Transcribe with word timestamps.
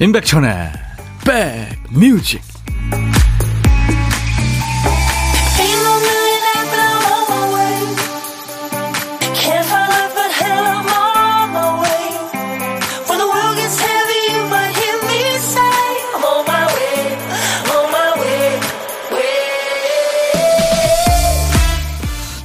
임백천의 0.00 0.72
백뮤직 1.24 2.47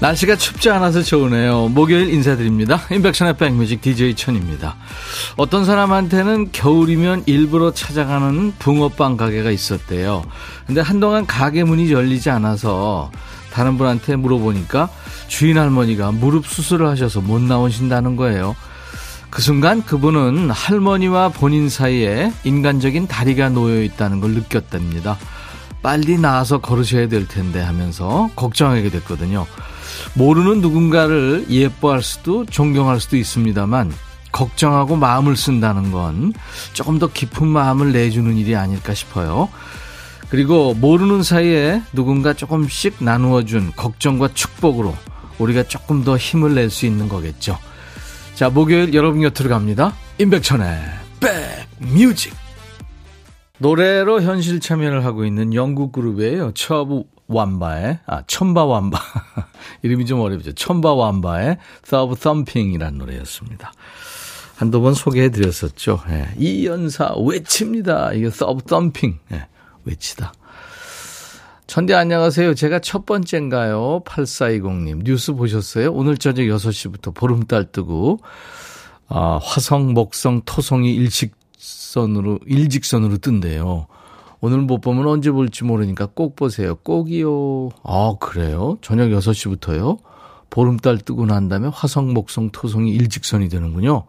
날씨가 0.04 0.36
춥지 0.36 0.70
않아서 0.70 1.02
좋으네요. 1.02 1.70
목요일 1.70 2.14
인사드립니다. 2.14 2.82
인백션의 2.92 3.38
백뮤직 3.38 3.82
DJ 3.82 4.16
천입니다. 4.16 4.76
어떤 5.38 5.64
사람한테는 5.64 6.52
겨울이면 6.52 7.24
일부러 7.26 7.72
찾아가는 7.72 8.52
붕어빵 8.60 9.16
가게가 9.16 9.50
있었대요. 9.50 10.26
근데 10.68 10.82
한동안 10.82 11.26
가게 11.26 11.64
문이 11.64 11.90
열리지 11.90 12.30
않아서 12.32 13.12
다른 13.54 13.78
분한테 13.78 14.18
물어보니까 14.18 14.90
주인 15.30 15.58
할머니가 15.58 16.12
무릎 16.12 16.48
수술을 16.48 16.86
하셔서 16.88 17.22
못 17.22 17.42
나오신다는 17.42 18.18
거예요. 18.18 18.58
그 19.30 19.42
순간 19.42 19.86
그분은 19.86 20.52
할머니와 20.52 21.30
본인 21.30 21.70
사이에 21.70 22.34
인간적인 22.44 23.08
다리가 23.08 23.48
놓여 23.48 23.82
있다는 23.82 24.20
걸 24.20 24.32
느꼈답니다. 24.32 25.18
빨리 25.82 26.18
나와서 26.18 26.58
걸으셔야 26.58 27.08
될 27.08 27.26
텐데 27.26 27.62
하면서 27.62 28.30
걱정하게 28.36 28.90
됐거든요. 28.90 29.48
모르는 30.14 30.62
누군가를 30.62 31.46
예뻐할 31.50 32.02
수도 32.02 32.46
존경할 32.46 33.00
수도 33.00 33.18
있습니다만 33.18 33.92
걱정하고 34.32 34.96
마음을 34.96 35.36
쓴다는 35.36 35.92
건 35.92 36.34
조금 36.74 37.00
더 37.00 37.08
깊은 37.08 37.48
마음을 37.48 37.92
내주는 37.92 38.36
일이 38.36 38.56
아닐까 38.56 38.94
싶어요. 38.94 39.50
그리고 40.30 40.74
모르는 40.74 41.22
사이에 41.22 41.84
누군가 41.94 42.34
조금씩 42.34 43.04
나누어준 43.04 43.74
걱정과 43.76 44.30
축복으로 44.34 44.96
우리가 45.38 45.64
조금 45.64 46.04
더 46.04 46.18
힘을 46.18 46.56
낼 46.56 46.70
수 46.70 46.86
있는 46.88 47.08
거겠죠. 47.08 47.58
자, 48.34 48.50
목요일 48.50 48.96
여러분 48.96 49.22
곁으로 49.22 49.50
갑니다. 49.50 49.94
임백천의 50.18 50.80
백뮤직. 51.80 52.34
노래로 53.60 54.24
현실 54.24 54.60
참여를 54.60 55.06
하고 55.06 55.24
있는 55.24 55.54
영국 55.54 55.92
그룹이에요. 55.92 56.54
처브 56.54 57.04
완바의, 57.28 58.00
아, 58.06 58.24
첨바 58.28 58.66
완바. 58.66 59.00
이름이 59.84 60.06
좀 60.06 60.20
어렵죠. 60.20 60.54
첨바 60.54 60.94
완바의 60.94 61.58
Thumb 61.88 62.20
Thumping이라는 62.20 62.98
노래였습니다. 62.98 63.74
한두 64.56 64.82
번 64.82 64.94
소개해 64.94 65.30
드렸었죠. 65.30 66.02
예. 66.10 66.30
이 66.38 66.66
연사 66.66 67.14
외칩니다. 67.16 68.14
이게 68.14 68.30
Thumb 68.30 68.64
Thumping. 68.66 69.20
예. 69.32 69.48
외치다. 69.86 70.34
천대 71.68 71.94
안녕하세요. 71.94 72.54
제가 72.54 72.80
첫 72.80 73.06
번째인가요? 73.06 74.02
8420님. 74.06 75.04
뉴스 75.04 75.34
보셨어요? 75.34 75.92
오늘 75.92 76.18
저녁 76.18 76.44
6시부터 76.44 77.16
보름달 77.16 77.72
뜨고, 77.72 78.20
아, 79.08 79.40
화성, 79.42 79.94
목성, 79.94 80.42
토성이 80.46 80.94
일직선으로, 80.96 82.40
일직선으로 82.46 83.18
뜬대요. 83.18 83.88
오늘 84.46 84.58
못 84.60 84.82
보면 84.82 85.08
언제 85.08 85.32
볼지 85.32 85.64
모르니까 85.64 86.10
꼭 86.14 86.36
보세요. 86.36 86.76
꼭이요. 86.76 87.70
아, 87.84 88.16
그래요? 88.20 88.78
저녁 88.82 89.08
6시부터요? 89.08 90.00
보름달 90.50 90.98
뜨고 90.98 91.26
난 91.26 91.48
다음에 91.48 91.70
화성, 91.74 92.14
목성, 92.14 92.50
토성이 92.52 92.92
일직선이 92.92 93.48
되는군요. 93.48 94.04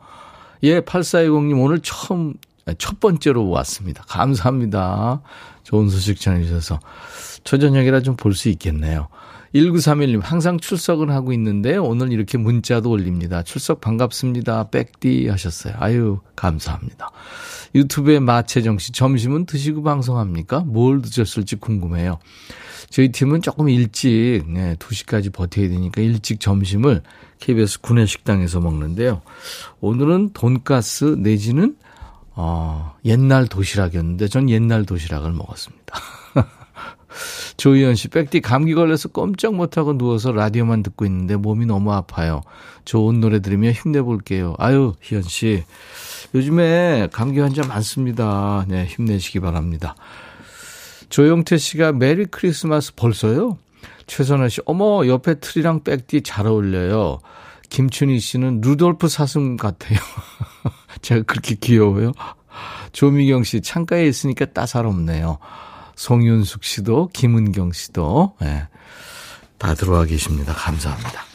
예, 0.65 0.81
8420님 0.81 1.63
오늘 1.63 1.79
처음, 1.85 2.35
첫 2.79 2.99
번째로 2.99 3.49
왔습니다. 3.49 4.03
감사합니다. 4.09 5.23
좋은 5.63 5.89
소식 5.89 6.21
전해주셔서. 6.21 6.81
초저녁이라 7.45 8.01
좀 8.01 8.17
볼 8.17 8.35
수 8.35 8.49
있겠네요. 8.49 9.07
1931님, 9.55 10.21
항상 10.21 10.59
출석을 10.59 11.13
하고 11.13 11.33
있는데 11.33 11.77
오늘 11.77 12.11
이렇게 12.11 12.39
문자도 12.39 12.91
올립니다. 12.91 13.45
출석 13.45 13.81
반갑습니다. 13.81 14.71
백디 14.71 15.29
하셨어요. 15.29 15.75
아유, 15.79 16.19
감사합니다. 16.35 17.11
유튜브에 17.75 18.21
마채정 18.21 18.79
씨, 18.79 18.93
점심은 18.93 19.47
드시고 19.47 19.83
방송합니까? 19.83 20.61
뭘 20.61 21.03
드셨을지 21.03 21.57
궁금해요. 21.57 22.19
저희 22.91 23.11
팀은 23.11 23.43
조금 23.43 23.69
일찍, 23.69 24.45
네, 24.47 24.77
2시까지 24.77 25.33
버텨야 25.33 25.69
되니까 25.69 26.01
일찍 26.01 26.39
점심을 26.39 27.03
KBS 27.41 27.81
구내식당에서 27.81 28.61
먹는데요. 28.61 29.23
오늘은 29.81 30.31
돈가스 30.35 31.17
내지는, 31.19 31.77
어, 32.37 32.95
옛날 33.05 33.47
도시락이었는데 33.47 34.29
전 34.29 34.49
옛날 34.49 34.85
도시락을 34.85 35.33
먹었습니다. 35.33 35.99
조희연 37.57 37.95
씨, 37.95 38.09
백디 38.09 38.41
감기 38.41 38.75
걸려서 38.75 39.09
꼼짝 39.09 39.55
못하고 39.55 39.97
누워서 39.97 40.33
라디오만 40.33 40.83
듣고 40.83 41.05
있는데 41.07 41.37
몸이 41.37 41.67
너무 41.67 41.93
아파요. 41.93 42.43
좋은 42.85 43.21
노래 43.21 43.41
들으며 43.41 43.71
힘내볼게요. 43.71 44.55
아유, 44.59 44.95
희연 45.01 45.23
씨. 45.23 45.65
요즘에 46.35 47.09
감기 47.13 47.41
환자 47.41 47.63
많습니다. 47.67 48.65
네, 48.69 48.87
힘내시기 48.87 49.41
바랍니다. 49.41 49.95
조영태 51.09 51.59
씨가 51.59 51.93
메리 51.93 52.27
크리스마스 52.27 52.95
벌써요? 52.95 53.59
최선아 54.07 54.49
씨, 54.49 54.61
어머, 54.67 55.07
옆에 55.07 55.35
트리랑 55.35 55.85
백디 55.85 56.23
잘 56.23 56.47
어울려요. 56.47 57.21
김춘희 57.71 58.19
씨는 58.19 58.61
루돌프 58.63 59.09
사슴 59.09 59.57
같아요. 59.57 59.99
제가 61.03 61.23
그렇게 61.23 61.55
귀여워요. 61.55 62.13
조미경 62.93 63.45
씨, 63.45 63.61
창가에 63.61 64.07
있으니까 64.07 64.47
따사롭네요. 64.47 65.39
송윤숙 65.97 66.65
씨도, 66.65 67.11
김은경 67.13 67.73
씨도, 67.73 68.35
예. 68.43 68.45
네, 68.45 68.69
다 69.59 69.75
들어와 69.75 70.05
계십니다. 70.05 70.53
감사합니다. 70.53 71.34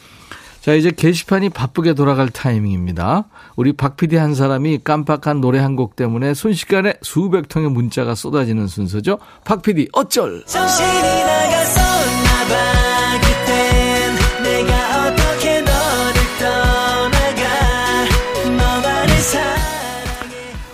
자, 0.61 0.73
이제 0.73 0.91
게시판이 0.91 1.49
바쁘게 1.49 1.93
돌아갈 1.93 2.29
타이밍입니다. 2.29 3.25
우리 3.55 3.73
박 3.73 3.95
PD 3.97 4.17
한 4.17 4.35
사람이 4.35 4.79
깜빡한 4.83 5.39
노래 5.41 5.59
한 5.59 5.75
곡 5.75 5.95
때문에 5.95 6.33
순식간에 6.33 6.95
수백 7.01 7.47
통의 7.47 7.69
문자가 7.69 8.13
쏟아지는 8.15 8.67
순서죠. 8.67 9.19
박 9.45 9.61
PD, 9.61 9.87
어쩔! 9.93 10.43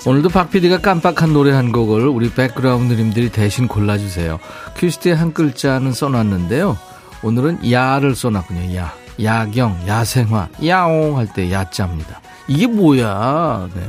오늘도 0.07 0.29
박 0.29 0.51
PD가 0.51 0.79
깜빡한 0.81 1.33
노래 1.33 1.51
한 1.51 1.71
곡을 1.71 2.07
우리 2.07 2.29
백그라운드님들이 2.31 3.29
대신 3.29 3.67
골라주세요. 3.67 4.39
퀴즈트에 4.77 5.13
한 5.13 5.33
글자는 5.33 5.93
써놨는데요. 5.93 6.77
오늘은 7.23 7.71
야를 7.71 8.15
써놨군요. 8.15 8.75
야. 8.75 8.93
야경, 9.23 9.83
야생화, 9.87 10.49
야옹 10.65 11.17
할 11.17 11.27
때 11.33 11.51
야자입니다. 11.51 12.21
이게 12.47 12.67
뭐야? 12.67 13.67
네. 13.73 13.81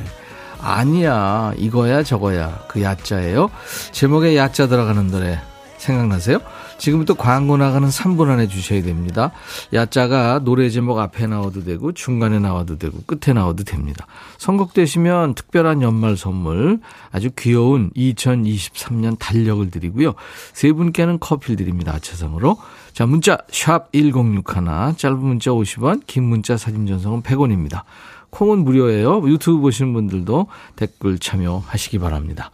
아니야. 0.61 1.53
이거야 1.57 2.03
저거야. 2.03 2.59
그 2.69 2.83
야자예요. 2.83 3.51
제목에 3.93 4.37
야자 4.37 4.67
들어가는 4.69 5.11
노래 5.11 5.39
생각나세요? 5.79 6.39
지금부터 6.79 7.15
광고 7.15 7.57
나가는 7.57 7.89
3분 7.89 8.29
안에 8.29 8.49
주셔야 8.49 8.83
됩니다. 8.83 9.33
야자가 9.73 10.41
노래 10.45 10.69
제목 10.71 10.99
앞에 10.99 11.27
나와도 11.27 11.65
되고 11.65 11.93
중간에 11.93 12.39
나와도 12.39 12.79
되고 12.79 12.99
끝에 13.07 13.33
나와도 13.35 13.65
됩니다. 13.65 14.07
선곡되시면 14.39 15.35
특별한 15.35 15.83
연말 15.83 16.17
선물 16.17 16.81
아주 17.11 17.31
귀여운 17.37 17.91
2023년 17.97 19.19
달력을 19.19 19.71
드리고요. 19.71 20.15
세 20.53 20.73
분께는 20.73 21.19
커피를 21.19 21.57
드립니다. 21.57 21.93
아차상으로. 21.95 22.57
자 22.93 23.07
문자 23.07 23.39
샵 23.51 23.93
1061, 23.93 24.97
짧은 24.97 25.19
문자 25.19 25.51
50원, 25.51 26.03
긴 26.07 26.25
문자 26.25 26.57
사진 26.57 26.87
전송은 26.87 27.23
100원입니다. 27.23 27.83
콩은 28.31 28.65
무료예요. 28.65 29.29
유튜브 29.29 29.61
보시는 29.61 29.93
분들도 29.93 30.47
댓글 30.77 31.19
참여하시기 31.19 31.99
바랍니다. 31.99 32.51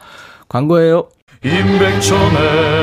광고예요. 0.49 1.09
임백천의 1.45 2.83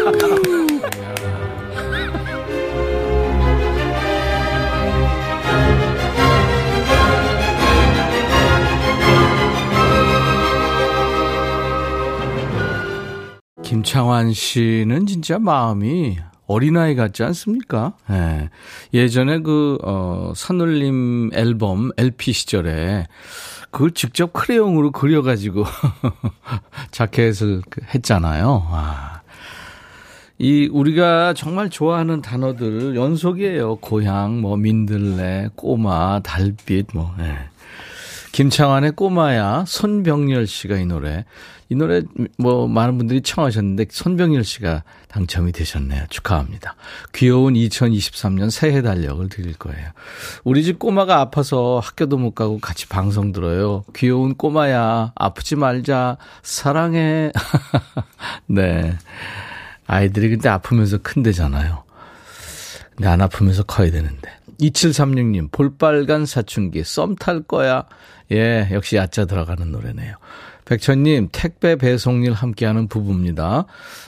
김창완 13.71 14.33
씨는 14.33 15.05
진짜 15.05 15.39
마음이 15.39 16.17
어린아이 16.45 16.93
같지 16.93 17.23
않습니까? 17.23 17.93
예. 18.09 18.49
예전에 18.93 19.39
그, 19.39 19.77
어, 19.81 20.33
산울림 20.35 21.29
앨범 21.33 21.89
LP 21.95 22.33
시절에 22.33 23.07
그걸 23.71 23.91
직접 23.91 24.33
크레용으로 24.33 24.91
그려가지고 24.91 25.63
자켓을 26.91 27.61
그 27.69 27.79
했잖아요. 27.95 28.67
아. 28.71 29.21
이 30.37 30.67
우리가 30.69 31.33
정말 31.33 31.69
좋아하는 31.69 32.21
단어들 32.21 32.97
연속이에요. 32.97 33.77
고향, 33.77 34.41
뭐 34.41 34.57
민들레, 34.57 35.51
꼬마, 35.55 36.19
달빛, 36.19 36.87
뭐. 36.93 37.15
예. 37.21 37.50
김창완의 38.31 38.91
꼬마야 38.91 39.65
손병열 39.67 40.47
씨가 40.47 40.77
이 40.77 40.85
노래 40.85 41.25
이 41.69 41.75
노래 41.75 42.01
뭐 42.37 42.67
많은 42.67 42.97
분들이 42.97 43.21
청하셨는데 43.21 43.85
손병열 43.89 44.43
씨가 44.43 44.83
당첨이 45.07 45.51
되셨네요. 45.53 46.05
축하합니다. 46.09 46.75
귀여운 47.13 47.53
2023년 47.53 48.49
새해 48.49 48.81
달력을 48.81 49.27
드릴 49.29 49.53
거예요. 49.53 49.89
우리 50.43 50.63
집 50.63 50.79
꼬마가 50.79 51.19
아파서 51.19 51.79
학교도 51.83 52.17
못 52.17 52.31
가고 52.35 52.59
같이 52.59 52.87
방송 52.87 53.31
들어요. 53.31 53.85
귀여운 53.95 54.35
꼬마야 54.35 55.13
아프지 55.15 55.55
말자 55.55 56.17
사랑해. 56.43 57.31
네. 58.47 58.93
아이들이 59.87 60.29
근데 60.29 60.49
아프면서 60.49 60.97
큰데잖아요. 60.97 61.83
근데 62.95 63.09
안 63.09 63.21
아프면서 63.21 63.63
커야 63.63 63.91
되는데. 63.91 64.29
2736님, 64.59 65.51
볼빨간 65.51 66.25
사춘기, 66.25 66.83
썸 66.83 67.15
탈 67.19 67.41
거야. 67.41 67.85
예, 68.31 68.69
역시 68.71 68.95
야자 68.95 69.25
들어가는 69.25 69.71
노래네요. 69.71 70.15
백천님, 70.65 71.29
택배 71.31 71.75
배송일 71.75 72.33
함께하는 72.33 72.87
부부입니다. 72.87 73.65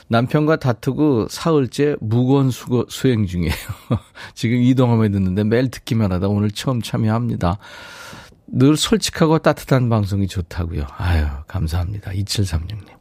남편과 0.08 0.56
다투고 0.56 1.28
사흘째 1.28 1.96
무거운 2.00 2.50
수거, 2.50 2.86
수행 2.88 3.26
중이에요. 3.26 3.54
지금 4.34 4.56
이동하며 4.62 5.10
듣는데 5.10 5.44
매일 5.44 5.70
듣기만 5.70 6.12
하다 6.12 6.28
오늘 6.28 6.50
처음 6.50 6.80
참여합니다. 6.80 7.58
늘 8.46 8.76
솔직하고 8.76 9.38
따뜻한 9.38 9.88
방송이 9.88 10.26
좋다고요. 10.26 10.86
아유, 10.96 11.26
감사합니다. 11.46 12.12
2736님. 12.12 12.94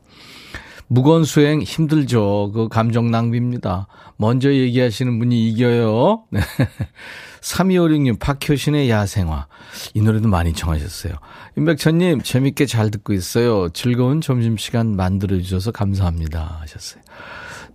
무거운 0.87 1.23
수행 1.23 1.61
힘들죠. 1.61 2.51
그 2.53 2.67
감정 2.67 3.11
낭비입니다. 3.11 3.87
먼저 4.17 4.53
얘기하시는 4.53 5.19
분이 5.19 5.49
이겨요. 5.49 6.25
네. 7.43 7.55
3256님, 7.55 8.19
박효신의 8.19 8.89
야생화. 8.89 9.47
이 9.93 10.01
노래도 10.01 10.29
많이 10.29 10.53
청하셨어요. 10.53 11.13
임백천님, 11.57 12.21
재밌게 12.21 12.65
잘 12.65 12.89
듣고 12.89 13.13
있어요. 13.13 13.69
즐거운 13.69 14.21
점심시간 14.21 14.95
만들어주셔서 14.95 15.71
감사합니다. 15.71 16.59
하셨어요. 16.61 17.03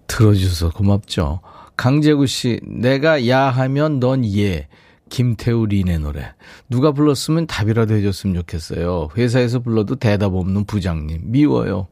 들어주셔서 0.06 0.70
고맙죠. 0.70 1.40
강재구 1.76 2.26
씨, 2.26 2.60
내가 2.64 3.28
야 3.28 3.50
하면 3.50 4.00
넌 4.00 4.24
예. 4.24 4.68
김태우 5.10 5.66
린의 5.66 6.00
노래. 6.00 6.32
누가 6.68 6.92
불렀으면 6.92 7.46
답이라도 7.46 7.94
해줬으면 7.94 8.36
좋겠어요. 8.36 9.08
회사에서 9.16 9.58
불러도 9.60 9.96
대답 9.96 10.34
없는 10.34 10.64
부장님. 10.64 11.20
미워요. 11.24 11.86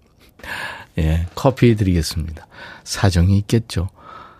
예, 0.98 1.26
커피 1.34 1.76
드리겠습니다. 1.76 2.46
사정이 2.84 3.38
있겠죠. 3.38 3.88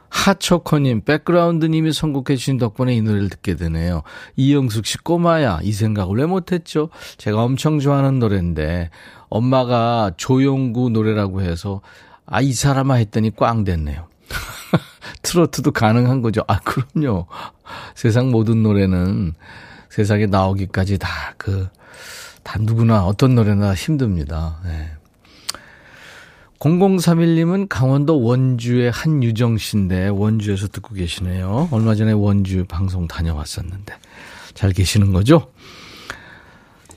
하초커님, 0.09 1.03
백그라운드님이 1.03 1.93
선곡해 1.93 2.37
주신 2.37 2.59
덕분에 2.59 2.95
이 2.95 3.03
노래를 3.03 3.29
듣게 3.29 3.55
되네요. 3.55 4.03
이영숙 4.37 4.87
씨, 4.87 4.99
꼬마야, 4.99 5.61
이 5.63 5.73
생각을 5.73 6.19
왜 6.19 6.27
못했죠? 6.27 6.91
제가 7.19 7.43
엄청 7.43 7.81
좋아하는 7.81 8.19
노래인데, 8.19 8.91
엄마가 9.29 10.13
조용구 10.17 10.91
노래라고 10.91 11.43
해서, 11.43 11.81
아, 12.27 12.41
이 12.41 12.53
사람아 12.53 12.95
했더니 12.95 13.35
꽝 13.35 13.65
됐네요. 13.65 14.07
트로트도 15.23 15.73
가능한 15.73 16.23
거죠. 16.23 16.43
아, 16.49 16.61
그럼요. 16.61 17.27
세상 17.95 18.31
모든 18.31 18.63
노래는 18.63 19.35
세상에 19.91 20.27
나오기까지 20.27 20.99
다 20.99 21.09
그, 21.37 21.69
다 22.43 22.59
누구나 22.61 23.05
어떤 23.05 23.35
노래나 23.35 23.75
힘듭니다. 23.75 24.61
네. 24.65 24.91
0031님은 26.59 27.67
강원도 27.69 28.21
원주의 28.23 28.91
한유정 28.91 29.59
씨인데 29.59 30.09
원주에서 30.09 30.69
듣고 30.69 30.95
계시네요. 30.95 31.69
얼마 31.71 31.95
전에 31.95 32.13
원주 32.13 32.65
방송 32.67 33.07
다녀왔었는데 33.07 33.95
잘 34.55 34.73
계시는 34.73 35.13
거죠? 35.13 35.53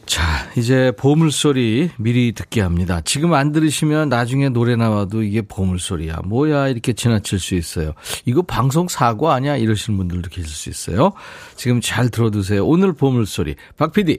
자, 0.10 0.24
이제 0.58 0.92
보물소리 0.98 1.92
미리 1.98 2.32
듣게 2.32 2.62
합니다. 2.62 3.00
지금 3.06 3.36
안 3.36 3.52
들으시면 3.52 4.10
나중에 4.10 4.50
노래 4.50 4.76
나와도 4.76 5.22
이게 5.22 5.44
보물소리야. 5.44 6.22
뭐야, 6.26 6.68
이렇게 6.70 6.94
지나칠 6.94 7.38
수 7.38 7.54
있어요. 7.54 7.94
이거 8.26 8.42
방송 8.42 8.88
사고 8.88 9.30
아니야? 9.30 9.56
이러시는 9.56 9.98
분들도 9.98 10.32
계실 10.32 10.50
수 10.50 10.70
있어요. 10.70 11.12
지금 11.56 11.80
잘 11.80 12.10
들어두세요. 12.10 12.66
오늘 12.66 12.94
보물소리. 12.94 13.54
박 13.78 13.94
PD. 13.94 14.18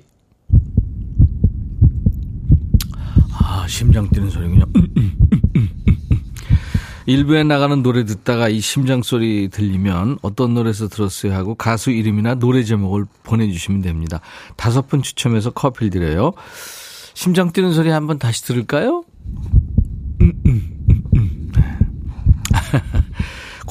아, 3.42 3.66
심장 3.68 4.08
뛰는 4.10 4.30
소리군요. 4.30 4.64
일부에 7.06 7.42
나가는 7.42 7.82
노래 7.82 8.04
듣다가 8.04 8.48
이 8.48 8.60
심장 8.60 9.02
소리 9.02 9.48
들리면 9.48 10.18
어떤 10.22 10.54
노래에서 10.54 10.88
들었어요 10.88 11.34
하고 11.34 11.54
가수 11.54 11.90
이름이나 11.90 12.34
노래 12.36 12.62
제목을 12.62 13.06
보내주시면 13.24 13.80
됩니다. 13.82 14.20
다섯 14.56 14.86
분 14.86 15.02
추첨해서 15.02 15.50
커피를 15.50 15.90
드려요. 15.90 16.32
심장 17.14 17.50
뛰는 17.50 17.72
소리 17.72 17.90
한번 17.90 18.18
다시 18.18 18.44
들을까요? 18.44 19.04
음, 20.20 20.22
음, 20.22 20.42
음, 20.46 20.46
음. 20.46 20.79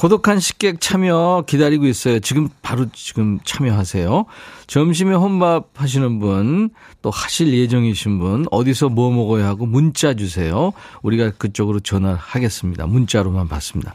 고독한 0.00 0.40
식객 0.40 0.80
참여 0.80 1.44
기다리고 1.46 1.84
있어요. 1.84 2.20
지금 2.20 2.48
바로 2.62 2.86
지금 2.94 3.38
참여하세요. 3.44 4.24
점심에 4.66 5.14
혼밥 5.14 5.72
하시는 5.74 6.18
분, 6.18 6.70
또 7.02 7.10
하실 7.10 7.52
예정이신 7.52 8.18
분, 8.18 8.46
어디서 8.50 8.88
뭐 8.88 9.10
먹어야 9.10 9.46
하고 9.46 9.66
문자 9.66 10.14
주세요. 10.14 10.72
우리가 11.02 11.32
그쪽으로 11.32 11.80
전화하겠습니다. 11.80 12.86
문자로만 12.86 13.48
받습니다. 13.48 13.92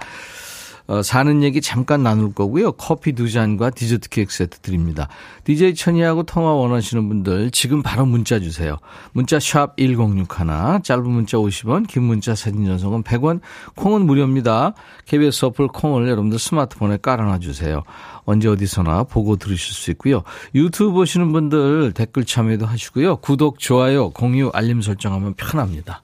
어, 0.87 1.01
사는 1.01 1.41
얘기 1.43 1.61
잠깐 1.61 2.03
나눌 2.03 2.33
거고요. 2.33 2.73
커피 2.73 3.13
두 3.13 3.29
잔과 3.29 3.71
디저트 3.71 4.09
케이크 4.09 4.33
세트 4.33 4.59
드립니다. 4.59 5.07
DJ 5.43 5.75
천이하고 5.75 6.23
통화 6.23 6.53
원하시는 6.53 7.07
분들 7.07 7.51
지금 7.51 7.81
바로 7.81 8.05
문자 8.05 8.39
주세요. 8.39 8.77
문자 9.11 9.39
샵 9.39 9.75
1061, 9.77 10.83
짧은 10.83 11.09
문자 11.09 11.37
50원, 11.37 11.87
긴 11.87 12.03
문자 12.03 12.35
사진 12.35 12.65
전송은 12.65 13.03
100원, 13.03 13.41
콩은 13.75 14.05
무료입니다. 14.05 14.73
KBS 15.05 15.45
어플 15.45 15.69
콩을 15.69 16.07
여러분들 16.07 16.37
스마트폰에 16.37 16.97
깔아놔 17.01 17.39
주세요. 17.39 17.83
언제 18.25 18.47
어디서나 18.47 19.03
보고 19.03 19.35
들으실 19.35 19.73
수 19.73 19.91
있고요. 19.91 20.23
유튜브 20.53 20.91
보시는 20.91 21.31
분들 21.31 21.93
댓글 21.93 22.25
참여도 22.25 22.65
하시고요. 22.65 23.17
구독, 23.17 23.59
좋아요, 23.59 24.09
공유, 24.11 24.49
알림 24.53 24.81
설정하면 24.81 25.33
편합니다. 25.35 26.01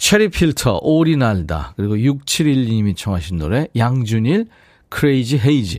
체리 0.00 0.30
필터, 0.30 0.80
오리 0.82 1.14
날다. 1.18 1.74
그리고 1.76 1.94
6712님이 1.94 2.96
청하신 2.96 3.36
노래, 3.36 3.68
양준일, 3.76 4.46
크레이지 4.88 5.38
헤이지. 5.38 5.78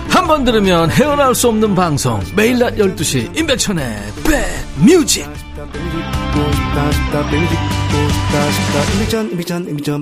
한 0.11 0.27
번 0.27 0.43
들으면 0.43 0.89
헤어나올 0.91 1.33
수 1.35 1.47
없는 1.49 1.73
방송. 1.75 2.19
매일 2.35 2.59
낮 2.59 2.75
12시 2.75 3.37
임백천의 3.37 3.85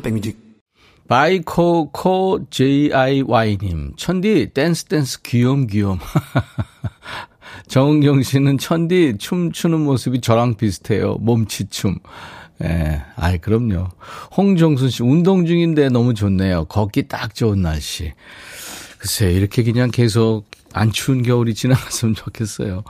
백뮤직. 0.02 0.38
바이코코 1.08 2.46
JIY님 2.52 3.94
천디 3.98 4.52
댄스 4.54 4.86
댄스 4.86 5.22
귀염 5.24 5.66
귀염. 5.68 6.00
정은경 7.68 8.22
씨는 8.24 8.58
천디 8.60 9.16
춤추는 9.20 9.80
모습이 9.80 10.22
저랑 10.22 10.56
비슷해요. 10.56 11.16
몸치춤. 11.20 11.98
예, 12.64 13.02
아이 13.16 13.38
그럼요. 13.38 13.88
홍정순 14.36 14.90
씨 14.90 15.02
운동 15.04 15.46
중인데 15.46 15.90
너무 15.90 16.14
좋네요. 16.14 16.66
걷기 16.66 17.08
딱 17.08 17.34
좋은 17.34 17.62
날씨 17.62 18.12
글쎄, 19.00 19.32
이렇게 19.32 19.64
그냥 19.64 19.90
계속 19.92 20.44
안 20.74 20.92
추운 20.92 21.24
겨울이 21.24 21.56
지나갔으면 21.56 22.16
좋겠어요. 22.16 22.84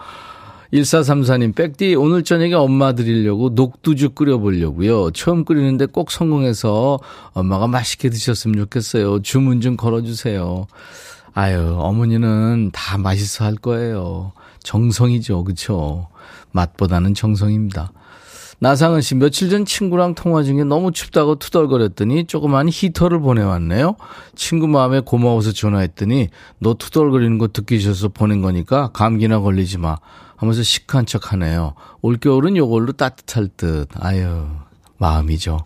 1434님, 0.73 1.55
백디, 1.55 1.95
오늘 1.95 2.23
저녁에 2.23 2.53
엄마 2.53 2.93
드리려고 2.93 3.49
녹두죽 3.49 4.15
끓여보려고요. 4.15 5.11
처음 5.11 5.45
끓이는데 5.45 5.85
꼭 5.85 6.11
성공해서 6.11 6.99
엄마가 7.33 7.67
맛있게 7.67 8.09
드셨으면 8.09 8.57
좋겠어요. 8.57 9.21
주문 9.21 9.61
좀 9.61 9.77
걸어주세요. 9.77 10.67
아유, 11.33 11.75
어머니는 11.79 12.71
다 12.73 12.97
맛있어 12.97 13.45
할 13.45 13.55
거예요. 13.55 14.33
정성이죠. 14.63 15.43
그쵸? 15.43 16.07
맛보다는 16.51 17.13
정성입니다. 17.13 17.91
나상은 18.61 19.01
씨, 19.01 19.15
며칠 19.15 19.49
전 19.49 19.63
친구랑 19.63 20.15
통화 20.15 20.43
중에 20.43 20.65
너무 20.65 20.91
춥다고 20.91 21.35
투덜거렸더니 21.35 22.25
조그만 22.25 22.67
히터를 22.69 23.19
보내왔네요. 23.19 23.95
친구 24.35 24.67
마음에 24.67 24.99
고마워서 24.99 25.53
전화했더니 25.53 26.27
너 26.59 26.73
투덜거리는 26.73 27.37
거 27.37 27.47
듣기 27.47 27.79
싫어서 27.79 28.09
보낸 28.09 28.41
거니까 28.41 28.89
감기나 28.91 29.39
걸리지 29.39 29.77
마. 29.77 29.97
하면서 30.35 30.61
시크한 30.63 31.05
척 31.05 31.33
하네요. 31.33 31.73
올겨울은 32.01 32.55
요걸로 32.57 32.93
따뜻할 32.93 33.49
듯. 33.55 33.87
아유, 33.95 34.47
마음이죠. 34.99 35.65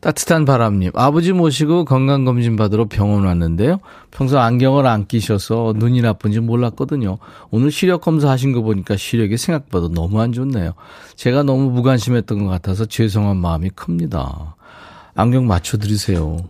따뜻한 0.00 0.44
바람님, 0.44 0.90
아버지 0.94 1.32
모시고 1.32 1.84
건강검진 1.84 2.56
받으러 2.56 2.86
병원 2.86 3.24
왔는데요. 3.24 3.78
평소 4.10 4.38
안경을 4.38 4.86
안 4.86 5.06
끼셔서 5.06 5.74
눈이 5.76 6.02
나쁜지 6.02 6.40
몰랐거든요. 6.40 7.18
오늘 7.50 7.70
시력 7.70 8.02
검사하신 8.02 8.52
거 8.52 8.62
보니까 8.62 8.96
시력이 8.96 9.36
생각보다 9.36 9.88
너무 9.88 10.20
안 10.20 10.32
좋네요. 10.32 10.74
제가 11.14 11.44
너무 11.44 11.70
무관심했던 11.70 12.44
것 12.44 12.50
같아서 12.50 12.84
죄송한 12.84 13.36
마음이 13.36 13.70
큽니다. 13.70 14.55
안경 15.16 15.46
맞춰드리세요. 15.46 16.48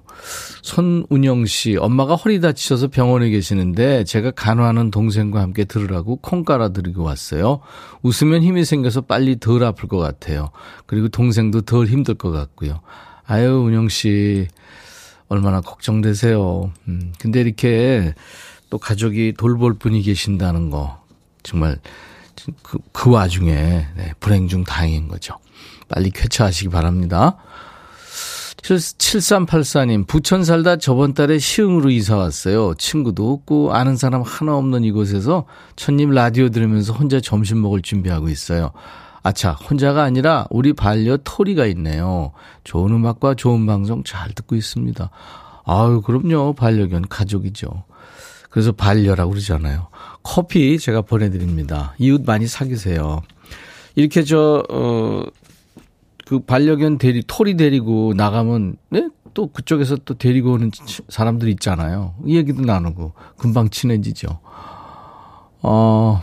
손운영 0.62 1.46
씨, 1.46 1.76
엄마가 1.76 2.16
허리 2.16 2.40
다치셔서 2.40 2.88
병원에 2.88 3.30
계시는데 3.30 4.02
제가 4.02 4.32
간호하는 4.32 4.90
동생과 4.90 5.40
함께 5.40 5.64
들으라고 5.64 6.16
콩 6.16 6.44
깔아드리고 6.44 7.04
왔어요. 7.04 7.60
웃으면 8.02 8.42
힘이 8.42 8.64
생겨서 8.64 9.02
빨리 9.02 9.38
덜 9.38 9.62
아플 9.62 9.88
것 9.88 9.98
같아요. 9.98 10.50
그리고 10.86 11.08
동생도 11.08 11.62
덜 11.62 11.86
힘들 11.86 12.14
것 12.14 12.32
같고요. 12.32 12.80
아유, 13.24 13.62
운영 13.64 13.88
씨, 13.88 14.48
얼마나 15.28 15.60
걱정되세요. 15.60 16.72
음, 16.88 17.12
근데 17.20 17.40
이렇게 17.40 18.14
또 18.68 18.78
가족이 18.78 19.34
돌볼 19.38 19.78
분이 19.78 20.02
계신다는 20.02 20.70
거, 20.70 21.00
정말 21.44 21.78
그, 22.62 22.78
그 22.92 23.10
와중에 23.10 23.54
네, 23.96 24.12
불행 24.18 24.48
중 24.48 24.64
다행인 24.64 25.06
거죠. 25.06 25.36
빨리 25.88 26.10
쾌차하시기 26.10 26.68
바랍니다. 26.70 27.36
7384님, 28.74 30.06
부천 30.06 30.44
살다 30.44 30.76
저번 30.76 31.14
달에 31.14 31.38
시흥으로 31.38 31.90
이사 31.90 32.16
왔어요. 32.16 32.74
친구도 32.74 33.32
없고 33.32 33.72
아는 33.72 33.96
사람 33.96 34.22
하나 34.22 34.56
없는 34.56 34.82
이곳에서 34.82 35.46
천님 35.76 36.10
라디오 36.10 36.48
들으면서 36.48 36.92
혼자 36.92 37.20
점심 37.20 37.62
먹을 37.62 37.80
준비하고 37.80 38.28
있어요. 38.28 38.72
아차, 39.22 39.52
혼자가 39.52 40.02
아니라 40.02 40.46
우리 40.50 40.72
반려 40.72 41.16
토리가 41.22 41.66
있네요. 41.66 42.32
좋은 42.64 42.92
음악과 42.92 43.34
좋은 43.34 43.66
방송 43.66 44.02
잘 44.04 44.32
듣고 44.32 44.56
있습니다. 44.56 45.10
아유, 45.64 46.02
그럼요. 46.04 46.54
반려견 46.54 47.08
가족이죠. 47.08 47.84
그래서 48.50 48.72
반려라고 48.72 49.30
그러잖아요. 49.30 49.88
커피 50.22 50.78
제가 50.78 51.02
보내드립니다. 51.02 51.94
이웃 51.98 52.22
많이 52.24 52.46
사귀세요. 52.46 53.22
이렇게 53.94 54.24
저, 54.24 54.64
어, 54.70 55.22
그 56.26 56.40
반려견 56.40 56.98
데리 56.98 57.22
토리 57.26 57.56
데리고 57.56 58.12
나가면 58.16 58.76
네? 58.90 59.08
또 59.32 59.46
그쪽에서 59.46 59.96
또 60.04 60.14
데리고 60.14 60.52
오는 60.52 60.70
사람들 61.08 61.48
있잖아요. 61.50 62.14
이 62.24 62.36
얘기도 62.36 62.62
나누고 62.62 63.12
금방 63.36 63.70
친해지죠. 63.70 64.40
어 65.62 66.20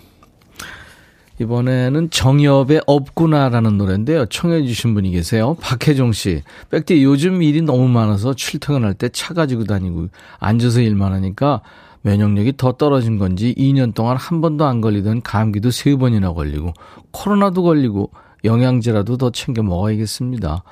이번에는 1.39 2.09
정엽의 2.09 2.81
없구나라는 2.85 3.77
노래인데요. 3.77 4.25
청해 4.27 4.65
주신 4.65 4.93
분이 4.93 5.11
계세요. 5.11 5.55
박혜종 5.61 6.11
씨. 6.11 6.41
백디 6.69 7.03
요즘 7.03 7.41
일이 7.41 7.61
너무 7.61 7.87
많아서 7.87 8.33
출퇴근할 8.33 8.93
때 8.95 9.09
차 9.09 9.33
가지고 9.33 9.63
다니고 9.63 10.07
앉아서 10.39 10.81
일만 10.81 11.13
하니까 11.13 11.61
면역력이 12.01 12.57
더 12.57 12.73
떨어진 12.73 13.17
건지 13.17 13.55
2년 13.57 13.93
동안 13.93 14.17
한 14.17 14.41
번도 14.41 14.65
안 14.65 14.81
걸리던 14.81 15.21
감기도 15.21 15.71
세 15.71 15.95
번이나 15.95 16.33
걸리고 16.33 16.73
코로나도 17.11 17.63
걸리고 17.63 18.11
영양제라도 18.43 19.17
더 19.17 19.31
챙겨 19.31 19.63
먹어야겠습니다. 19.63 20.63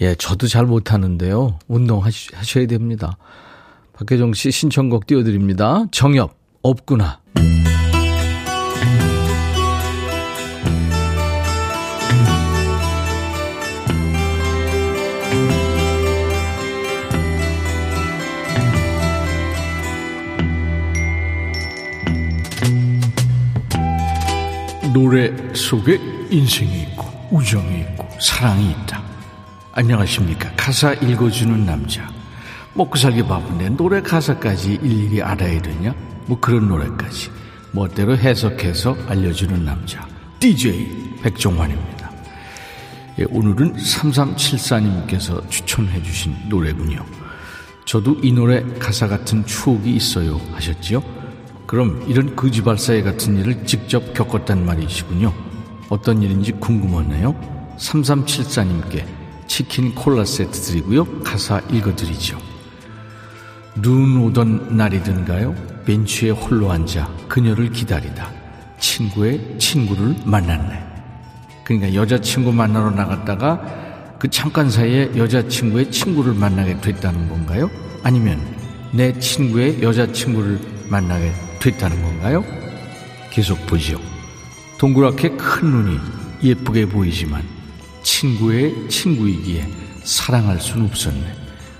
예, 0.00 0.14
저도 0.14 0.46
잘 0.46 0.64
못하는데요. 0.64 1.58
운동하셔야 1.66 2.66
됩니다. 2.66 3.16
박혜정 3.94 4.32
씨 4.34 4.50
신청곡 4.52 5.06
띄워드립니다. 5.06 5.86
정엽, 5.90 6.34
없구나. 6.62 7.20
노래 24.94 25.32
속에 25.54 26.17
인생이 26.30 26.82
있고 26.82 27.06
우정이 27.30 27.80
있고 27.80 28.08
사랑이 28.20 28.70
있다. 28.70 29.02
안녕하십니까. 29.72 30.50
가사 30.56 30.92
읽어주는 30.94 31.64
남자. 31.64 32.08
먹고 32.74 32.96
살기 32.96 33.24
바쁜데 33.24 33.70
노래 33.70 34.00
가사까지 34.00 34.78
일일이 34.82 35.22
알아야 35.22 35.60
되냐? 35.60 35.94
뭐 36.26 36.38
그런 36.40 36.68
노래까지 36.68 37.30
멋대로 37.72 38.16
해석해서 38.16 38.96
알려주는 39.08 39.64
남자. 39.64 40.06
DJ 40.40 41.18
백종환입니다. 41.22 42.10
예, 43.18 43.24
오늘은 43.30 43.74
3374님께서 43.74 45.48
추천해 45.50 46.00
주신 46.02 46.36
노래군요. 46.48 47.04
저도 47.84 48.18
이 48.22 48.32
노래 48.32 48.62
가사 48.78 49.08
같은 49.08 49.44
추억이 49.44 49.94
있어요 49.96 50.40
하셨지요? 50.52 51.02
그럼 51.66 52.04
이런 52.06 52.36
거지발사회 52.36 53.02
같은 53.02 53.38
일을 53.38 53.64
직접 53.66 54.14
겪었단 54.14 54.64
말이시군요. 54.64 55.47
어떤 55.88 56.22
일인지 56.22 56.52
궁금하네요. 56.52 57.34
3374님께 57.78 59.04
치킨 59.46 59.94
콜라 59.94 60.24
세트 60.24 60.52
드리고요. 60.52 61.22
가사 61.22 61.60
읽어드리죠. 61.70 62.38
눈 63.76 64.22
오던 64.22 64.76
날이든가요. 64.76 65.54
벤치에 65.84 66.30
홀로 66.30 66.70
앉아 66.70 67.08
그녀를 67.28 67.70
기다리다 67.70 68.30
친구의 68.78 69.58
친구를 69.58 70.16
만났네. 70.24 70.84
그러니까 71.64 71.94
여자친구 71.94 72.52
만나러 72.52 72.90
나갔다가 72.90 74.16
그 74.18 74.28
잠깐 74.28 74.70
사이에 74.70 75.12
여자친구의 75.16 75.90
친구를 75.90 76.34
만나게 76.34 76.80
됐다는 76.80 77.28
건가요? 77.28 77.70
아니면 78.02 78.40
내 78.92 79.18
친구의 79.18 79.82
여자친구를 79.82 80.60
만나게 80.88 81.32
됐다는 81.60 82.02
건가요? 82.02 82.44
계속 83.30 83.64
보지요. 83.66 84.17
동그랗게 84.78 85.30
큰 85.30 85.70
눈이 85.70 85.98
예쁘게 86.42 86.86
보이지만 86.86 87.42
친구의 88.02 88.88
친구이기에 88.88 89.66
사랑할 90.04 90.60
수는 90.60 90.86
없었네. 90.86 91.34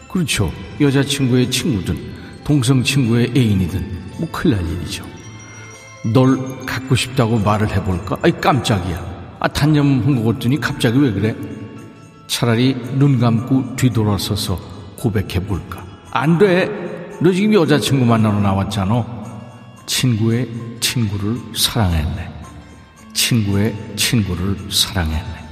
그렇죠. 0.09 0.53
여자친구의 0.81 1.51
친구든 1.51 1.97
동성 2.45 2.83
친구의 2.83 3.33
애인이든 3.37 4.03
뭐 4.19 4.29
큰일 4.33 4.57
날 4.57 4.69
일이죠. 4.69 5.05
널 6.13 6.67
갖고 6.67 6.97
싶다고 6.97 7.39
말을 7.39 7.71
해볼까? 7.71 8.19
아이 8.23 8.33
깜짝이야. 8.33 9.37
아 9.41 9.49
단념한 9.49 10.23
것 10.25 10.35
같더니 10.35 10.59
갑자기 10.59 10.99
왜 10.99 11.13
그래? 11.13 11.37
차라리 12.27 12.75
눈 12.95 13.21
감고 13.21 13.77
뒤돌아서서 13.77 14.59
고백해볼까? 14.97 15.85
안 16.11 16.37
돼. 16.39 16.69
너 17.21 17.33
지금 17.33 17.55
여자친구 17.55 18.05
만나러 18.05 18.41
나왔잖아. 18.41 19.07
친구의 19.87 20.49
친구를 20.81 21.37
사랑했네. 21.57 22.38
친구의 23.19 23.75
친구를 23.97 24.57
사랑했네. 24.71 25.49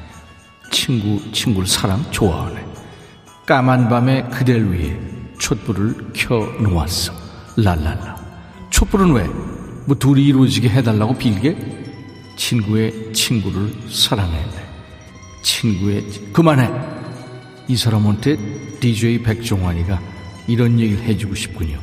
친구, 0.70 1.20
친구를 1.32 1.66
사랑 1.66 2.00
좋아하네. 2.12 2.64
까만 3.44 3.88
밤에 3.88 4.22
그댈 4.28 4.72
위해 4.72 4.96
촛불을 5.38 6.12
켜 6.14 6.38
놓았어. 6.60 7.12
랄랄라. 7.56 8.16
촛불은 8.70 9.12
왜? 9.12 9.24
뭐 9.84 9.96
둘이 9.98 10.26
이루어지게 10.26 10.68
해달라고 10.68 11.18
빌게? 11.18 11.56
친구의 12.36 13.12
친구를 13.12 13.74
사랑했네. 13.90 14.66
친구의, 15.42 16.04
그만해! 16.32 16.70
이 17.66 17.76
사람한테 17.76 18.78
DJ 18.78 19.22
백종환이가 19.22 20.00
이런 20.46 20.78
얘기를 20.78 21.02
해주고 21.02 21.34
싶군요. 21.34 21.80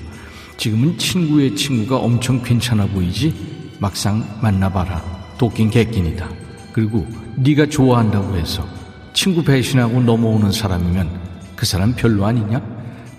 지금은 0.56 0.98
친구의 0.98 1.58
친구가 1.58 1.98
엄청 1.98 2.42
괜찮아 2.42 2.86
보이지? 2.86 3.75
막상 3.80 4.40
만나봐라. 4.42 5.12
도끼인 5.43 5.69
객긴이다. 5.69 6.29
그리고 6.71 7.05
네가 7.35 7.65
좋아한다고 7.65 8.38
해서 8.38 8.65
친구 9.12 9.43
배신하고 9.43 10.01
넘어오는 10.01 10.53
사람이면 10.53 11.09
그 11.57 11.65
사람 11.65 11.93
별로 11.93 12.25
아니냐? 12.25 12.62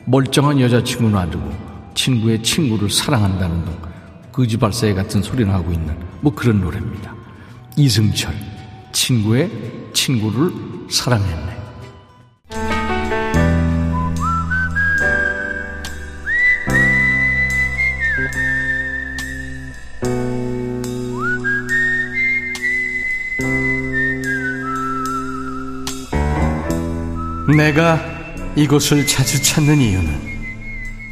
멀쩡한 0.06 0.58
여자친구 0.58 1.10
놔두고 1.10 1.52
친구의 1.94 2.42
친구를 2.42 2.88
사랑한다는 2.88 3.64
둥 3.66 3.76
거지발사회 4.32 4.94
같은 4.94 5.22
소리를 5.22 5.52
하고 5.52 5.70
있는 5.70 5.94
뭐 6.22 6.34
그런 6.34 6.62
노래입니다. 6.62 7.14
이승철 7.76 8.34
친구의 8.92 9.50
친구를 9.92 10.50
사랑했네. 10.90 11.53
내가 27.56 28.00
이곳을 28.56 29.06
자주 29.06 29.42
찾는 29.42 29.78
이유는 29.78 30.34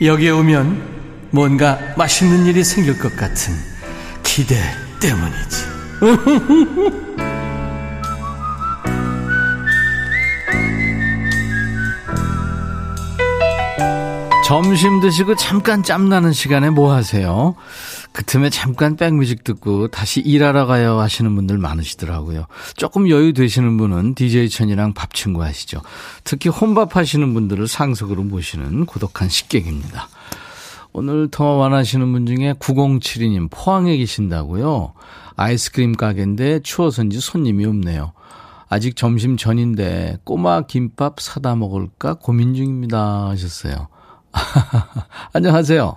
여기에 0.03 0.31
오면 0.31 1.31
뭔가 1.31 1.79
맛있는 1.97 2.47
일이 2.47 2.65
생길 2.65 2.99
것 2.99 3.17
같은 3.17 3.55
기대 4.23 4.57
때문이지. 5.01 5.73
점심 14.45 15.01
드시고 15.01 15.37
잠깐 15.37 15.83
짬나는 15.83 16.33
시간에 16.33 16.69
뭐 16.69 16.93
하세요? 16.93 17.55
그 18.13 18.25
틈에 18.25 18.51
잠깐 18.51 18.97
백뮤직 18.97 19.43
듣고 19.43 19.89
다시 19.89 20.21
일하러 20.21 20.67
가요 20.67 21.01
하시는 21.01 21.35
분들 21.35 21.59
많으시더라고요. 21.59 22.47
조금 22.77 23.09
여유 23.09 23.33
되시는 23.33 23.79
분은 23.79 24.15
DJ 24.15 24.51
천이랑 24.51 24.93
밥 24.93 25.15
친구 25.15 25.43
하시죠. 25.43 25.81
특히 26.25 26.51
혼밥 26.51 26.97
하시는 26.97 27.33
분들을 27.33 27.67
상석으로 27.67 28.23
모시는 28.25 28.87
고독한 28.87 29.29
식객입니다. 29.29 30.09
오늘 30.93 31.29
통화 31.31 31.53
원하시는 31.53 32.13
분 32.13 32.27
중에 32.27 32.53
9072님 32.55 33.49
포항에 33.51 33.97
계신다고요. 33.97 34.93
아이스크림 35.37 35.97
가게인데 35.97 36.61
추워서인지 36.61 37.21
손님이 37.21 37.65
없네요. 37.65 38.13
아직 38.69 38.97
점심 38.97 39.37
전인데 39.37 40.19
꼬마 40.25 40.63
김밥 40.63 41.21
사다 41.21 41.57
먹을까 41.57 42.15
고민 42.15 42.55
중입니다 42.55 43.29
하셨어요. 43.29 43.89
안녕하세요. 45.33 45.97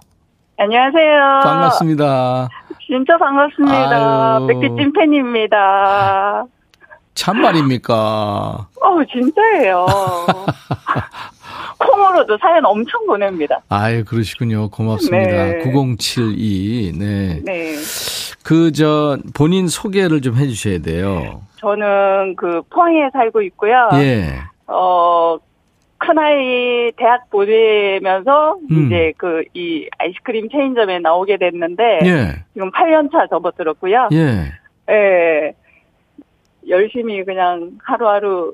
안녕하세요. 0.58 1.42
반갑습니다. 1.44 2.50
진짜 2.86 3.18
반갑습니다. 3.18 4.40
백기찜 4.48 4.94
팬입니다. 4.94 6.46
참말입니까? 7.14 7.94
어, 8.82 9.06
진짜예요. 9.12 9.86
콩으로도 11.78 12.38
사연 12.38 12.66
엄청 12.66 13.06
보냅니다. 13.06 13.62
아유, 13.70 14.06
그러시군요. 14.06 14.70
고맙습니다. 14.70 15.18
네. 15.46 15.60
9072. 15.60 16.94
네. 16.98 17.42
네. 17.44 17.76
그, 18.44 18.72
저, 18.72 19.18
본인 19.34 19.68
소개를 19.68 20.22
좀 20.22 20.36
해주셔야 20.36 20.80
돼요. 20.80 21.42
저는 21.58 22.36
그 22.38 22.62
포항에 22.70 23.10
살고 23.12 23.42
있고요. 23.44 23.90
예. 23.94 24.36
어, 24.68 25.38
큰아이 25.98 26.92
대학 26.98 27.30
보내면서 27.30 28.58
음. 28.70 28.86
이제 28.86 29.14
그 29.18 29.44
이 29.54 29.88
아이스크림 29.98 30.50
체인점에 30.50 31.00
나오게 31.00 31.38
됐는데 31.38 31.84
예. 32.04 32.44
지금 32.54 32.70
8년 32.72 33.12
차 33.12 33.26
접어들었고요. 33.28 34.10
예. 34.12 34.52
예. 34.92 35.54
열심히 36.68 37.24
그냥 37.24 37.72
하루하루 37.84 38.54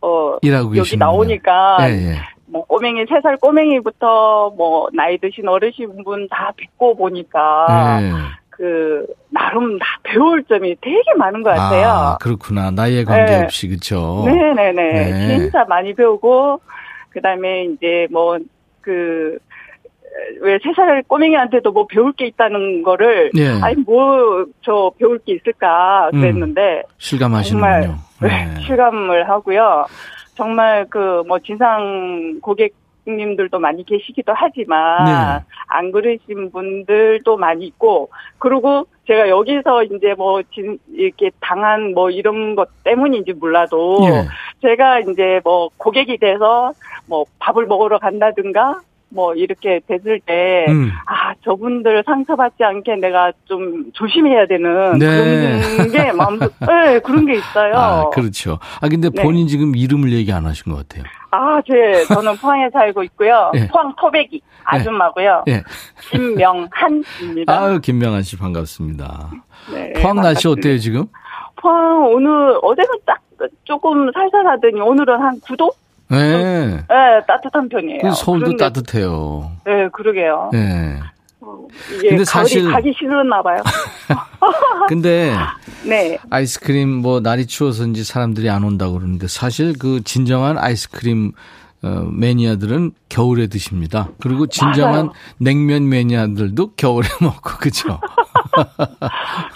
어 0.00 0.36
일하고 0.42 0.68
여기 0.70 0.78
계시는구나. 0.80 1.06
나오니까 1.12 1.76
예, 1.82 1.92
예. 1.92 2.14
뭐 2.46 2.64
꼬맹이 2.64 3.04
3살 3.04 3.40
꼬맹이부터 3.40 4.54
뭐 4.56 4.88
나이 4.94 5.18
드신 5.18 5.46
어르신 5.48 6.02
분 6.04 6.28
다 6.28 6.52
뵙고 6.56 6.96
보니까 6.96 7.66
예. 8.02 8.10
그 8.50 9.06
나름 9.30 9.78
다 9.78 9.86
배울 10.02 10.42
점이 10.44 10.76
되게 10.80 11.02
많은 11.16 11.42
것 11.42 11.50
같아요. 11.50 11.86
아, 11.88 12.18
그렇구나. 12.20 12.70
나이에 12.70 13.04
관계없이 13.04 13.68
네. 13.68 13.70
그렇죠. 13.70 14.24
네네네. 14.26 14.72
네. 14.92 15.38
진짜 15.38 15.64
많이 15.68 15.94
배우고 15.94 16.60
그다음에 17.12 17.64
이제 17.64 18.06
뭐그 18.10 19.38
왜세 20.40 20.72
살 20.76 21.02
꼬맹이한테도 21.08 21.72
뭐 21.72 21.86
배울 21.86 22.12
게 22.12 22.26
있다는 22.26 22.82
거를 22.82 23.30
예. 23.36 23.48
아니 23.62 23.76
뭐 23.76 24.44
저 24.62 24.92
배울 24.98 25.18
게 25.18 25.34
있을까 25.34 26.10
그랬는데 26.12 26.82
음, 26.86 26.92
실감하시는군요. 26.98 27.70
정말 27.70 27.98
네. 28.20 28.60
실감을 28.62 29.28
하고요. 29.28 29.86
정말 30.34 30.86
그 30.88 31.22
뭐 31.26 31.38
진상 31.38 32.38
고객 32.40 32.74
님들도 33.06 33.58
많이 33.58 33.84
계시기도 33.84 34.32
하지만 34.34 35.04
네. 35.04 35.44
안 35.66 35.90
그러신 35.90 36.52
분들도 36.52 37.36
많이 37.36 37.66
있고 37.66 38.10
그리고 38.38 38.86
제가 39.08 39.28
여기서 39.28 39.82
이제 39.84 40.14
뭐 40.16 40.40
진, 40.54 40.78
이렇게 40.92 41.30
당한 41.40 41.94
뭐 41.94 42.10
이런 42.10 42.54
것 42.54 42.68
때문인지 42.84 43.32
몰라도 43.32 43.98
네. 44.08 44.24
제가 44.62 45.00
이제 45.00 45.40
뭐 45.44 45.68
고객이 45.76 46.18
돼서 46.18 46.72
뭐 47.06 47.24
밥을 47.38 47.66
먹으러 47.66 47.98
간다든가 47.98 48.80
뭐 49.14 49.34
이렇게 49.34 49.80
됐을 49.86 50.20
때, 50.20 50.64
음. 50.68 50.90
아, 51.04 51.34
저분들 51.44 52.02
상처받지 52.06 52.64
않게 52.64 52.96
내가 52.96 53.30
좀 53.44 53.92
조심해야 53.92 54.46
되는 54.46 54.98
네. 54.98 55.60
그런 55.60 55.90
게 55.90 56.12
마음, 56.12 56.38
네, 56.38 56.98
그런 57.00 57.26
게 57.26 57.34
있어요. 57.34 57.74
아, 57.74 58.08
그렇죠. 58.08 58.58
아, 58.80 58.88
근데 58.88 59.10
네. 59.10 59.22
본인 59.22 59.44
네. 59.44 59.50
지금 59.50 59.76
이름을 59.76 60.12
얘기 60.12 60.32
안 60.32 60.46
하신 60.46 60.72
것 60.72 60.88
같아요. 60.88 61.04
아, 61.30 61.60
제, 61.66 62.04
저는 62.06 62.36
포항에 62.36 62.70
살고 62.70 63.02
있고요. 63.02 63.50
네. 63.52 63.68
포항 63.68 63.94
토백이 64.00 64.40
아줌마고요. 64.64 65.44
네. 65.46 65.62
김명한입니다. 66.10 67.52
아유, 67.52 67.80
김명한 67.80 68.22
씨 68.22 68.38
반갑습니다. 68.38 69.30
네, 69.74 69.92
포항 70.00 70.16
날씨 70.16 70.48
어때요, 70.48 70.78
지금? 70.78 71.04
포항 71.56 72.06
오늘, 72.06 72.58
어제는 72.62 72.90
딱 73.04 73.18
조금 73.64 74.10
살살하더니 74.12 74.80
오늘은 74.80 75.20
한 75.20 75.40
9도? 75.40 75.72
네. 76.10 76.76
네, 76.76 76.84
따뜻한 77.26 77.68
편이에요. 77.68 78.10
서울도 78.12 78.44
그런데, 78.56 78.64
따뜻해요. 78.64 79.50
네, 79.64 79.88
그러게요. 79.92 80.50
네. 80.52 80.98
어, 81.40 81.66
이게 81.96 82.10
근데 82.10 82.24
사실 82.24 82.70
가기 82.70 82.92
싫었나 82.96 83.42
봐요. 83.42 83.62
근데 84.88 85.34
네. 85.88 86.18
아이스크림 86.30 86.88
뭐 86.88 87.20
날이 87.20 87.46
추워서인지 87.46 88.04
사람들이 88.04 88.48
안 88.50 88.62
온다고 88.62 88.94
그러는데 88.94 89.26
사실 89.26 89.76
그 89.78 90.02
진정한 90.04 90.58
아이스크림 90.58 91.32
어, 91.84 91.88
매니아들은 92.12 92.92
겨울에 93.08 93.48
드십니다. 93.48 94.08
그리고 94.20 94.46
진정한 94.46 95.06
맞아요. 95.06 95.12
냉면 95.38 95.88
매니아들도 95.88 96.74
겨울에 96.76 97.08
먹고 97.20 97.58
그죠? 97.58 97.98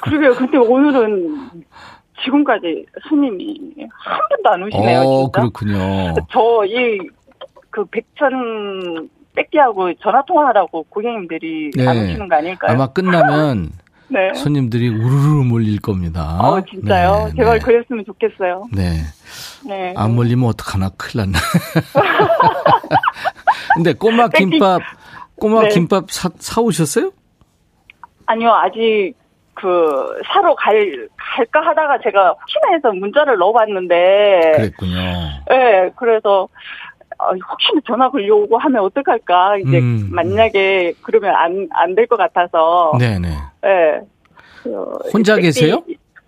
그러게요. 0.03 0.35
근데 0.35 0.57
오늘은 0.59 1.51
지금까지 2.25 2.87
손님이 3.09 3.59
한 3.91 4.21
번도 4.31 4.51
안 4.51 4.63
오시네요. 4.65 5.01
어, 5.01 5.23
진짜. 5.25 5.41
그렇군요. 5.41 6.15
저 6.33 6.65
이 6.67 6.99
그 7.71 7.85
백천 7.91 9.11
뺏기하고 9.35 9.93
전화 10.03 10.25
통화하라고 10.25 10.85
고객님들이 10.89 11.73
네. 11.77 11.87
안 11.87 11.95
오시는 11.99 12.27
거 12.27 12.37
아닐까요? 12.37 12.73
아마 12.73 12.87
끝나면 12.87 13.71
네. 14.09 14.33
손님들이 14.33 14.89
우르르 14.89 15.45
몰릴 15.45 15.79
겁니다. 15.83 16.39
어, 16.41 16.65
진짜요? 16.65 17.27
네, 17.27 17.33
제발 17.37 17.59
네. 17.59 17.65
그랬으면 17.67 18.07
좋겠어요. 18.07 18.65
네. 18.73 19.01
네. 19.67 19.93
안 19.95 20.15
몰리면 20.15 20.49
어떡하나 20.49 20.89
큰일 20.97 21.27
났네. 21.27 21.39
근데 23.75 23.93
꼬마 23.93 24.29
김밥, 24.29 24.81
꼬마 25.35 25.65
네. 25.65 25.69
김밥 25.69 26.11
사, 26.11 26.31
사오셨어요? 26.39 27.11
아니요, 28.25 28.53
아직 28.53 29.13
그 29.57 30.21
사러 30.27 30.55
갈 30.55 31.09
갈까 31.17 31.61
하다가 31.61 31.99
제가 32.03 32.31
혹시나 32.41 32.75
해서 32.75 32.93
문자를 32.93 33.39
넣어봤는데 33.39 34.53
그랬군요. 34.55 34.95
네, 35.49 35.91
그래서 35.97 36.49
어, 37.19 37.31
혹시나 37.51 37.81
전화 37.87 38.11
걸려오고 38.11 38.59
하면 38.59 38.83
어떡할까 38.85 39.57
이제 39.59 39.79
음. 39.79 40.09
만약에 40.13 40.93
그러면 41.03 41.35
안 41.35 41.69
안 41.73 41.95
될 41.95 42.07
것 42.07 42.17
같아서 42.19 42.93
네네. 42.99 43.29
네. 43.63 44.01
그, 44.63 44.85
혼자 45.13 45.37
계세요? 45.37 45.83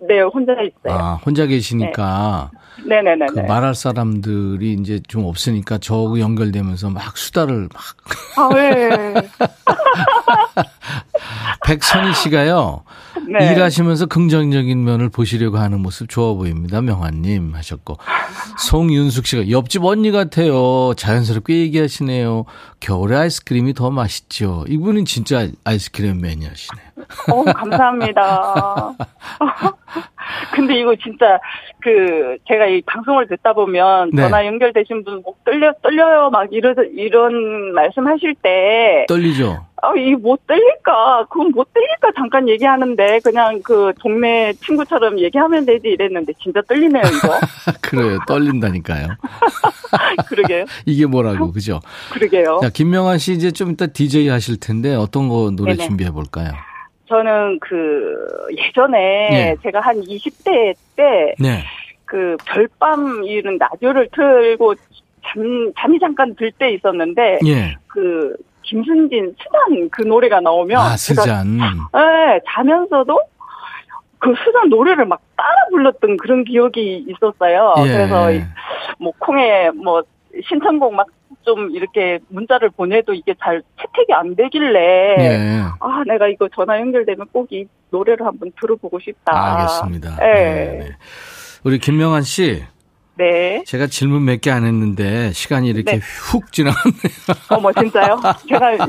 네, 0.07 0.21
혼자 0.21 0.53
있어요. 0.53 0.97
아, 0.97 1.15
혼자 1.15 1.45
계시니까. 1.45 2.51
네. 2.53 2.59
네네 2.87 3.15
네. 3.15 3.25
그 3.27 3.39
말할 3.41 3.75
사람들이 3.75 4.73
이제 4.73 4.99
좀 5.07 5.25
없으니까 5.25 5.77
저 5.79 6.15
연결되면서 6.17 6.89
막 6.89 7.17
수다를 7.17 7.67
막. 7.73 7.83
아, 8.37 8.49
왜? 8.55 9.13
백선희 11.65 12.13
씨가요. 12.13 12.83
네. 13.27 13.51
일하시면서 13.51 14.05
긍정적인 14.07 14.83
면을 14.83 15.09
보시려고 15.09 15.57
하는 15.57 15.81
모습 15.81 16.09
좋아 16.09 16.33
보입니다. 16.33 16.81
명환님 16.81 17.53
하셨고. 17.53 17.97
송윤숙 18.57 19.25
씨가 19.27 19.49
옆집 19.51 19.83
언니 19.83 20.11
같아요. 20.11 20.93
자연스럽게 20.95 21.57
얘기하시네요. 21.59 22.45
겨울에 22.79 23.17
아이스크림이 23.17 23.73
더 23.73 23.91
맛있죠. 23.91 24.65
이분은 24.67 25.05
진짜 25.05 25.47
아이스크림 25.63 26.21
매니아시네요. 26.21 26.88
어, 27.31 27.43
감사합니다. 27.43 28.93
근데 30.53 30.79
이거 30.79 30.95
진짜 30.95 31.39
그 31.81 32.37
제가 32.47 32.67
이 32.67 32.81
방송을 32.81 33.27
듣다 33.27 33.53
보면 33.53 34.11
네. 34.13 34.23
전화 34.23 34.45
연결되신 34.45 35.03
분목 35.03 35.43
떨려 35.43 35.73
떨려요 35.81 36.29
막 36.29 36.47
이런 36.51 36.75
이런 36.93 37.73
말씀하실 37.73 38.35
때 38.41 39.05
떨리죠. 39.07 39.65
아, 39.81 39.93
이못 39.95 40.45
들릴까? 40.47 41.27
그건 41.29 41.51
못 41.51 41.73
들릴까? 41.73 42.09
잠깐 42.17 42.49
얘기하는데, 42.49 43.19
그냥 43.23 43.61
그 43.63 43.93
동네 43.99 44.51
친구처럼 44.53 45.19
얘기하면 45.19 45.65
되지 45.65 45.87
이랬는데, 45.87 46.33
진짜 46.41 46.61
떨리네요, 46.67 47.01
이거. 47.03 47.39
그래요. 47.81 48.19
떨린다니까요. 48.27 49.07
그러게요. 50.27 50.65
이게 50.85 51.05
뭐라고, 51.05 51.51
그죠? 51.51 51.79
그러게요. 52.11 52.59
자, 52.61 52.69
김명환 52.69 53.19
씨 53.19 53.33
이제 53.33 53.51
좀 53.51 53.71
이따 53.71 53.87
DJ 53.87 54.27
하실 54.27 54.59
텐데, 54.59 54.95
어떤 54.95 55.29
거 55.29 55.51
노래 55.55 55.75
네네. 55.75 55.87
준비해 55.87 56.11
볼까요? 56.11 56.51
저는 57.09 57.59
그, 57.59 58.15
예전에 58.55 59.29
네. 59.31 59.55
제가 59.63 59.79
한 59.81 59.99
20대 59.99 60.75
때, 60.95 61.33
네. 61.39 61.63
그 62.05 62.37
별밤 62.45 63.23
이런 63.23 63.57
라디오를 63.57 64.09
틀고 64.13 64.75
잠, 65.25 65.73
잠이 65.77 65.99
잠깐 65.99 66.35
들 66.35 66.51
때 66.51 66.71
있었는데, 66.71 67.39
예. 67.45 67.75
그 67.87 68.35
김순진 68.63 69.35
수잔 69.37 69.89
그 69.89 70.03
노래가 70.03 70.39
나오면 70.39 70.79
아 70.79 70.95
수잔 70.95 71.57
네, 71.57 72.39
자면서도 72.47 73.19
그 74.19 74.33
수잔 74.43 74.69
노래를 74.69 75.05
막 75.05 75.19
따라 75.35 75.55
불렀던 75.71 76.17
그런 76.17 76.43
기억이 76.43 77.05
있었어요. 77.07 77.73
예. 77.79 77.81
그래서 77.91 78.29
뭐 78.99 79.11
콩에 79.17 79.71
뭐 79.71 80.03
신청곡 80.47 80.93
막 80.93 81.07
좀 81.43 81.71
이렇게 81.71 82.19
문자를 82.27 82.69
보내도 82.69 83.13
이게 83.13 83.33
잘 83.41 83.61
채택이 83.79 84.13
안 84.13 84.35
되길래 84.35 85.15
예. 85.19 85.61
아 85.79 86.03
내가 86.05 86.27
이거 86.27 86.47
전화 86.55 86.79
연결되면 86.79 87.27
꼭 87.31 87.47
이 87.51 87.65
노래를 87.91 88.25
한번 88.25 88.51
들어보고 88.59 88.99
싶다. 88.99 89.57
알겠습니다. 89.57 90.15
네. 90.17 90.33
네. 90.79 90.89
우리 91.63 91.79
김명환 91.79 92.21
씨 92.21 92.63
네. 93.19 93.63
제가 93.67 93.87
질문 93.87 94.23
몇 94.23 94.39
개 94.39 94.49
안 94.49 94.63
했는데 94.65 95.31
시간이 95.33 95.67
이렇게 95.67 95.91
네. 95.91 95.97
훅 95.99 96.53
지나갔네요. 96.53 96.99
어머 97.49 97.71
진짜요? 97.73 98.17
제가 98.47 98.87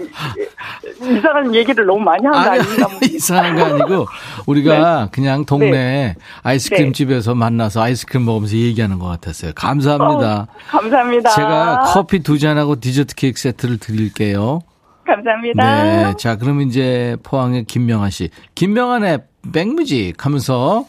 이상한 1.02 1.52
얘기를 1.54 1.84
너무 1.84 1.98
많이 2.00 2.24
한 2.24 2.32
거 2.32 2.38
아니, 2.38 2.60
아닌가? 2.60 2.88
이상한 3.02 3.56
거 3.56 3.64
아니고 3.64 4.06
우리가 4.46 5.04
네. 5.06 5.08
그냥 5.10 5.44
동네 5.44 5.70
네. 5.72 6.14
아이스크림 6.42 6.86
네. 6.86 6.92
집에서 6.92 7.34
만나서 7.34 7.82
아이스크림 7.82 8.24
먹으면서 8.24 8.54
얘기하는 8.56 9.00
것 9.00 9.06
같았어요. 9.08 9.50
감사합니다. 9.56 10.42
어, 10.42 10.46
감사합니다. 10.68 11.30
제가 11.30 11.80
커피 11.92 12.20
두 12.20 12.38
잔하고 12.38 12.78
디저트 12.78 13.16
케이크 13.16 13.40
세트를 13.40 13.78
드릴게요. 13.78 14.60
감사합니다. 15.04 15.82
네. 15.82 16.14
자, 16.18 16.36
그럼 16.36 16.60
이제 16.60 17.16
포항의 17.24 17.64
김명아 17.64 18.10
씨. 18.10 18.30
김명아의 18.54 19.18
백뮤직 19.52 20.24
하면서 20.24 20.84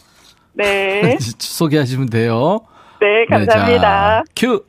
네. 0.54 1.18
소개하시면 1.40 2.10
돼요. 2.12 2.60
네, 3.02 3.26
감사합니다. 3.26 4.24
네, 4.24 4.32
큐. 4.36 4.64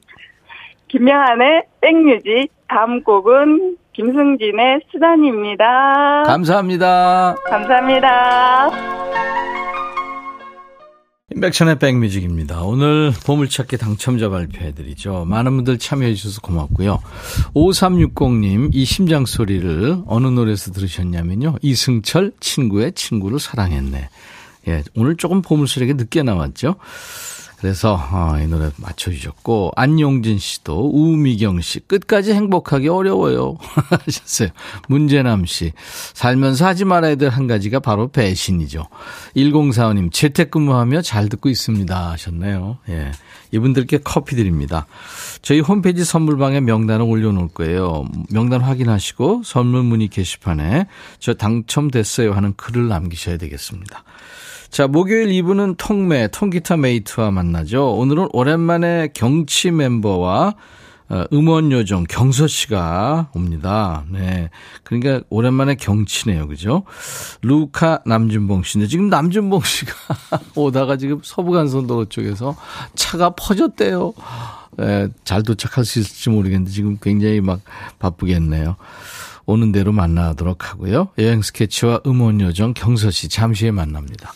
김명한의 0.88 1.64
백뮤직 1.82 2.48
다음 2.66 3.02
곡은 3.02 3.76
김승진의 3.92 4.80
수단입니다. 4.90 6.22
감사합니다. 6.24 7.34
감사합니다. 7.44 8.70
인백천의 11.34 11.78
백뮤직입니다. 11.78 12.62
오늘 12.62 13.12
보물찾기 13.26 13.76
당첨자 13.76 14.30
발표해드리죠. 14.30 15.26
많은 15.26 15.56
분들 15.56 15.78
참여해주셔서 15.78 16.40
고맙고요. 16.40 17.00
5360님, 17.54 18.70
이 18.72 18.84
심장 18.86 19.26
소리를 19.26 19.98
어느 20.06 20.26
노래에서 20.26 20.72
들으셨냐면요. 20.72 21.56
이승철 21.60 22.32
친구의 22.40 22.92
친구를 22.92 23.38
사랑했네. 23.38 24.08
예, 24.68 24.82
오늘 24.96 25.16
조금 25.16 25.42
보물소리가 25.42 25.94
늦게 25.94 26.22
나왔죠. 26.22 26.76
그래서 27.62 27.94
어, 27.94 28.38
이 28.42 28.46
노래 28.48 28.70
맞춰주셨고 28.76 29.72
안용진 29.76 30.38
씨도 30.38 30.90
우미경 30.92 31.60
씨 31.60 31.78
끝까지 31.80 32.34
행복하기 32.34 32.88
어려워요 32.88 33.56
하셨어요. 33.88 34.48
문재남 34.88 35.46
씨 35.46 35.72
살면서 36.12 36.66
하지 36.66 36.84
말아야 36.84 37.14
될 37.14 37.32
한 37.32 37.46
가지가 37.46 37.78
바로 37.80 38.08
배신이죠. 38.08 38.88
1045님 39.36 40.12
재택근무하며 40.12 41.02
잘 41.02 41.28
듣고 41.28 41.48
있습니다 41.48 42.10
하셨네요. 42.10 42.78
예, 42.90 43.12
이분들께 43.52 44.00
커피 44.04 44.34
드립니다. 44.36 44.86
저희 45.40 45.60
홈페이지 45.60 46.04
선물방에 46.04 46.60
명단을 46.60 47.06
올려놓을 47.06 47.48
거예요. 47.48 48.04
명단 48.30 48.60
확인하시고 48.60 49.42
선물 49.44 49.84
문의 49.84 50.08
게시판에 50.08 50.86
저 51.20 51.34
당첨됐어요 51.34 52.32
하는 52.32 52.54
글을 52.56 52.88
남기셔야 52.88 53.36
되겠습니다. 53.38 54.02
자, 54.72 54.86
목요일 54.86 55.28
2부는 55.28 55.74
통매, 55.76 56.28
통기타 56.28 56.78
메이트와 56.78 57.30
만나죠. 57.30 57.92
오늘은 57.92 58.28
오랜만에 58.32 59.10
경치 59.12 59.70
멤버와 59.70 60.54
어, 61.10 61.24
음원 61.30 61.70
요정 61.72 62.04
경서 62.04 62.46
씨가 62.46 63.28
옵니다. 63.34 64.06
네. 64.08 64.48
그러니까 64.82 65.20
오랜만에 65.28 65.74
경치네요. 65.74 66.48
그죠? 66.48 66.84
루카 67.42 68.00
남준봉 68.06 68.62
씨인데 68.62 68.88
지금 68.88 69.10
남준봉 69.10 69.60
씨가 69.60 69.92
오다가 70.56 70.96
지금 70.96 71.20
서부간선도로 71.22 72.06
쪽에서 72.06 72.56
차가 72.94 73.28
퍼졌대요. 73.28 74.14
네, 74.78 75.08
잘 75.24 75.42
도착할 75.42 75.84
수 75.84 75.98
있을지 75.98 76.30
모르겠는데 76.30 76.70
지금 76.70 76.96
굉장히 76.98 77.42
막 77.42 77.60
바쁘겠네요. 77.98 78.76
오는 79.44 79.70
대로 79.70 79.92
만나도록 79.92 80.70
하고요. 80.70 81.08
여행 81.18 81.42
스케치와 81.42 82.00
음원 82.06 82.40
요정 82.40 82.72
경서 82.72 83.10
씨 83.10 83.28
잠시 83.28 83.64
후에 83.66 83.70
만납니다. 83.70 84.32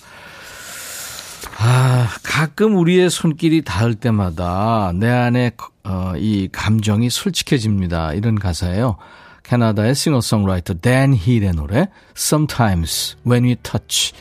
아, 1.58 2.08
가끔 2.22 2.76
우리의 2.76 3.08
손길이 3.08 3.62
닿을 3.62 3.94
때마다 3.94 4.92
내 4.94 5.08
안에 5.08 5.52
어, 5.84 6.12
이 6.16 6.48
감정이 6.52 7.08
솔직해집니다. 7.08 8.12
이런 8.12 8.38
가사예요. 8.38 8.98
캐나다의 9.42 9.94
싱어송라이터 9.94 10.74
댄 10.74 11.14
힐의 11.14 11.52
노래 11.52 11.88
Sometimes 12.16 13.16
When 13.26 13.44
We 13.44 13.56
Touch 13.62 14.12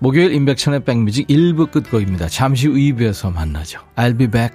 목요일 0.00 0.32
인백천의 0.34 0.84
백뮤직 0.84 1.28
1부 1.28 1.70
끝곡입니다. 1.70 2.28
잠시 2.28 2.66
후 2.66 2.74
2부에서 2.74 3.32
만나죠. 3.32 3.80
I'll 3.96 4.18
be 4.18 4.26
back. 4.26 4.54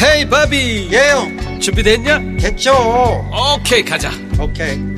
헤이 0.00 0.28
바비 0.28 0.88
예영 0.92 1.60
준비됐냐? 1.60 2.18
됐죠 2.38 2.72
오케이 3.56 3.84
가자 3.84 4.10
오케이 4.40 4.97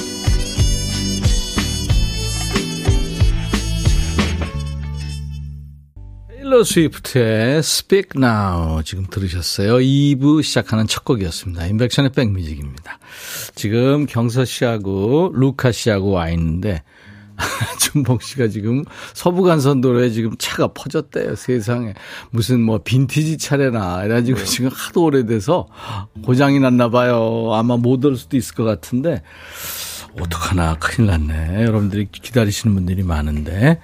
테일러 6.51 6.65
스위프트의 6.65 7.59
Speak 7.59 8.09
Now 8.21 8.83
지금 8.83 9.05
들으셨어요. 9.09 9.75
2부 9.75 10.43
시작하는 10.43 10.85
첫 10.85 11.05
곡이었습니다. 11.05 11.65
인백션의 11.67 12.11
백뮤직입니다. 12.11 12.99
지금 13.55 14.05
경서 14.05 14.43
씨하고 14.43 15.31
루카 15.33 15.71
씨하고 15.71 16.11
와 16.11 16.29
있는데 16.31 16.83
준봉 17.79 18.19
씨가 18.19 18.49
지금 18.49 18.83
서부간선도로에 19.13 20.09
지금 20.09 20.35
차가 20.37 20.67
퍼졌대요. 20.67 21.35
세상에. 21.35 21.93
무슨 22.31 22.59
뭐 22.59 22.79
빈티지 22.79 23.37
차례나 23.37 24.03
이래가지고 24.03 24.39
네. 24.39 24.43
지금 24.43 24.69
하도 24.73 25.05
오래돼서 25.05 25.69
고장이 26.25 26.59
났나 26.59 26.89
봐요. 26.89 27.51
아마 27.53 27.77
못 27.77 28.03
올 28.03 28.17
수도 28.17 28.35
있을 28.35 28.55
것 28.55 28.65
같은데 28.65 29.23
어떡하나 30.19 30.75
큰일 30.79 31.11
났네. 31.11 31.63
여러분들이 31.63 32.09
기다리시는 32.11 32.75
분들이 32.75 33.03
많은데 33.03 33.79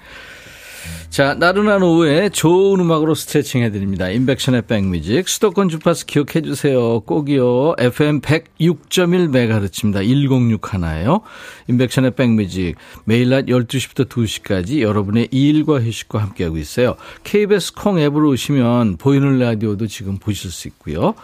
자, 1.10 1.34
나른한 1.34 1.82
오후에 1.82 2.28
좋은 2.28 2.80
음악으로 2.80 3.14
스트레칭 3.14 3.62
해드립니다. 3.62 4.08
인백션의 4.08 4.62
백뮤직. 4.62 5.26
수도권 5.28 5.68
주파수 5.68 6.06
기억해 6.06 6.42
주세요. 6.42 7.00
꼭이요. 7.00 7.74
FM 7.78 8.20
106.1MHz입니다. 8.20 10.00
106 10.06 10.74
하나예요. 10.74 11.22
인백션의 11.66 12.12
백뮤직. 12.12 12.76
매일 13.04 13.30
낮 13.30 13.46
12시부터 13.46 14.08
2시까지 14.08 14.80
여러분의 14.80 15.28
일과 15.32 15.80
휴식과 15.80 16.20
함께하고 16.20 16.58
있어요. 16.58 16.96
KBS 17.24 17.72
콩 17.74 17.98
앱으로 17.98 18.28
오시면 18.28 18.98
보이는 18.98 19.38
라디오도 19.38 19.86
지금 19.86 20.18
보실 20.18 20.50
수 20.50 20.68
있고요. 20.68 21.14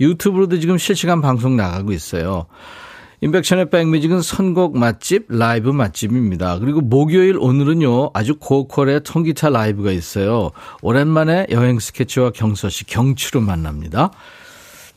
유튜브로도 0.00 0.58
지금 0.58 0.78
실시간 0.78 1.22
방송 1.22 1.56
나가고 1.56 1.92
있어요. 1.92 2.46
임백천의 3.20 3.70
백뮤직은 3.70 4.22
선곡 4.22 4.78
맛집, 4.78 5.26
라이브 5.28 5.70
맛집입니다. 5.70 6.58
그리고 6.60 6.80
목요일 6.80 7.36
오늘은요, 7.38 8.10
아주 8.14 8.36
고퀄의 8.38 9.02
통기타 9.02 9.50
라이브가 9.50 9.90
있어요. 9.90 10.50
오랜만에 10.82 11.46
여행 11.50 11.80
스케치와 11.80 12.30
경서 12.30 12.68
씨 12.68 12.86
경치로 12.86 13.40
만납니다. 13.40 14.12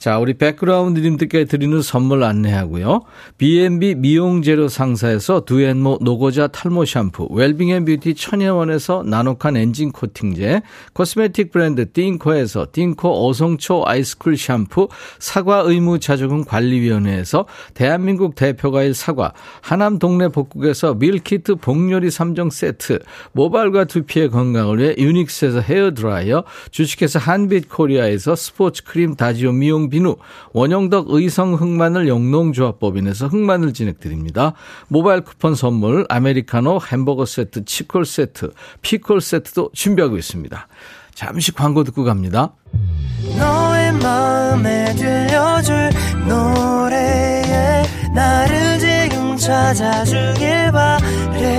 자, 0.01 0.17
우리 0.17 0.33
백그라운드님들께 0.33 1.45
드리는 1.45 1.79
선물 1.83 2.23
안내하고요. 2.23 3.01
B&B 3.37 3.93
미용재료 3.93 4.67
상사에서 4.67 5.41
두앤모 5.41 5.99
노고자 6.01 6.47
탈모 6.47 6.85
샴푸, 6.85 7.27
웰빙앤뷰티 7.29 8.15
천혜원에서 8.15 9.03
나노칸 9.05 9.57
엔진 9.57 9.91
코팅제, 9.91 10.63
코스메틱 10.93 11.51
브랜드 11.51 11.91
띵코에서 11.91 12.69
띵코 12.71 13.29
어성초 13.29 13.83
아이스쿨 13.85 14.37
샴푸, 14.37 14.87
사과 15.19 15.59
의무 15.59 15.99
자조금 15.99 16.45
관리위원회에서 16.45 17.45
대한민국 17.75 18.33
대표과일 18.33 18.95
사과, 18.95 19.33
하남 19.61 19.99
동네 19.99 20.29
복국에서 20.29 20.95
밀키트 20.95 21.57
복요리 21.57 22.07
3종 22.07 22.49
세트, 22.49 22.97
모발과 23.33 23.83
두피의 23.83 24.31
건강을 24.31 24.79
위해 24.79 24.95
유닉스에서 24.97 25.59
헤어 25.59 25.93
드라이어, 25.93 26.43
주식회사 26.71 27.19
한빛 27.19 27.69
코리아에서 27.69 28.35
스포츠 28.35 28.83
크림 28.83 29.15
다지오 29.15 29.51
미용 29.51 29.90
비누, 29.91 30.15
원형덕 30.53 31.11
의성 31.11 31.53
흑마늘 31.53 32.07
영농조합법인에서 32.07 33.27
흑마늘 33.27 33.73
진행드립니다. 33.73 34.53
모바일 34.87 35.21
쿠폰 35.21 35.53
선물, 35.53 36.07
아메리카노 36.09 36.79
햄버거 36.91 37.25
세트, 37.25 37.65
치콜 37.65 38.05
세트, 38.05 38.53
피콜 38.81 39.21
세트도 39.21 39.69
준비하고 39.73 40.17
있습니다. 40.17 40.67
잠시 41.13 41.51
광고 41.51 41.83
듣고 41.83 42.03
갑니다. 42.03 42.53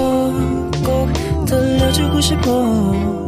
꼭 0.83 1.45
들려주고 1.45 2.19
싶어 2.21 3.27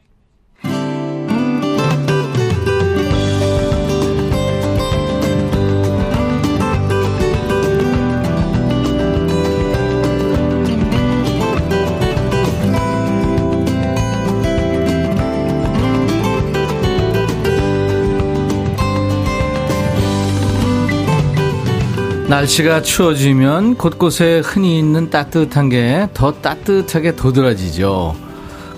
날씨가 22.31 22.81
추워지면 22.81 23.75
곳곳에 23.75 24.39
흔히 24.39 24.79
있는 24.79 25.09
따뜻한 25.09 25.67
게 25.67 26.07
더 26.13 26.31
따뜻하게 26.31 27.17
도드라지죠. 27.17 28.15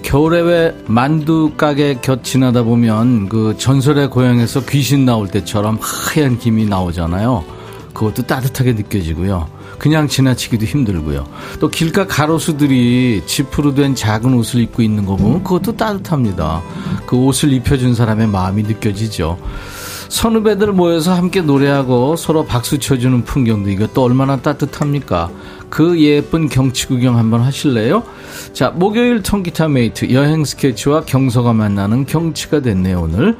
겨울에 0.02 0.42
왜 0.42 0.76
만두 0.88 1.52
가게 1.56 2.00
곁 2.02 2.24
지나다 2.24 2.64
보면 2.64 3.30
그 3.30 3.54
전설의 3.60 4.10
고향에서 4.10 4.66
귀신 4.66 5.06
나올 5.06 5.28
때처럼 5.28 5.78
하얀 5.80 6.40
김이 6.40 6.66
나오잖아요. 6.66 7.44
그것도 7.94 8.24
따뜻하게 8.24 8.74
느껴지고요. 8.74 9.48
그냥 9.78 10.08
지나치기도 10.08 10.66
힘들고요. 10.66 11.24
또 11.60 11.70
길가 11.70 12.08
가로수들이 12.08 13.22
지프로 13.28 13.76
된 13.76 13.94
작은 13.94 14.34
옷을 14.34 14.62
입고 14.62 14.82
있는 14.82 15.06
거 15.06 15.16
보면 15.16 15.44
그것도 15.44 15.78
따뜻합니다. 15.78 16.64
그 17.06 17.18
옷을 17.18 17.54
입혀준 17.54 17.94
사람의 17.94 18.30
마음이 18.30 18.64
느껴지죠. 18.64 19.38
선후배들 20.14 20.74
모여서 20.74 21.12
함께 21.16 21.42
노래하고 21.42 22.16
서로 22.18 22.46
박수 22.46 22.78
쳐주는 22.78 23.24
풍경도 23.24 23.72
이것도 23.72 24.04
얼마나 24.04 24.38
따뜻합니까? 24.38 25.32
그 25.72 26.00
예쁜 26.00 26.50
경치 26.50 26.86
구경 26.86 27.18
한번 27.18 27.42
하실래요? 27.42 28.04
자, 28.54 28.70
목요일 28.70 29.24
통기타 29.24 29.70
mate 29.70 30.14
여행 30.14 30.46
스케치와 30.46 31.06
경서가 31.06 31.54
만나는 31.54 32.06
경치가 32.06 32.62
됐네요, 32.62 33.02
오늘. 33.02 33.38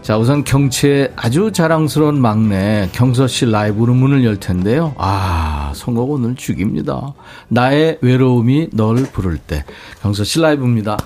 자, 0.00 0.16
우선 0.16 0.42
경치의 0.42 1.12
아주 1.16 1.52
자랑스러운 1.52 2.18
막내 2.18 2.88
경서 2.92 3.26
씨 3.26 3.44
라이브로 3.44 3.92
문을 3.92 4.24
열 4.24 4.40
텐데요. 4.40 4.94
아, 4.96 5.72
선곡 5.74 6.12
오늘 6.12 6.34
죽입니다. 6.34 7.12
나의 7.48 7.98
외로움이 8.00 8.70
널 8.72 8.96
부를 9.02 9.36
때. 9.36 9.66
경서 10.00 10.24
씨 10.24 10.40
라이브입니다. 10.40 10.96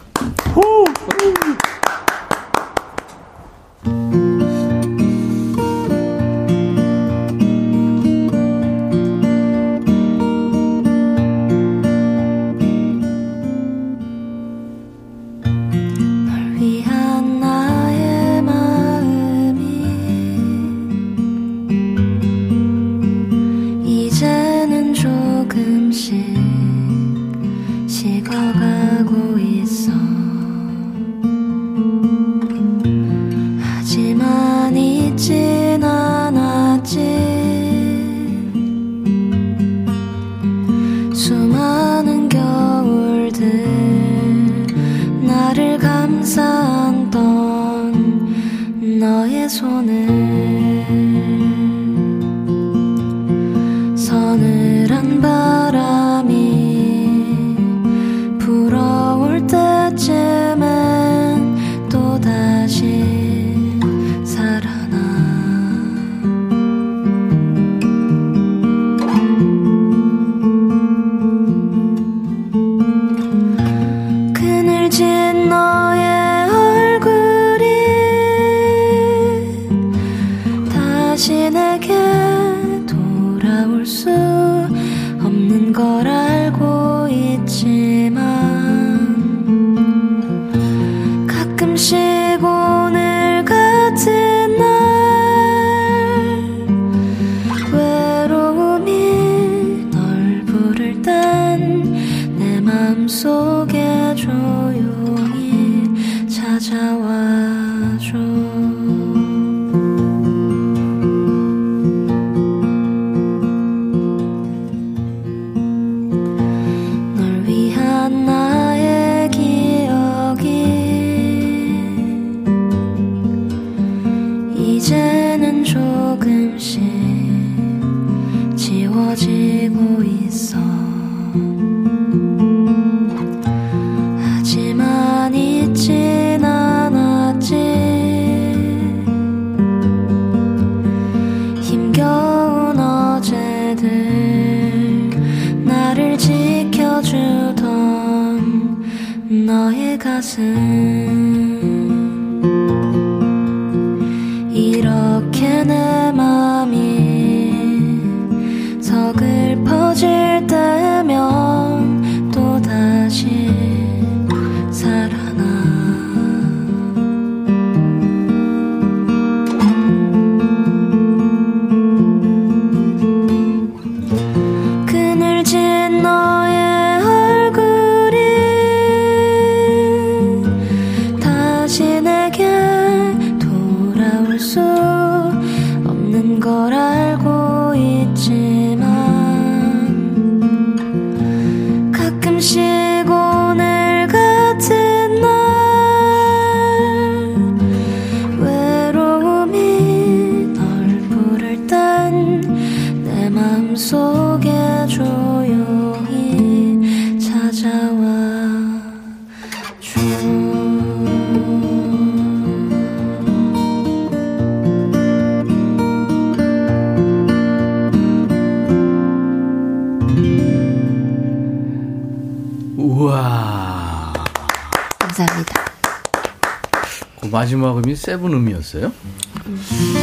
음이 227.84 227.96
seven 227.96 228.32
음이었어요? 228.32 228.92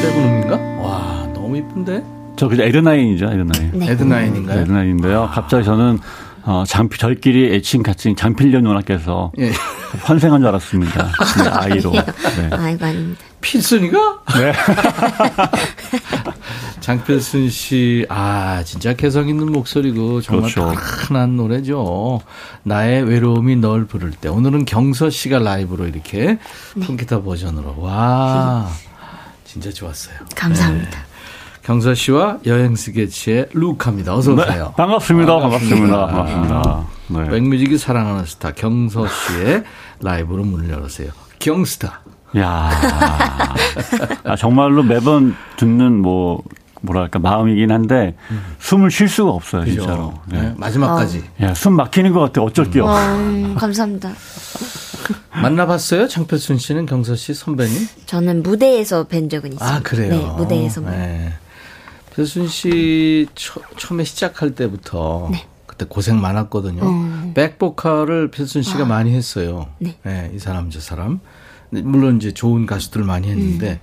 seven 0.01 0.23
음인가? 0.23 0.55
와, 0.81 1.27
너무 1.33 1.57
이쁜데? 1.57 2.03
저 2.35 2.47
그냥 2.47 2.67
add 2.67 2.82
nine이죠, 2.82 3.25
add 3.25 3.42
nine. 3.43 3.71
네. 3.73 3.91
add 3.91 4.06
nine인가요? 4.06 4.61
add 4.61 4.76
nine인데요. 4.76 5.29
갑자기 5.31 5.63
저는 5.63 5.99
어, 6.43 6.63
장필, 6.65 6.97
저희끼리 6.97 7.53
애칭 7.55 7.83
같은 7.83 8.15
장필련 8.15 8.63
누나께서 8.63 9.31
예. 9.39 9.51
환생한 10.03 10.39
줄 10.39 10.47
알았습니다. 10.47 11.03
네, 11.43 11.49
아이로. 11.49 11.91
네. 11.91 12.03
아이고, 12.55 12.85
아닙니다. 12.85 13.21
필순이가? 13.41 14.19
네. 14.37 14.53
장필순 16.87 17.49
씨, 17.49 18.05
아, 18.07 18.63
진짜 18.63 18.93
개성 18.93 19.27
있는 19.27 19.51
목소리고 19.51 20.21
정말 20.21 20.49
그렇죠. 20.49 20.73
편한 21.05 21.35
노래죠. 21.35 22.21
나의 22.63 23.03
외로움이 23.03 23.57
널 23.57 23.85
부를 23.85 24.11
때. 24.11 24.29
오늘은 24.29 24.63
경서 24.63 25.09
씨가 25.09 25.39
라이브로 25.39 25.85
이렇게 25.85 26.39
네. 26.75 26.85
통기타 26.85 27.23
버전으로. 27.23 27.75
와, 27.79 28.69
진짜 29.43 29.69
좋았어요. 29.69 30.15
감사합니다. 30.33 30.89
네. 30.89 30.97
경서 31.63 31.93
씨와 31.93 32.37
여행 32.45 32.77
스케치의 32.77 33.49
루카입니다. 33.51 34.15
어서 34.15 34.33
네, 34.33 34.43
오세요. 34.43 34.67
네, 34.67 34.73
반갑습니다. 34.77 35.33
아, 35.33 35.39
반갑습니다. 35.41 36.07
반갑습니다. 36.07 36.87
네. 37.07 37.29
백뮤직이 37.31 37.77
사랑하는 37.77 38.23
스타 38.23 38.51
경서 38.51 39.07
씨의 39.09 39.65
라이브로 39.99 40.45
문을 40.45 40.69
열었어요. 40.69 41.09
경스타. 41.39 41.99
야, 42.37 42.69
아, 44.23 44.35
정말로 44.37 44.83
매번 44.83 45.35
듣는 45.57 46.01
뭐 46.01 46.43
뭐랄까 46.87 47.19
마음이긴 47.19 47.71
한데 47.71 48.15
음. 48.31 48.41
숨을 48.59 48.89
쉴 48.89 49.07
수가 49.09 49.31
없어요 49.31 49.65
그죠? 49.65 49.81
진짜로. 49.81 50.13
네. 50.25 50.41
네. 50.41 50.53
마지막까지. 50.57 51.23
어. 51.39 51.43
야, 51.45 51.53
숨 51.53 51.73
막히는 51.75 52.13
것 52.13 52.21
같아. 52.21 52.41
어쩔 52.41 52.69
게 52.71 52.79
없어. 52.79 52.93
어, 52.93 53.55
감사합니다. 53.55 54.13
만나봤어요? 55.41 56.07
장필순 56.07 56.57
씨는 56.57 56.85
경서 56.85 57.15
씨 57.15 57.33
선배님? 57.33 57.87
저는 58.05 58.43
무대에서 58.43 59.03
뵌 59.05 59.29
적은 59.29 59.53
있어요. 59.53 59.69
아 59.69 59.79
그래요? 59.81 60.09
네, 60.09 60.25
무대에서. 60.37 60.81
네. 60.81 61.33
필순 62.15 62.47
씨 62.47 63.27
처, 63.35 63.61
음에 63.91 64.03
시작할 64.03 64.55
때부터 64.55 65.29
네. 65.31 65.45
그때 65.67 65.85
고생 65.87 66.19
많았거든요. 66.19 66.83
음. 66.83 67.31
백보컬을 67.35 68.31
필순 68.31 68.63
씨가 68.63 68.83
아. 68.83 68.85
많이 68.85 69.13
했어요. 69.13 69.67
네. 69.77 69.95
네. 70.03 70.31
이 70.33 70.39
사람 70.39 70.69
저 70.69 70.79
사람. 70.79 71.19
물론 71.69 72.17
이제 72.17 72.31
좋은 72.33 72.65
가수들 72.65 73.03
많이 73.03 73.29
했는데 73.29 73.73
음. 73.73 73.79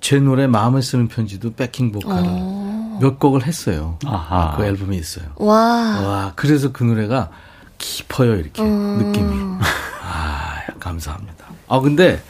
제 0.00 0.18
노래 0.18 0.46
마음을 0.46 0.82
쓰는 0.82 1.08
편지도 1.08 1.54
백킹 1.54 1.92
보컬을 1.92 2.22
어. 2.26 2.98
몇 3.00 3.18
곡을 3.18 3.46
했어요. 3.46 3.98
아하. 4.06 4.54
그 4.56 4.64
앨범에 4.64 4.96
있어요. 4.96 5.26
와. 5.36 5.54
와. 6.00 6.32
그래서 6.36 6.72
그 6.72 6.84
노래가 6.84 7.30
깊어요 7.78 8.34
이렇게 8.36 8.62
어. 8.62 8.64
느낌이. 8.64 9.58
아 10.02 10.58
감사합니다. 10.78 11.46
아 11.68 11.80
근데 11.80 12.22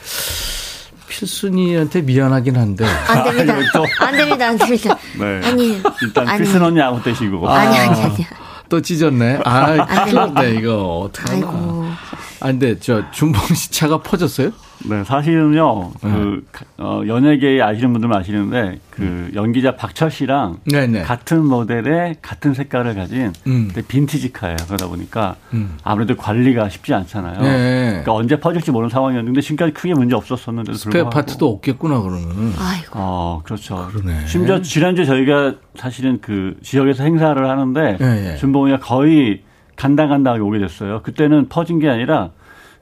필순이한테 1.09 2.03
미안하긴 2.03 2.57
한데. 2.57 2.85
안 2.85 3.25
됩니다. 3.25 3.55
안 4.01 4.17
됩니다. 4.17 4.49
안 4.49 4.59
됩니다. 4.59 4.99
네. 5.19 5.41
아니. 5.47 5.83
일단 6.03 6.29
아니. 6.29 6.39
필순 6.39 6.63
언니 6.63 6.81
아무 6.81 7.03
때시고. 7.03 7.49
아니 7.49 7.79
아니 7.79 8.03
아니. 8.03 8.27
또 8.69 8.81
찢었네. 8.81 9.41
아, 9.45 10.05
큰일 10.05 10.15
났네, 10.15 10.55
이거. 10.55 11.01
어떡하나. 11.01 11.35
아이고. 11.35 11.91
아, 12.39 12.47
근데 12.47 12.79
저 12.79 13.11
준봉 13.11 13.55
씨 13.57 13.73
차가 13.73 13.99
퍼졌어요? 14.01 14.53
네, 14.89 15.05
사실은요, 15.05 15.91
그, 16.01 16.45
네. 16.53 16.65
어, 16.79 17.03
연예계 17.07 17.61
아시는 17.61 17.93
분들은 17.93 18.15
아시는데, 18.15 18.79
그, 18.91 19.03
음. 19.03 19.31
연기자 19.35 19.77
박철 19.77 20.11
씨랑 20.11 20.61
네네. 20.65 20.87
네. 20.87 21.03
같은 21.03 21.45
모델의 21.45 22.17
같은 22.23 22.55
색깔을 22.55 22.95
가진 22.95 23.33
음. 23.47 23.71
빈티지 23.89 24.33
카예요. 24.33 24.57
그러다 24.67 24.89
보니까 24.89 25.37
음. 25.53 25.77
아무래도 25.83 26.17
관리가 26.17 26.69
쉽지 26.71 26.95
않잖아요. 26.95 27.41
네. 27.41 27.89
그러니까 27.91 28.15
언제 28.15 28.41
퍼질지 28.41 28.71
모르는 28.71 28.89
상황이었는데, 28.91 29.41
지금까지 29.43 29.73
크게 29.75 29.95
문제 29.95 30.15
없었었는데도 30.15 30.77
스페어 30.79 31.11
파트도 31.11 31.47
없겠구나, 31.49 32.01
그러면. 32.01 32.55
아이고. 32.59 32.93
어, 32.95 33.43
그렇죠. 33.45 33.89
그러네. 33.93 34.27
심지어 34.27 34.63
지난주에 34.63 35.05
저희가 35.05 35.57
사실은 35.77 36.19
그 36.23 36.57
지역에서 36.63 37.05
행사를 37.05 37.49
하는데, 37.49 37.97
네, 37.99 38.37
준봉이가 38.37 38.79
거의 38.79 39.43
간다 39.77 40.09
간다 40.09 40.33
하게 40.33 40.41
오게 40.41 40.59
됐어요. 40.59 41.01
그때는 41.03 41.49
퍼진 41.49 41.79
게 41.79 41.89
아니라 41.89 42.31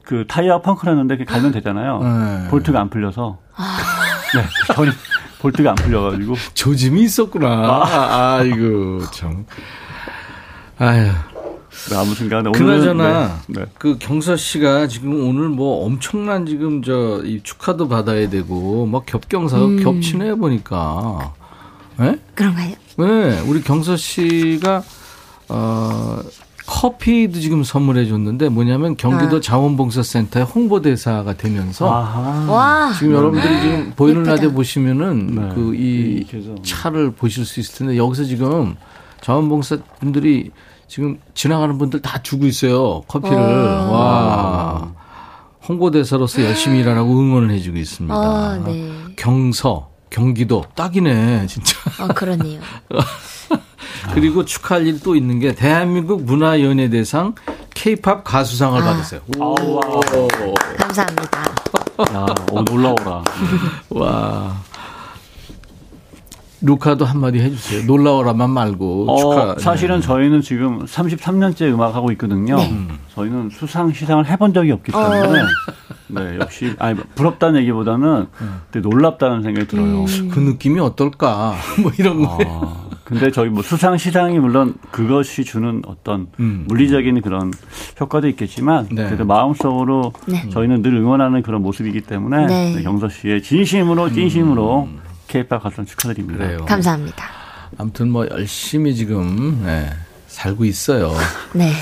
그 0.08 0.24
타이어 0.26 0.62
펑크 0.62 0.86
났는데 0.88 1.22
갈면 1.26 1.52
되잖아요. 1.52 1.98
네. 2.02 2.48
볼트가 2.48 2.80
안 2.80 2.88
풀려서. 2.88 3.36
아. 3.54 3.76
네, 4.34 4.42
전혀 4.74 4.90
볼트가 5.38 5.68
안 5.70 5.76
풀려가지고. 5.76 6.34
조짐이 6.54 7.02
있었구나. 7.02 7.46
아, 7.46 8.38
아이고, 8.40 9.02
참. 9.10 9.44
아유. 10.78 11.10
네, 11.90 11.96
아무튼 11.96 12.30
간에 12.30 12.48
오늘 12.48 12.52
그나저나 12.58 13.38
네, 13.48 13.60
네. 13.60 13.66
그 13.78 13.98
경서 13.98 14.34
씨가 14.36 14.86
지금 14.86 15.28
오늘 15.28 15.50
뭐 15.50 15.84
엄청난 15.84 16.46
지금 16.46 16.82
저 16.82 17.20
이 17.24 17.40
축하도 17.42 17.88
받아야 17.88 18.30
되고 18.30 18.86
막 18.86 19.04
겹경사가 19.04 19.62
음. 19.66 19.82
겹치네 19.82 20.36
보니까. 20.36 21.34
네? 21.98 22.16
그런가요? 22.34 22.74
네, 22.96 23.40
우리 23.46 23.60
경서 23.62 23.96
씨가 23.96 24.82
어 25.50 26.20
커피도 26.68 27.40
지금 27.40 27.64
선물해 27.64 28.06
줬는데 28.06 28.50
뭐냐면 28.50 28.94
경기도 28.96 29.38
아. 29.38 29.40
자원봉사센터의 29.40 30.44
홍보대사가 30.44 31.32
되면서 31.32 31.86
와. 31.86 32.92
지금 32.96 33.14
여러분들이 33.14 33.60
지금 33.62 33.92
보이는 33.96 34.22
라디오 34.22 34.52
보시면은 34.52 35.34
네. 35.34 35.54
그이 35.54 36.26
차를 36.62 37.12
보실 37.12 37.46
수 37.46 37.58
있을 37.58 37.78
텐데 37.78 37.96
여기서 37.96 38.24
지금 38.24 38.76
자원봉사 39.22 39.78
분들이 39.98 40.50
지금 40.86 41.18
지나가는 41.32 41.76
분들 41.78 42.02
다 42.02 42.22
주고 42.22 42.44
있어요 42.44 43.00
커피를 43.08 43.36
오. 43.38 43.40
와 43.40 44.92
홍보대사로서 45.66 46.44
열심히 46.44 46.80
일하라고 46.80 47.18
응원을 47.18 47.50
해주고 47.50 47.78
있습니다. 47.78 48.14
아, 48.14 48.62
네. 48.64 48.90
경서 49.16 49.90
경기도 50.10 50.64
딱이네 50.74 51.46
진짜. 51.46 51.76
아 51.98 52.08
그러네요. 52.08 52.60
그리고 54.14 54.44
축하할 54.44 54.86
일이 54.86 55.00
또 55.00 55.14
있는 55.14 55.38
게 55.38 55.54
대한민국 55.54 56.24
문화연예대상 56.24 57.34
K-팝 57.74 58.24
가수상을 58.24 58.80
아. 58.80 58.84
받았어요. 58.84 59.20
오. 59.38 59.54
감사합니다. 60.78 61.40
야, 62.12 62.26
오, 62.52 62.62
놀라워라. 62.62 63.22
와. 63.90 64.56
루카도 66.60 67.04
한마디 67.04 67.38
해주세요. 67.38 67.84
놀라워라만 67.86 68.50
말고. 68.50 69.10
어, 69.10 69.16
축하. 69.16 69.54
사실은 69.60 70.00
네. 70.00 70.06
저희는 70.06 70.40
지금 70.42 70.84
33년째 70.84 71.72
음악 71.72 71.94
하고 71.94 72.10
있거든요. 72.12 72.56
네. 72.56 72.70
음. 72.70 72.98
저희는 73.14 73.50
수상 73.50 73.92
시상을 73.92 74.26
해본 74.26 74.54
적이 74.54 74.72
없기 74.72 74.90
때문에 74.90 75.20
어. 75.20 75.46
네 76.08 76.38
역시 76.40 76.74
아니 76.78 76.98
부럽다는 77.14 77.60
얘기보다는 77.60 78.26
음. 78.40 78.60
되게 78.72 78.88
놀랍다는 78.88 79.42
생각이 79.42 79.68
들어요. 79.68 80.04
음. 80.04 80.30
그 80.32 80.40
느낌이 80.40 80.80
어떨까? 80.80 81.54
뭐 81.80 81.92
이런 81.98 82.24
거. 82.24 82.38
아, 82.44 82.87
근데 83.08 83.30
저희 83.30 83.48
뭐 83.48 83.62
수상 83.62 83.96
시상이 83.96 84.38
물론 84.38 84.74
그것이 84.90 85.42
주는 85.42 85.80
어떤 85.86 86.26
음. 86.40 86.66
물리적인 86.68 87.22
그런 87.22 87.54
효과도 87.98 88.28
있겠지만 88.28 88.86
네. 88.90 89.06
그래도 89.06 89.24
마음속으로 89.24 90.12
네. 90.26 90.46
저희는 90.50 90.82
늘 90.82 90.94
응원하는 90.94 91.40
그런 91.42 91.62
모습이기 91.62 92.02
때문에 92.02 92.46
네. 92.46 92.82
경서 92.82 93.08
씨의 93.08 93.42
진심으로 93.42 94.12
진심으로 94.12 94.88
음. 94.90 95.00
케이팝 95.26 95.62
가수 95.62 95.86
축하드립니다. 95.86 96.44
그래요. 96.44 96.66
감사합니다. 96.66 97.24
아무튼 97.78 98.10
뭐 98.10 98.26
열심히 98.30 98.94
지금 98.94 99.62
네, 99.64 99.88
살고 100.26 100.66
있어요. 100.66 101.14
네. 101.54 101.72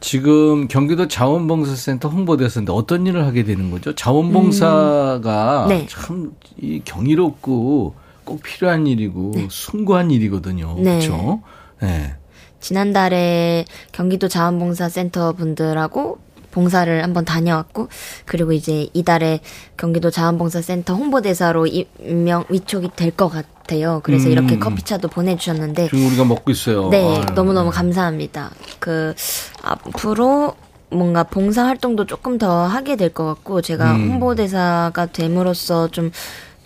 지금 0.00 0.68
경기도 0.68 1.08
자원봉사센터 1.08 2.10
홍보대사인데 2.10 2.70
어떤 2.70 3.06
일을 3.06 3.24
하게 3.24 3.44
되는 3.44 3.70
거죠? 3.70 3.94
자원봉사가 3.94 5.64
음. 5.64 5.68
네. 5.68 5.86
참이 5.88 6.82
경이롭고 6.84 7.94
꼭 8.28 8.42
필요한 8.42 8.86
일이고 8.86 9.32
네. 9.34 9.48
숭고한 9.50 10.10
일이거든요. 10.10 10.74
네. 10.78 10.98
그렇죠? 10.98 11.40
네. 11.80 12.14
지난달에 12.60 13.64
경기도 13.92 14.28
자원봉사센터 14.28 15.32
분들하고 15.32 16.18
봉사를 16.50 17.02
한번 17.02 17.24
다녀왔고 17.24 17.88
그리고 18.26 18.52
이제 18.52 18.88
이달에 18.92 19.40
경기도 19.78 20.10
자원봉사센터 20.10 20.94
홍보대사로 20.94 21.66
임명 21.66 22.44
위촉이 22.50 22.90
될 22.96 23.12
것 23.12 23.28
같아요. 23.28 24.00
그래서 24.02 24.28
음. 24.28 24.32
이렇게 24.32 24.58
커피차도 24.58 25.08
보내주셨는데 25.08 25.88
지금 25.88 26.06
우리가 26.08 26.24
먹고 26.24 26.50
있어요. 26.50 26.90
네, 26.90 27.20
너무 27.34 27.52
너무 27.54 27.70
감사합니다. 27.70 28.50
그 28.78 29.14
앞으로 29.62 30.54
뭔가 30.90 31.22
봉사 31.22 31.64
활동도 31.64 32.06
조금 32.06 32.38
더 32.38 32.66
하게 32.66 32.96
될 32.96 33.10
것 33.10 33.24
같고 33.24 33.60
제가 33.62 33.94
음. 33.94 34.10
홍보대사가 34.12 35.06
됨으로써 35.06 35.88
좀 35.88 36.10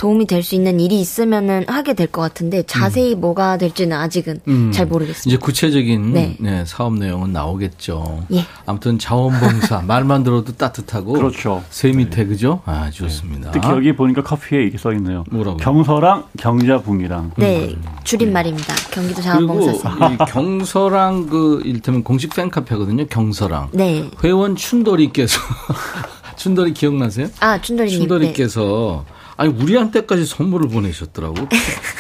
도움이 0.02 0.26
될 0.26 0.42
수 0.42 0.56
있는 0.56 0.80
일이 0.80 1.00
있으면은 1.00 1.64
하게 1.68 1.94
될 1.94 2.08
것 2.08 2.20
같은데 2.22 2.64
자세히 2.64 3.14
음. 3.14 3.20
뭐가 3.20 3.56
될지는 3.56 3.96
아직은 3.96 4.40
음. 4.48 4.72
잘 4.72 4.86
모르겠습니다. 4.86 5.28
이제 5.28 5.36
구체적인 5.36 6.12
네. 6.12 6.36
네, 6.40 6.64
사업 6.66 6.94
내용은 6.94 7.32
나오겠죠. 7.32 8.24
예. 8.32 8.44
아무튼 8.66 8.98
자원봉사 8.98 9.82
말만 9.86 10.24
들어도 10.24 10.52
따뜻하고 10.56 11.12
그렇죠. 11.12 11.62
세 11.70 11.92
밑에 11.92 12.22
네. 12.22 12.26
그죠? 12.26 12.60
아 12.64 12.90
좋습니다. 12.90 13.52
네. 13.52 13.60
특히 13.60 13.72
여기 13.72 13.94
보니까 13.94 14.24
커피에 14.24 14.64
이게 14.64 14.76
써 14.76 14.92
있네요. 14.94 15.22
뭐라고? 15.30 15.58
경서랑 15.58 16.24
경자붕이랑. 16.36 17.30
네, 17.36 17.68
음. 17.68 17.84
줄임말입니다. 18.02 18.74
경기도 18.90 19.22
자원봉사. 19.22 19.96
그리고 20.08 20.24
경서랑 20.24 21.26
그 21.28 21.62
일테면 21.64 22.02
공식 22.02 22.34
팬카페거든요. 22.34 23.06
경서랑. 23.06 23.68
네. 23.72 24.10
회원 24.24 24.56
춘돌이께서 24.56 25.38
춘돌이 26.34 26.74
기억나세요? 26.74 27.28
아 27.38 27.60
춘돌이 27.60 27.88
춘돌이께서 27.90 29.04
네. 29.06 29.21
아니 29.42 29.52
우리한테까지 29.52 30.24
선물을 30.24 30.68
보내셨더라고. 30.68 31.34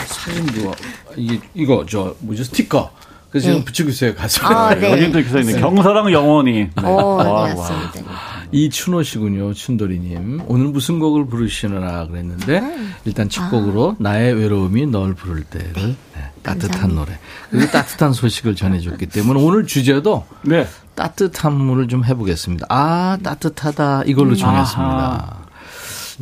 사진도 0.06 0.72
이게 1.16 1.40
이거 1.54 1.84
저 1.88 2.14
뭐죠 2.20 2.44
스티커. 2.44 2.92
그래서 3.30 3.48
네. 3.48 3.54
지금 3.54 3.64
붙이고 3.64 3.90
있어요 3.90 4.14
가슴에. 4.14 4.46
아, 4.46 4.74
네. 4.76 4.92
여기도 4.92 5.18
이렇게 5.18 5.28
써 5.28 5.40
있는 5.40 5.60
경사랑 5.60 6.12
영원히. 6.12 6.52
네. 6.52 6.70
오, 6.84 7.20
네, 7.20 7.54
맞습니다. 7.54 8.12
이춘호 8.52 9.02
씨군요, 9.02 9.54
춘돌이님. 9.54 10.42
오늘 10.46 10.66
무슨 10.66 11.00
곡을 11.00 11.26
부르시느라 11.26 12.06
그랬는데 12.06 12.60
음. 12.60 12.94
일단 13.06 13.28
첫 13.28 13.50
곡으로 13.50 13.92
아. 13.92 13.96
나의 13.98 14.34
외로움이 14.34 14.86
널 14.86 15.14
부를 15.14 15.42
때를 15.42 15.72
네. 15.72 15.96
네, 16.14 16.30
따뜻한 16.44 16.94
노래. 16.94 17.18
그리고 17.50 17.72
따뜻한 17.72 18.12
소식을 18.12 18.54
전해줬기 18.54 19.06
때문에 19.06 19.42
오늘 19.42 19.66
주제도 19.66 20.26
네. 20.42 20.68
따뜻함을 20.94 21.88
좀 21.88 22.04
해보겠습니다. 22.04 22.66
아 22.68 23.18
따뜻하다 23.20 24.04
이걸로 24.06 24.36
정했습니다. 24.36 24.84
아하. 24.84 25.41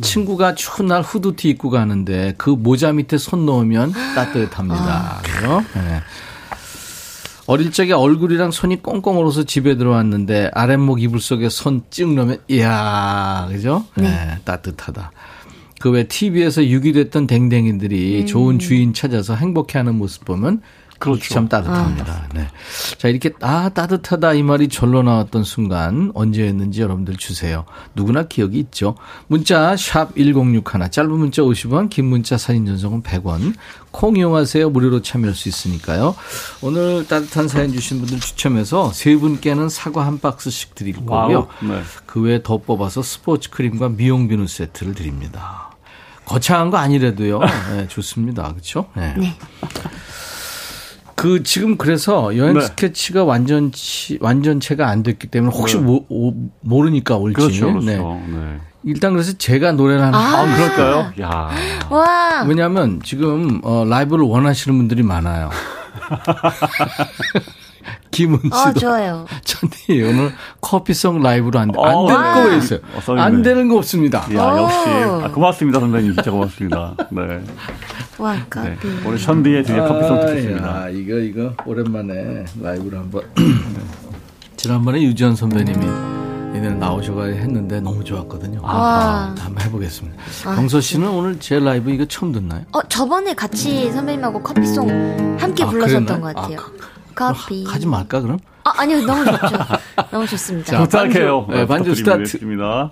친구가 0.01 0.55
추운 0.55 0.89
날 0.89 1.01
후드티 1.01 1.49
입고 1.49 1.69
가는데 1.69 2.33
그 2.37 2.49
모자 2.49 2.91
밑에 2.91 3.17
손 3.17 3.45
넣으면 3.45 3.93
따뜻합니다. 4.15 5.19
아. 5.19 5.21
그죠? 5.21 5.63
네. 5.75 6.01
어릴 7.47 7.71
적에 7.71 7.91
얼굴이랑 7.93 8.51
손이 8.51 8.81
꽁꽁 8.81 9.17
얼어서 9.17 9.43
집에 9.43 9.75
들어왔는데 9.75 10.51
아랫목 10.53 11.01
이불 11.01 11.19
속에 11.19 11.49
손찡 11.49 12.15
넣으면 12.15 12.37
이야 12.47 13.47
그죠? 13.51 13.85
네, 13.95 14.03
네 14.03 14.37
따뜻하다. 14.45 15.11
그 15.81 15.89
외 15.89 16.07
TV에서 16.07 16.65
유기됐던 16.65 17.27
댕댕이들이 17.27 18.21
음. 18.21 18.25
좋은 18.27 18.59
주인 18.59 18.93
찾아서 18.93 19.35
행복해하는 19.35 19.95
모습 19.95 20.25
보면 20.25 20.61
그렇죠. 21.01 21.33
참 21.33 21.49
따뜻합니다. 21.49 22.13
아. 22.13 22.29
네. 22.33 22.47
자, 22.97 23.07
이렇게 23.07 23.31
아 23.41 23.69
따뜻하다 23.69 24.33
이 24.33 24.43
말이 24.43 24.69
절로 24.69 25.01
나왔던 25.01 25.43
순간 25.43 26.11
언제였는지 26.13 26.81
여러분들 26.81 27.17
주세요. 27.17 27.65
누구나 27.95 28.23
기억이 28.23 28.59
있죠. 28.59 28.95
문자 29.27 29.75
샵 29.75 30.15
1061, 30.15 30.91
짧은 30.91 31.11
문자 31.11 31.41
50원, 31.41 31.89
긴 31.89 32.05
문자 32.05 32.37
사진 32.37 32.65
전송은 32.65 33.03
100원. 33.03 33.55
콩 33.91 34.15
이용하세요. 34.15 34.69
무료로 34.69 35.01
참여할 35.01 35.35
수 35.35 35.49
있으니까요. 35.49 36.15
오늘 36.61 37.05
따뜻한 37.07 37.47
사연 37.47 37.73
주신 37.73 37.99
분들 37.99 38.19
추첨해서 38.19 38.93
세 38.93 39.15
분께는 39.15 39.67
사과 39.67 40.05
한 40.05 40.19
박스씩 40.19 40.75
드릴 40.75 40.95
거고요. 41.05 41.47
네. 41.61 41.81
그 42.05 42.21
외에 42.21 42.41
더 42.41 42.57
뽑아서 42.57 43.01
스포츠 43.01 43.49
크림과 43.49 43.89
미용 43.89 44.27
비누 44.27 44.47
세트를 44.47 44.93
드립니다. 44.95 45.71
거창한 46.25 46.69
거 46.69 46.77
아니래도요. 46.77 47.39
네, 47.71 47.87
좋습니다. 47.89 48.43
그렇죠? 48.53 48.87
네. 48.95 49.13
네. 49.17 49.35
그 51.21 51.43
지금 51.43 51.77
그래서 51.77 52.35
여행 52.35 52.55
네. 52.55 52.61
스케치가 52.61 53.23
완전치 53.23 54.17
완전체가 54.21 54.87
안 54.87 55.03
됐기 55.03 55.27
때문에 55.27 55.55
혹시 55.55 55.77
네. 55.77 55.83
모, 55.83 56.03
오, 56.09 56.33
모르니까 56.61 57.15
올지. 57.17 57.35
그렇죠, 57.35 57.67
그렇죠. 57.71 57.85
네. 57.85 57.97
네. 57.97 58.59
일단 58.83 59.13
그래서 59.13 59.31
제가 59.37 59.73
노래를 59.73 60.01
하는 60.01 60.15
아, 60.15 60.41
아 60.41 60.55
그럴까요? 60.55 61.13
야. 61.21 61.51
와. 61.91 62.43
왜냐하면 62.47 62.99
지금 63.03 63.61
어, 63.63 63.85
라이브를 63.85 64.25
원하시는 64.25 64.75
분들이 64.75 65.03
많아요. 65.03 65.51
김은 68.11 68.39
씨도. 68.43 68.55
어, 68.55 68.73
좋아요. 68.73 69.25
천디 69.43 70.01
오늘 70.03 70.31
커피송 70.59 71.21
라이브로 71.21 71.59
안, 71.59 71.69
안 71.69 71.75
어, 71.77 72.07
되는 72.07 72.33
거 72.33 72.49
왜 72.49 72.57
있어요? 72.57 72.79
어, 73.07 73.13
안 73.17 73.41
되는 73.41 73.67
거 73.69 73.77
없습니다. 73.77 74.19
야, 74.35 74.57
역시. 74.57 74.89
아, 75.23 75.31
고맙습니다, 75.31 75.79
선배님. 75.79 76.13
진짜 76.15 76.29
고맙습니다. 76.31 76.95
네. 77.09 77.41
와, 78.17 78.35
커피. 78.49 78.67
네. 78.69 78.77
오늘 79.05 79.17
천디의 79.17 79.63
드디어 79.63 79.87
커피송 79.87 80.19
듣겠습니다. 80.21 80.67
아, 80.83 80.89
이거, 80.89 81.15
이거, 81.15 81.53
오랜만에 81.65 82.45
라이브로 82.61 82.97
한 82.97 83.09
번. 83.09 83.23
지난번에 84.57 85.01
유지현 85.01 85.35
선배님이 85.35 85.85
이날 86.53 86.77
나오셔가 86.77 87.25
했는데 87.25 87.79
너무 87.79 88.03
좋았거든요. 88.03 88.59
아, 88.63 89.33
한번 89.39 89.65
해보겠습니다. 89.65 90.21
아, 90.45 90.55
경서 90.55 90.81
씨는 90.81 91.07
오늘 91.07 91.39
제 91.39 91.59
라이브 91.59 91.89
이거 91.91 92.05
처음 92.05 92.31
듣나요? 92.33 92.63
어, 92.73 92.81
저번에 92.89 93.33
같이 93.33 93.89
선배님하고 93.91 94.43
커피송 94.43 95.37
함께 95.39 95.63
아, 95.63 95.67
불러셨던 95.69 96.05
그랬나요? 96.05 96.21
것 96.21 96.35
같아요. 96.35 96.59
아, 96.59 97.00
커피. 97.15 97.65
하지 97.65 97.87
말까 97.87 98.21
그럼? 98.21 98.39
아 98.63 98.71
아니요 98.77 99.01
너무 99.05 99.25
좋죠. 99.25 99.39
너무 100.11 100.27
좋습니다. 100.27 100.71
자, 100.71 100.79
부탁해요. 100.83 101.47
네, 101.49 101.65
반주 101.65 101.95
스타트. 101.95 102.37
입니다. 102.41 102.91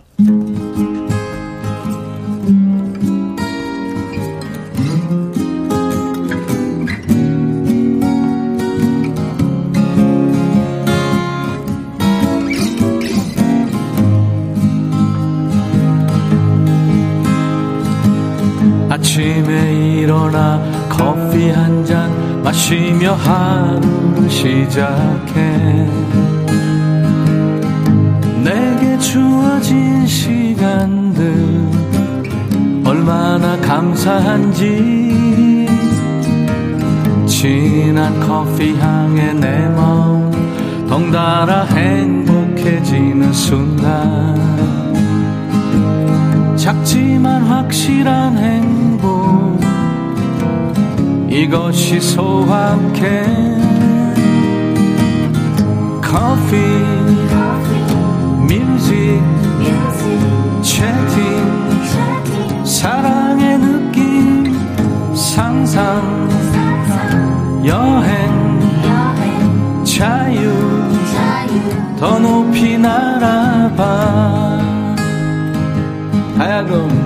아침에 18.90 20.00
일어나 20.02 20.60
커피 20.90 21.50
한잔 21.52 22.10
마시며 22.44 23.14
하루 23.14 24.30
시작해. 24.30 25.88
내게 28.44 28.98
주어진 29.00 30.08
시간들 30.08 31.70
얼마나 32.86 33.58
감사한지. 33.62 35.10
진한 37.28 38.20
커피 38.20 38.76
향에 38.78 39.34
내 39.34 39.68
마음 39.70 40.32
덩달아 40.90 41.66
행복해지는 41.66 43.32
순간. 43.32 44.38
작지만 46.56 47.44
확실한 47.44 48.38
행복 48.38 49.59
이것이 51.30 52.02
소확해. 52.02 53.24
커피 56.02 56.56
뮤직 58.48 59.22
채팅 60.64 62.66
사랑의 62.66 63.60
느낌 63.60 64.60
상상 65.16 66.02
여행 67.64 68.60
자유 69.84 70.50
더 72.00 72.18
높이 72.18 72.76
날아봐. 72.78 74.58
하야금 76.38 76.99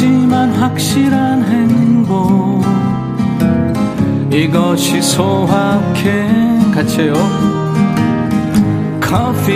작지만 0.00 0.50
확실한 0.52 1.44
행복. 1.44 2.64
이것이 4.32 5.02
소확해. 5.02 6.26
같이 6.74 7.02
해요. 7.02 7.12
커피 8.98 9.52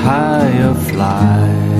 fly 0.00 0.40
higher 0.44 0.74
fly 0.74 1.70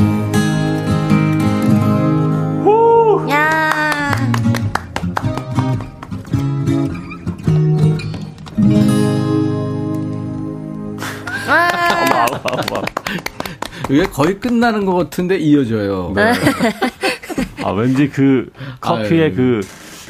이게 13.89 14.05
거의 14.05 14.39
끝나는 14.39 14.85
것 14.87 14.95
같은데 14.95 15.37
이어져요. 15.37 16.12
네. 16.14 16.33
아 17.64 17.71
왠지 17.73 18.09
그 18.09 18.51
커피의 18.81 19.23
아유. 19.25 19.35
그 19.35 19.61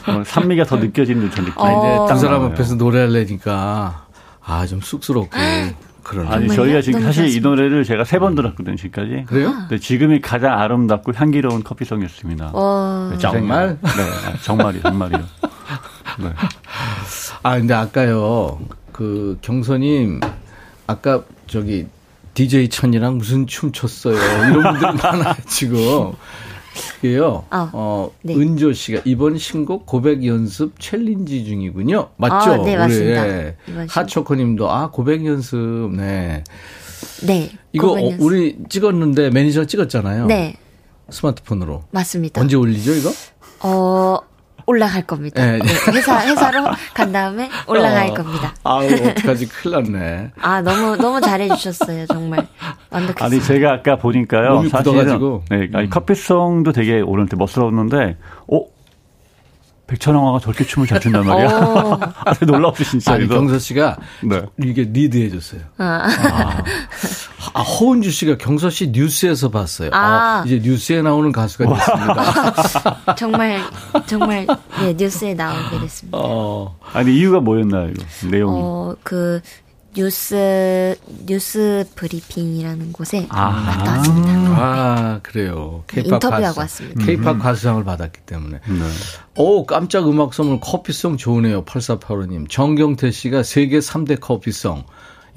어, 0.07 0.23
산미가 0.25 0.65
더 0.65 0.77
느껴지는 0.77 1.29
듯한 1.31 1.47
느낌. 1.47 1.55
어. 1.63 2.07
딱 2.07 2.17
사람 2.17 2.43
앞에서 2.45 2.75
노래하려니까 2.75 4.07
아 4.45 4.67
좀 4.67 4.81
쑥스럽고. 4.81 5.31
그런 6.11 6.27
아니 6.27 6.49
저희가 6.49 6.83
지금 6.83 7.03
사실 7.03 7.29
이 7.29 7.39
노래를 7.41 7.85
제가 7.85 8.03
세 8.03 8.19
번 8.19 8.35
들었거든요 8.35 8.75
지금까지. 8.75 9.27
그래요? 9.29 9.55
네, 9.71 9.79
지금이 9.79 10.21
가장 10.21 10.59
아름답고 10.59 11.13
향기로운 11.15 11.63
cover 11.63 11.82
song이었습니다. 11.82 12.53
네, 13.13 13.19
정말? 13.19 13.79
네, 13.81 13.89
아, 14.27 14.37
정말이 14.43 14.81
정말이요. 14.83 15.21
네. 16.19 16.33
아 17.45 17.57
근데 17.57 17.75
아까요 17.75 18.59
그 18.93 19.39
경선님 19.41 20.19
아까 20.89 21.23
저기 21.47 21.87
DJ 22.35 22.69
천이랑 22.71 23.19
무슨 23.19 23.47
춤 23.47 23.71
췄어요. 23.71 24.17
이런 24.17 24.63
분들 24.79 24.93
많아요, 25.03 25.35
지금. 25.47 26.13
이게요, 26.99 27.45
어, 27.51 27.71
어 27.73 28.11
네. 28.23 28.35
은조 28.35 28.73
씨가 28.73 29.03
이번 29.05 29.39
신곡 29.39 29.87
고백 29.87 30.25
연습 30.25 30.79
챌린지 30.79 31.45
중이군요. 31.45 32.11
맞죠? 32.17 32.53
어, 32.53 32.65
네, 32.65 32.77
맞습니다. 32.77 33.25
네. 33.25 33.57
하초코 33.89 34.35
님도, 34.35 34.71
아, 34.71 34.91
고백 34.91 35.25
연습, 35.27 35.57
네. 35.97 36.45
네. 37.27 37.51
이거 37.73 37.93
어, 37.93 38.17
우리 38.19 38.59
찍었는데 38.69 39.31
매니저 39.31 39.67
찍었잖아요. 39.67 40.27
네. 40.27 40.57
스마트폰으로. 41.09 41.85
맞습니다. 41.91 42.41
언제 42.41 42.57
올리죠, 42.57 42.93
이거? 42.95 43.11
어, 43.61 44.19
올라갈 44.71 45.03
겁니다. 45.03 45.45
네. 45.45 45.59
네. 45.59 45.93
회사 45.93 46.25
회사로 46.25 46.65
간 46.95 47.11
다음에 47.11 47.51
올라갈 47.67 48.11
어, 48.11 48.15
겁니다. 48.15 48.55
아우 48.63 48.85
어떡하지 48.87 49.49
큰일 49.49 49.83
났네. 49.83 50.31
아 50.41 50.63
너무 50.63 50.97
너무 50.97 51.21
잘해 51.21 51.49
주셨어요 51.49 52.07
정말 52.07 52.47
완벽했어요. 52.91 53.27
아니 53.27 53.43
제가 53.43 53.73
아까 53.75 53.97
보니까요 53.97 54.69
사실은 54.69 55.41
네, 55.51 55.69
아니 55.75 55.87
음. 55.87 55.91
커피송도 55.91 56.73
되게 56.73 57.01
오늘 57.01 57.27
때 57.27 57.37
멋스러웠는데, 57.37 58.17
어 58.53 58.61
백천왕화가 59.89 60.39
저렇게 60.39 60.65
춤을 60.65 60.87
잘 60.87 61.01
춘단 61.01 61.27
말이야. 61.27 61.49
아, 62.25 62.33
놀라웠어 62.47 62.85
진짜. 62.85 63.15
아니, 63.15 63.27
경서 63.27 63.59
씨가 63.59 63.97
네. 64.23 64.43
이게 64.63 64.85
리드해 64.85 65.31
줬어요. 65.31 65.63
아. 65.79 66.07
아. 66.07 66.63
아, 67.53 67.63
허은주 67.63 68.11
씨가 68.11 68.39
경서 68.39 68.71
씨 68.71 68.89
뉴스에서 68.89 69.51
봤어요. 69.51 69.91
아. 69.93 69.99
아 70.41 70.45
이제 70.47 70.61
뉴스에 70.63 71.03
나오는 71.03 71.33
가수가 71.33 71.67
됐습니다. 71.75 73.15
정말 73.17 73.61
정말 74.07 74.47
네, 74.81 74.95
뉴스에 74.97 75.35
나오게 75.35 75.81
됐습니다. 75.81 76.19
어. 76.21 76.77
아니 76.93 77.17
이유가 77.17 77.41
뭐였나요, 77.41 77.91
이거? 77.91 78.05
내용이? 78.29 78.61
어, 78.63 78.95
그 79.03 79.41
뉴스 79.95 80.95
뉴스 81.27 81.85
브리핑이라는 81.97 82.93
곳에 82.93 83.27
아, 83.29 83.65
갔다 83.65 83.93
왔습니다. 83.93 84.31
아 84.33 85.21
그래요. 85.23 85.83
K-pop 85.89 86.15
인터뷰하고 86.15 86.45
가수, 86.45 86.61
왔습니다. 86.61 87.05
K-팝 87.05 87.37
음. 87.37 87.39
가수상을 87.41 87.83
받았기 87.83 88.21
때문에. 88.21 88.61
네. 88.67 88.85
오 89.37 89.67
깜짝 89.67 90.09
음악 90.09 90.35
선물 90.35 90.61
커피송 90.61 91.17
좋으네요. 91.17 91.65
8485님. 91.65 92.49
정경태 92.49 93.11
씨가 93.11 93.43
세계 93.43 93.81
3대 93.81 94.21
커피송. 94.21 94.85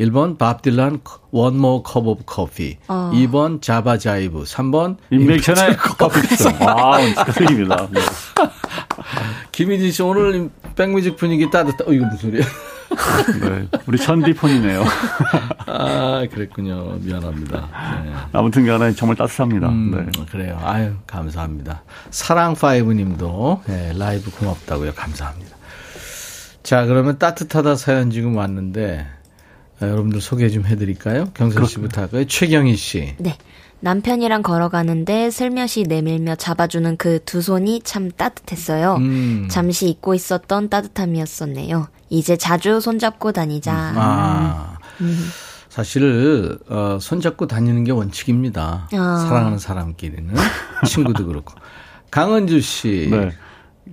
1번 0.04 0.38
밥 0.38 0.62
딜란 0.62 1.02
One 1.32 1.58
More 1.58 1.84
Cup 1.86 2.08
of 2.08 2.24
Coffee. 2.32 2.78
어. 2.88 3.12
2번 3.14 3.62
자바 3.62 3.98
자이브. 3.98 4.44
3번 4.44 4.98
임백천의 5.12 5.78
커피송. 5.78 6.54
아, 6.62 7.00
축하드립니다. 7.02 7.88
네. 7.92 8.00
김희진 9.52 9.92
씨 9.92 10.02
오늘 10.02 10.50
백뮤직 10.76 11.16
분위기 11.16 11.50
따뜻해. 11.50 11.84
어 11.88 11.94
이거 11.94 12.06
무슨 12.06 12.32
소리야? 12.32 12.46
네, 13.42 13.68
우리 13.88 13.98
천디폰이네요. 13.98 14.84
아, 15.66 16.26
그랬군요. 16.32 16.98
미안합니다. 17.02 17.70
네. 18.04 18.14
아무튼 18.32 18.66
간에 18.66 18.94
정말 18.94 19.16
따뜻합니다. 19.16 19.70
음, 19.70 20.12
네. 20.12 20.24
그래요. 20.32 20.60
아유, 20.64 20.94
감사합니다. 21.08 21.84
사랑파이브 22.12 22.92
님도 22.92 23.64
네, 23.68 23.94
라이브 23.96 24.32
고맙다고요. 24.32 24.94
감사합니다. 24.94 25.56
자, 26.62 26.86
그러면 26.86 27.18
따뜻하다 27.18 27.76
사연 27.76 28.10
지금 28.10 28.36
왔는데, 28.36 29.06
아, 29.06 29.23
여러분들 29.82 30.22
소개 30.22 30.50
좀 30.50 30.66
해드릴까요? 30.66 31.26
경선 31.34 31.66
씨부터 31.66 32.02
할까요? 32.02 32.26
최경희 32.26 32.76
씨. 32.76 33.16
네. 33.18 33.38
남편이랑 33.82 34.44
걸어가는데 34.44 35.30
슬며시 35.30 35.84
내밀며 35.84 36.36
잡아주는 36.36 36.96
그 36.96 37.20
두 37.26 37.42
손이 37.42 37.82
참 37.84 38.12
따뜻했어요. 38.12 38.96
음. 38.96 39.48
잠시 39.52 39.90
잊고 39.90 40.14
있었던 40.14 40.70
따뜻함이었었네요. 40.70 41.88
이제 42.10 42.38
자주 42.38 42.80
손잡고 42.80 43.34
다니자. 43.34 43.72
음. 43.74 43.96
아. 43.98 44.78
음. 45.02 45.26
사실 45.68 46.58
어, 46.70 46.98
손잡고 47.02 47.48
다니는 47.48 47.84
게 47.84 47.92
원칙입니다. 47.92 48.88
아. 48.94 49.26
사랑하는 49.28 49.58
사람끼리는 49.58 50.34
친구도 50.88 51.26
그렇고. 51.26 51.54
강은주 52.10 52.62
씨. 52.62 53.10
네. 53.12 53.32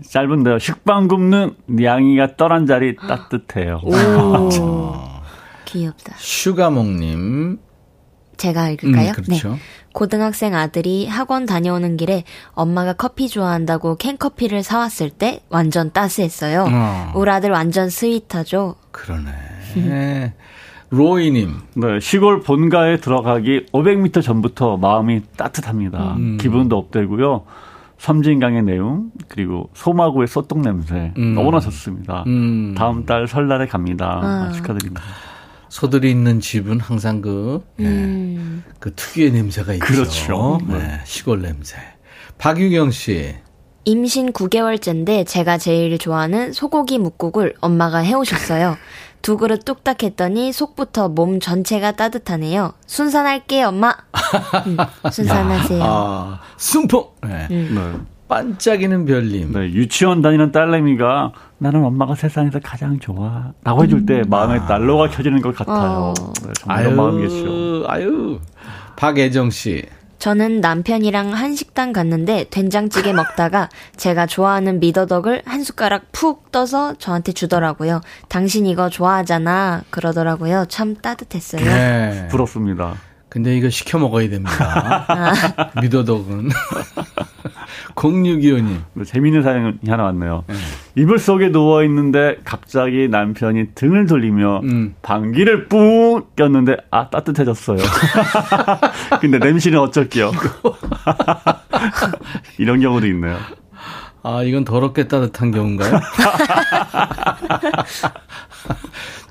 짧은데요. 0.09 0.61
식빵 0.61 1.09
굽는 1.09 1.57
양이가 1.83 2.37
떠난 2.37 2.67
자리 2.67 2.95
따뜻해요. 2.95 3.81
귀엽다. 5.71 6.15
슈가몽님. 6.19 7.59
제가 8.37 8.71
읽을까요? 8.71 9.11
음, 9.11 9.13
그렇죠. 9.13 9.49
네. 9.51 9.59
고등학생 9.93 10.55
아들이 10.55 11.07
학원 11.07 11.45
다녀오는 11.45 11.97
길에 11.97 12.25
엄마가 12.53 12.95
커피 12.95 13.29
좋아한다고 13.29 13.97
캔커피를 13.97 14.63
사왔을 14.63 15.11
때 15.11 15.43
완전 15.51 15.93
따스했어요. 15.93 16.67
어. 16.71 17.13
우리 17.15 17.31
아들 17.31 17.51
완전 17.51 17.91
스윗하죠. 17.91 18.77
그러네. 18.93 20.33
로이님. 20.91 21.55
네, 21.75 22.01
시골 22.01 22.41
본가에 22.41 22.97
들어가기 22.97 23.67
500m 23.73 24.23
전부터 24.23 24.77
마음이 24.79 25.23
따뜻합니다. 25.37 26.15
음. 26.17 26.39
기분도 26.41 26.77
업되고요. 26.79 27.45
섬진강의 27.99 28.63
내용 28.63 29.11
그리고 29.29 29.69
소마구의 29.75 30.27
소똥 30.27 30.63
냄새 30.63 31.13
음. 31.19 31.35
너무나 31.35 31.61
좋습니다. 31.61 32.25
음. 32.27 32.75
다음 32.77 33.05
달 33.05 33.29
설날에 33.29 33.67
갑니다. 33.67 34.21
아. 34.23 34.53
축하드립니다. 34.53 35.03
소들이 35.71 36.11
있는 36.11 36.41
집은 36.41 36.81
항상 36.81 37.23
그, 37.23 37.65
예, 37.79 37.85
음. 37.85 38.65
네, 38.67 38.73
그 38.81 38.93
특유의 38.95 39.31
냄새가 39.31 39.73
있죠. 39.75 39.85
그렇죠. 39.87 40.59
네, 40.69 41.01
시골 41.05 41.41
냄새. 41.41 41.77
박유경 42.39 42.91
씨. 42.91 43.37
임신 43.85 44.33
9개월째인데 44.33 45.27
제가 45.27 45.57
제일 45.57 45.97
좋아하는 45.97 46.53
소고기 46.53 46.99
묵국을 46.99 47.55
엄마가 47.61 47.99
해오셨어요. 47.99 48.77
두 49.23 49.37
그릇 49.37 49.65
뚝딱 49.65 50.03
했더니 50.03 50.53
속부터 50.53 51.09
몸 51.09 51.41
전체가 51.41 51.93
따뜻하네요. 51.93 52.75
순산할게, 52.87 53.63
엄마. 53.63 53.95
음, 54.67 54.77
순산하세요. 55.11 55.83
아, 55.85 56.41
순풍. 56.57 57.05
네. 57.23 57.47
음. 57.51 57.75
네. 57.75 58.20
반짝이는 58.31 59.05
별님. 59.07 59.53
네, 59.53 59.73
유치원 59.73 60.23
다니는 60.23 60.53
딸내미가 60.53 61.33
나는 61.59 61.85
엄마가 61.85 62.15
세상에서 62.15 62.61
가장 62.63 62.99
좋아. 63.01 63.53
라고 63.65 63.83
해줄 63.83 64.07
때 64.07 64.21
음. 64.21 64.31
마음에 64.31 64.59
난로가 64.61 65.11
켜지는 65.11 65.43
것 65.43 65.55
같아요. 65.55 66.15
어. 66.19 66.33
네, 66.47 66.53
정말 66.59 66.87
아유, 66.87 66.95
마음이겠죠. 66.95 67.85
아유. 67.89 68.39
박애정 68.97 69.51
씨. 69.51 69.85
저는 70.21 70.61
남편이랑 70.61 71.33
한식당 71.33 71.93
갔는데 71.93 72.47
된장찌개 72.51 73.13
먹다가 73.15 73.69
제가 73.97 74.27
좋아하는 74.27 74.79
미더덕을 74.79 75.43
한 75.47 75.65
숟가락 75.65 76.13
푹 76.13 76.53
떠서 76.53 76.95
저한테 76.99 77.33
주더라고요. 77.33 78.03
당신 78.29 78.67
이거 78.67 78.91
좋아하잖아. 78.91 79.83
그러더라고요. 79.91 80.67
참 80.69 80.95
따뜻했어요. 80.95 81.65
네. 81.65 82.29
부럽습니다. 82.31 82.95
근데 83.31 83.57
이거 83.57 83.71
시켜 83.71 83.99
먹어야 83.99 84.29
됩니다. 84.29 85.05
아. 85.09 85.81
미더덕은. 85.81 86.51
0625님. 87.95 89.05
재미있는 89.05 89.43
사연이 89.43 89.79
하나 89.89 90.05
왔네요. 90.05 90.45
네. 90.47 90.55
이불 90.97 91.19
속에 91.19 91.51
누워 91.51 91.83
있는데 91.85 92.37
갑자기 92.45 93.09
남편이 93.09 93.69
등을 93.75 94.07
돌리며 94.07 94.61
음. 94.65 94.95
방귀를 95.03 95.69
뿡 95.69 96.27
꼈는데 96.37 96.77
아, 96.91 97.11
따뜻해졌어요. 97.11 97.79
근데 99.21 99.39
냄새는 99.39 99.79
어쩔게요. 99.79 100.33
이런 102.59 102.81
경우도 102.81 103.07
있네요. 103.09 103.37
아, 104.23 104.43
이건 104.43 104.65
더럽게 104.65 105.09
따뜻한 105.09 105.51
경우인가요? 105.51 105.99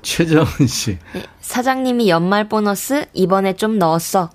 최정은 0.02 0.46
씨. 0.66 0.98
네, 1.12 1.22
사장님이 1.40 2.08
연말 2.08 2.48
보너스 2.48 3.06
이번에 3.12 3.54
좀 3.54 3.78
넣었어. 3.78 4.30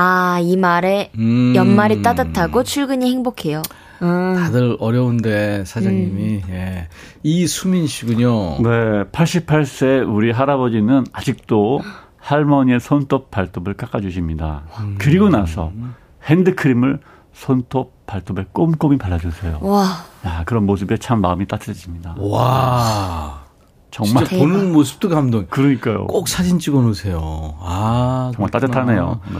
아, 0.00 0.38
이 0.40 0.56
말에 0.56 1.10
음. 1.18 1.54
연말이 1.56 2.02
따뜻하고 2.02 2.62
출근이 2.62 3.10
행복해요. 3.10 3.62
음. 4.00 4.36
다들 4.36 4.76
어려운데 4.78 5.64
사장님이 5.66 6.42
음. 6.44 6.50
예. 6.50 6.88
이수민 7.24 7.88
씨군요. 7.88 8.62
네, 8.62 9.02
88세 9.10 10.08
우리 10.08 10.30
할아버지는 10.30 11.04
아직도 11.12 11.80
할머니의 12.18 12.78
손톱 12.78 13.32
발톱을 13.32 13.74
깎아주십니다. 13.74 14.62
음. 14.78 14.94
그리고 15.00 15.30
나서 15.30 15.72
핸드크림을 16.22 17.00
손톱 17.32 18.06
발톱에 18.06 18.46
꼼꼼히 18.52 18.98
발라주세요. 18.98 19.58
와. 19.62 20.04
야, 20.24 20.44
그런 20.46 20.64
모습에 20.64 20.98
참 20.98 21.20
마음이 21.20 21.48
따뜻해집니다. 21.48 22.14
와. 22.18 23.42
정말 23.90 24.24
보는 24.26 24.72
모습도 24.72 25.08
감동. 25.08 25.46
그러니까요. 25.50 26.06
꼭 26.06 26.28
사진 26.28 26.60
찍어 26.60 26.82
놓으세요. 26.82 27.56
아, 27.60 28.30
정말 28.34 28.50
그렇구나. 28.50 28.84
따뜻하네요. 28.84 29.20
네. 29.32 29.38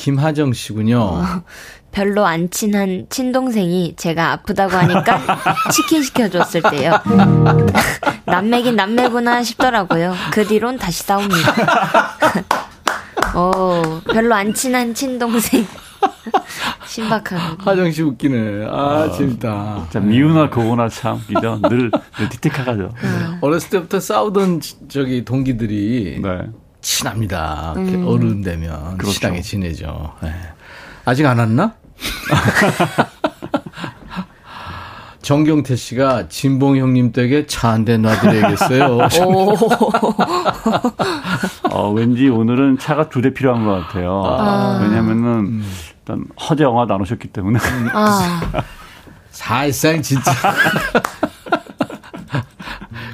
김하정 0.00 0.54
씨군요. 0.54 0.98
어, 0.98 1.24
별로 1.92 2.24
안 2.24 2.48
친한 2.48 3.06
친동생이 3.10 3.96
제가 3.98 4.32
아프다고 4.32 4.74
하니까 4.74 5.20
치킨 5.70 6.02
시켜줬을 6.02 6.62
때요. 6.70 6.92
남매긴 8.24 8.76
남매구나 8.76 9.42
싶더라고요. 9.42 10.14
그 10.32 10.46
뒤론 10.46 10.78
다시 10.78 11.02
싸웁니다. 11.02 11.54
어, 13.36 14.00
별로 14.10 14.34
안 14.34 14.54
친한 14.54 14.94
친동생. 14.94 15.66
신박한. 16.86 17.58
하정 17.58 17.92
씨 17.92 18.02
웃기네. 18.02 18.68
아, 18.70 19.02
아 19.02 19.10
재밌다. 19.10 19.88
참, 19.90 20.08
미우나 20.08 20.48
고우나 20.48 20.88
참, 20.88 21.20
이죠. 21.28 21.60
늘, 21.68 21.90
늘 22.16 22.28
티틱하죠. 22.30 22.84
어. 22.84 23.38
어렸을 23.42 23.68
때부터 23.68 24.00
싸우던 24.00 24.60
저기 24.88 25.26
동기들이. 25.26 26.20
네. 26.22 26.46
친합니다. 26.80 27.74
음. 27.76 28.04
어른 28.06 28.42
되면 28.42 28.96
그렇죠. 28.98 29.12
시당에 29.14 29.40
지내죠. 29.40 30.12
네. 30.22 30.32
아직 31.04 31.26
안 31.26 31.38
왔나? 31.38 31.74
정경태 35.22 35.76
씨가 35.76 36.28
진봉 36.28 36.76
형님 36.78 37.12
댁에 37.12 37.46
차 37.46 37.72
한 37.72 37.84
대 37.84 37.96
놔드려야겠어요. 37.98 38.98
어, 41.70 41.90
왠지 41.92 42.28
오늘은 42.28 42.78
차가 42.78 43.08
두 43.08 43.20
대 43.20 43.32
필요한 43.34 43.64
것 43.66 43.72
같아요. 43.72 44.22
아. 44.24 44.78
왜냐면은 44.82 45.24
음. 45.40 45.64
일단 46.00 46.24
허재 46.48 46.64
영화도 46.64 46.94
안 46.94 47.00
오셨기 47.02 47.28
때문에. 47.28 47.58
아. 47.92 48.40
사실상 49.30 50.00
진짜. 50.02 50.32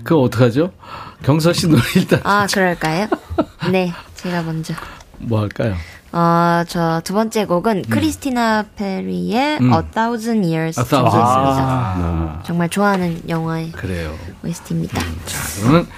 그거 0.05 0.21
어떡하죠? 0.23 0.73
경서 1.27 1.53
씨 1.53 1.67
노래 1.67 1.83
일단. 1.97 2.21
아, 2.23 2.47
그럴까요? 2.47 3.09
네, 3.73 3.93
제가 4.15 4.43
먼저. 4.43 4.75
뭐 5.19 5.41
할까요? 5.41 5.75
어, 6.13 6.63
저 6.69 7.01
두 7.05 7.15
번째 7.15 7.47
곡은 7.47 7.79
음. 7.79 7.83
크리스티나 7.91 8.65
페리의 8.77 9.59
음. 9.61 9.73
A 9.75 9.81
Thousand 9.93 10.47
Years. 10.47 10.79
A 10.79 10.87
Thousand 10.87 11.17
Years. 11.17 11.61
아, 11.61 12.37
네. 12.39 12.43
정말 12.47 12.69
좋아하는 12.69 13.29
영화의 13.29 13.73
그래요. 13.73 14.17
OST입니다. 14.45 15.01
음, 15.03 15.21
자, 15.27 15.39
그러면 15.61 15.89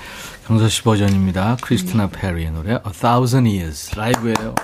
경서 0.46 0.66
씨 0.70 0.82
버전입니다. 0.82 1.58
크리스티나 1.60 2.08
네. 2.08 2.20
페리의 2.20 2.50
노래 2.52 2.72
A 2.72 2.92
Thousand 2.98 3.46
Years 3.48 3.94
라이브예요. 3.96 4.54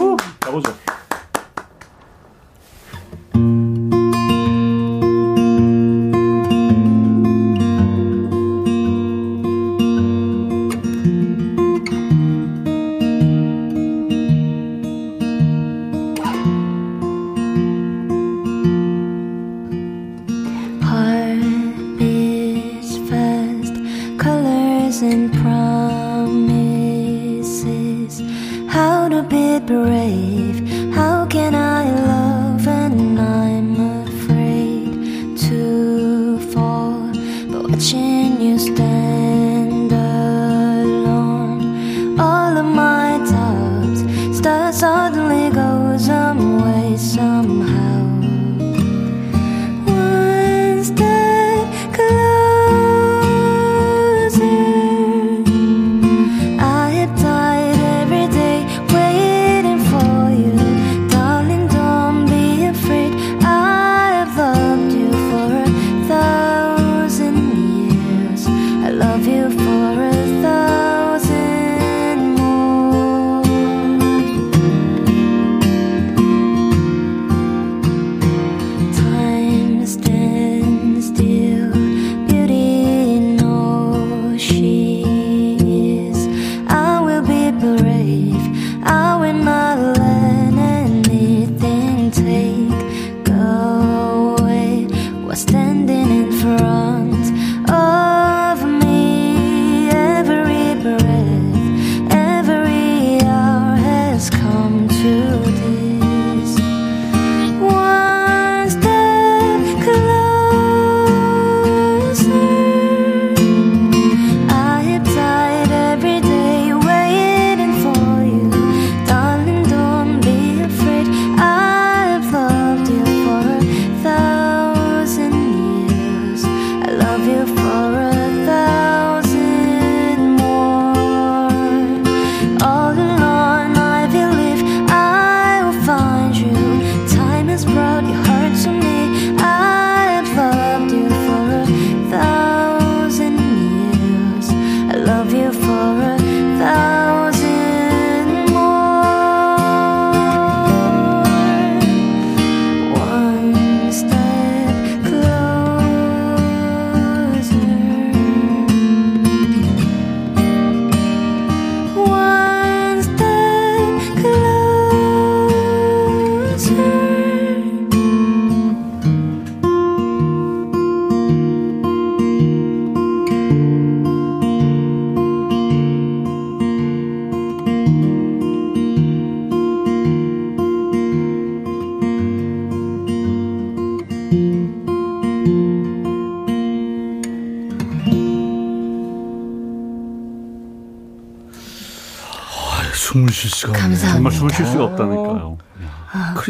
오, 0.00 0.16
가보죠. 0.40 0.74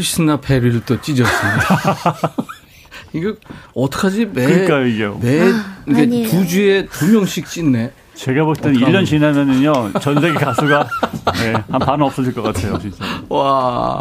크리스티나 0.05 0.39
페리를 0.39 0.83
또 0.85 1.01
찢었습니다. 1.01 2.45
이거 3.15 3.35
어떡하지? 3.75 4.27
매, 4.27 4.45
그러니까 4.45 4.81
이게 4.81 5.07
매 5.19 5.51
아, 5.51 6.29
두 6.29 6.47
주에 6.47 6.85
두 6.87 7.07
명씩 7.07 7.49
찢네. 7.49 7.91
제가 8.15 8.45
볼 8.45 8.55
때는 8.55 8.79
1년 8.81 9.07
지나면은요, 9.07 9.93
전 10.01 10.21
세계 10.21 10.35
가수가, 10.39 10.89
네, 11.41 11.53
한 11.71 11.81
반 11.81 12.03
없어질 12.03 12.33
것 12.35 12.43
같아요, 12.43 12.79
진짜. 12.79 13.03
와. 13.29 13.41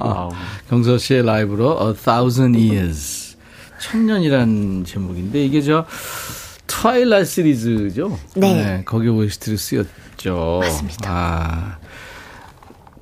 와우. 0.03 0.31
경서 0.69 0.97
씨의 0.97 1.25
라이브로 1.25 1.79
A 1.81 1.93
Thousand 1.95 2.59
Years. 2.59 3.37
천년이란 3.79 4.83
제목인데, 4.85 5.45
이게 5.45 5.61
저, 5.61 5.85
Twilight 6.67 7.29
시리즈죠? 7.29 8.19
네. 8.35 8.53
네 8.53 8.81
거기 8.85 9.07
OST를 9.07 9.57
쓰였죠. 9.57 10.59
맞습니다. 10.61 11.09
아. 11.09 11.77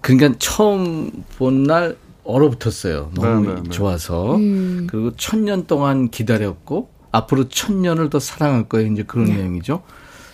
그러니까 0.02 0.34
처음 0.40 1.12
본 1.38 1.64
날 1.66 1.96
얼어붙었어요. 2.24 3.12
너무 3.14 3.48
네, 3.48 3.56
네, 3.56 3.62
네. 3.64 3.70
좋아서. 3.70 4.36
음. 4.36 4.88
그리고 4.90 5.16
천년 5.16 5.68
동안 5.68 6.10
기다렸고, 6.10 6.90
앞으로 7.12 7.50
천년을 7.50 8.10
더 8.10 8.20
사랑할 8.20 8.70
거예요. 8.70 8.92
이제 8.92 9.04
그런 9.04 9.26
네. 9.26 9.38
내용이죠. 9.38 9.84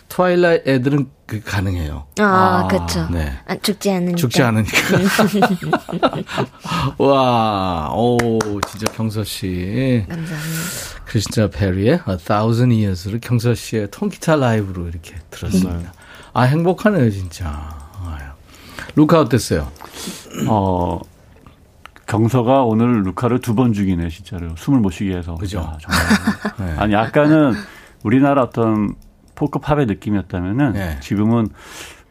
트와일라이 0.10 0.62
애들은 0.66 1.10
그 1.26 1.42
가능해요. 1.44 2.06
아, 2.20 2.24
아 2.24 2.68
그렇죠. 2.68 3.10
네. 3.10 3.38
아, 3.46 3.56
죽지 3.58 3.92
않으니까. 3.92 4.16
죽지 4.16 4.42
않으니까. 4.42 4.78
와, 7.04 7.92
오, 7.94 8.40
진짜 8.70 8.92
경서 8.94 9.26
씨. 9.26 10.06
감사합니다. 10.08 11.06
크리스타 11.06 11.50
페리의 11.50 12.02
A 12.08 12.18
Thousand 12.18 12.74
Years를 12.74 13.20
경서 13.20 13.54
씨의 13.56 13.92
통기타 13.92 14.38
라이브로 14.38 14.88
이렇게 14.88 15.16
들었습니다. 15.30 15.72
음. 15.72 15.92
아, 16.34 16.44
행복하네요, 16.44 17.10
진짜. 17.12 17.88
루카 18.98 19.20
어땠어요? 19.22 19.72
어, 20.48 21.00
경서가 22.08 22.64
오늘 22.64 23.04
루카를 23.04 23.40
두 23.40 23.54
번 23.56 23.74
죽이네, 23.74 24.10
진짜로. 24.10 24.56
숨을 24.56 24.80
못 24.80 24.92
쉬게 24.92 25.16
해서. 25.18 25.36
그죠. 25.36 25.60
아, 25.60 25.78
정말. 25.80 26.06
네. 26.76 26.80
아니, 26.82 26.94
약간은 26.94 27.54
우리나라 28.04 28.44
어떤 28.44 28.96
포크 29.36 29.60
팝의 29.60 29.86
느낌이었다면은 29.88 30.74
네. 30.74 30.98
지금은 31.02 31.48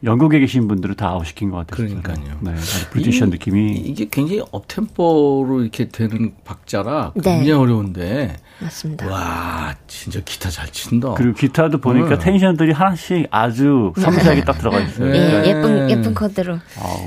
영국에 0.04 0.38
계신 0.40 0.68
분들을 0.68 0.94
다 0.94 1.08
아웃시킨 1.08 1.50
것 1.50 1.66
같아요. 1.66 1.88
그러니까요. 1.88 2.36
네, 2.40 2.54
British한 2.90 3.30
느낌이 3.30 3.72
이게 3.78 4.06
굉장히 4.10 4.42
up-tempo로 4.52 5.62
이렇게 5.62 5.88
되는 5.88 6.34
박자라 6.44 7.12
굉장히 7.14 7.44
네. 7.46 7.52
어려운데. 7.52 8.36
맞습니다. 8.60 9.06
와, 9.06 9.74
진짜 9.86 10.20
기타 10.24 10.50
잘 10.50 10.68
친다. 10.70 11.14
그리고 11.14 11.32
기타도 11.34 11.78
보니까 11.78 12.10
네. 12.10 12.18
tension들이 12.18 12.72
하나씩 12.72 13.26
아주 13.30 13.92
섬세하게 13.98 14.44
딱 14.44 14.58
들어가 14.58 14.78
있어요. 14.80 15.10
네, 15.10 15.40
네. 15.42 15.48
예쁜 15.48 15.90
예쁜 15.90 16.14
코드로. 16.14 16.58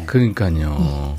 그러니까요. 0.08 1.16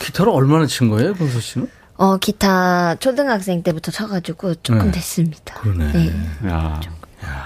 기타를 0.00 0.32
얼마나 0.32 0.66
친 0.66 0.88
거예요, 0.88 1.14
경서 1.14 1.40
씨는? 1.40 1.68
어, 1.98 2.16
기타 2.18 2.94
초등학생 2.96 3.62
때부터 3.62 3.90
쳐가지고 3.90 4.56
조금 4.56 4.86
네. 4.86 4.90
됐습니다. 4.92 5.54
그러네. 5.60 5.92
네. 5.92 6.48
야. 6.50 6.78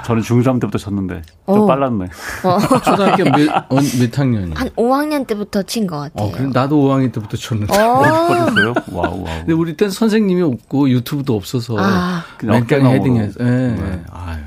저는 0.05 0.21
중3 0.23 0.61
때부터 0.61 0.77
쳤는데 0.77 1.23
좀 1.47 1.61
오. 1.61 1.67
빨랐네. 1.67 2.07
어. 2.45 2.59
초등학교 2.85 3.25
몇, 3.25 3.69
몇 3.71 4.19
학년이? 4.19 4.53
한 4.55 4.69
5학년 4.71 5.27
때부터 5.27 5.63
친 5.63 5.87
것 5.87 5.99
같아요. 6.01 6.27
어, 6.29 6.33
그럼 6.33 6.51
나도 6.51 6.77
5학년 6.89 7.13
때부터 7.13 7.37
쳤는데. 7.37 7.79
어. 7.79 8.01
어요 8.03 8.75
와우, 8.91 9.23
와우. 9.23 9.25
근데 9.39 9.53
우리 9.53 9.77
땐 9.77 9.89
선생님이 9.91 10.43
없고 10.43 10.91
유튜브도 10.91 11.35
없어서 11.37 11.77
아. 11.79 12.25
그냥 12.37 12.67
헤딩해서. 12.69 13.37
예. 13.41 13.45
네. 13.45 14.03
아유. 14.11 14.41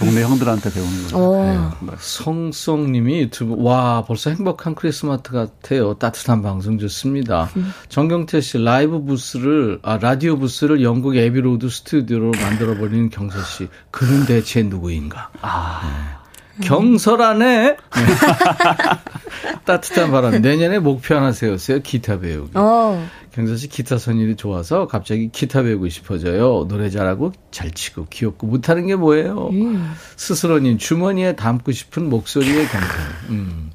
동네 0.00 0.22
형들한테 0.22 0.72
배우는 0.72 1.02
거죠. 1.02 1.44
네. 1.44 1.92
성성님이 1.98 3.20
유튜브 3.20 3.54
와 3.58 4.02
벌써 4.06 4.30
행복한 4.30 4.74
크리스마스 4.74 5.22
같아요. 5.24 5.92
따뜻한 5.94 6.40
방송 6.40 6.78
좋습니다. 6.78 7.50
음. 7.56 7.70
정경태 7.90 8.40
씨 8.40 8.56
라이브 8.58 9.02
부스를 9.04 9.78
아 9.82 9.98
라디오 9.98 10.38
부스를 10.38 10.82
영국 10.82 11.16
Abbey 11.16 11.45
Road 11.45 11.68
스튜디오로 11.68 12.32
만들어 12.40 12.74
버리는 12.78 13.10
경서 13.10 13.42
씨. 13.44 13.68
그는 13.90 14.24
대체 14.24 14.62
누구인가? 14.62 15.28
아. 15.42 16.16
네. 16.56 16.66
경설하네. 16.66 17.46
네. 17.46 17.76
따뜻한 19.64 20.10
바람. 20.10 20.40
내년에 20.40 20.78
목표 20.78 21.14
하나 21.14 21.32
세웠어요. 21.32 21.80
기타 21.80 22.18
배우기. 22.18 22.52
어. 22.54 23.06
경서 23.32 23.56
씨 23.56 23.68
기타 23.68 23.98
선율이 23.98 24.36
좋아서 24.36 24.86
갑자기 24.86 25.30
기타 25.30 25.62
배우고 25.62 25.88
싶어져요. 25.88 26.66
노래 26.68 26.90
잘하고 26.90 27.32
잘 27.50 27.70
치고 27.70 28.06
귀엽고 28.10 28.46
못하는 28.46 28.86
게 28.86 28.96
뭐예요? 28.96 29.48
음. 29.52 29.92
스스로님 30.16 30.78
주머니에 30.78 31.36
담고 31.36 31.72
싶은 31.72 32.08
목소리의 32.08 32.66
경선. 32.66 32.90
음. 33.30 33.70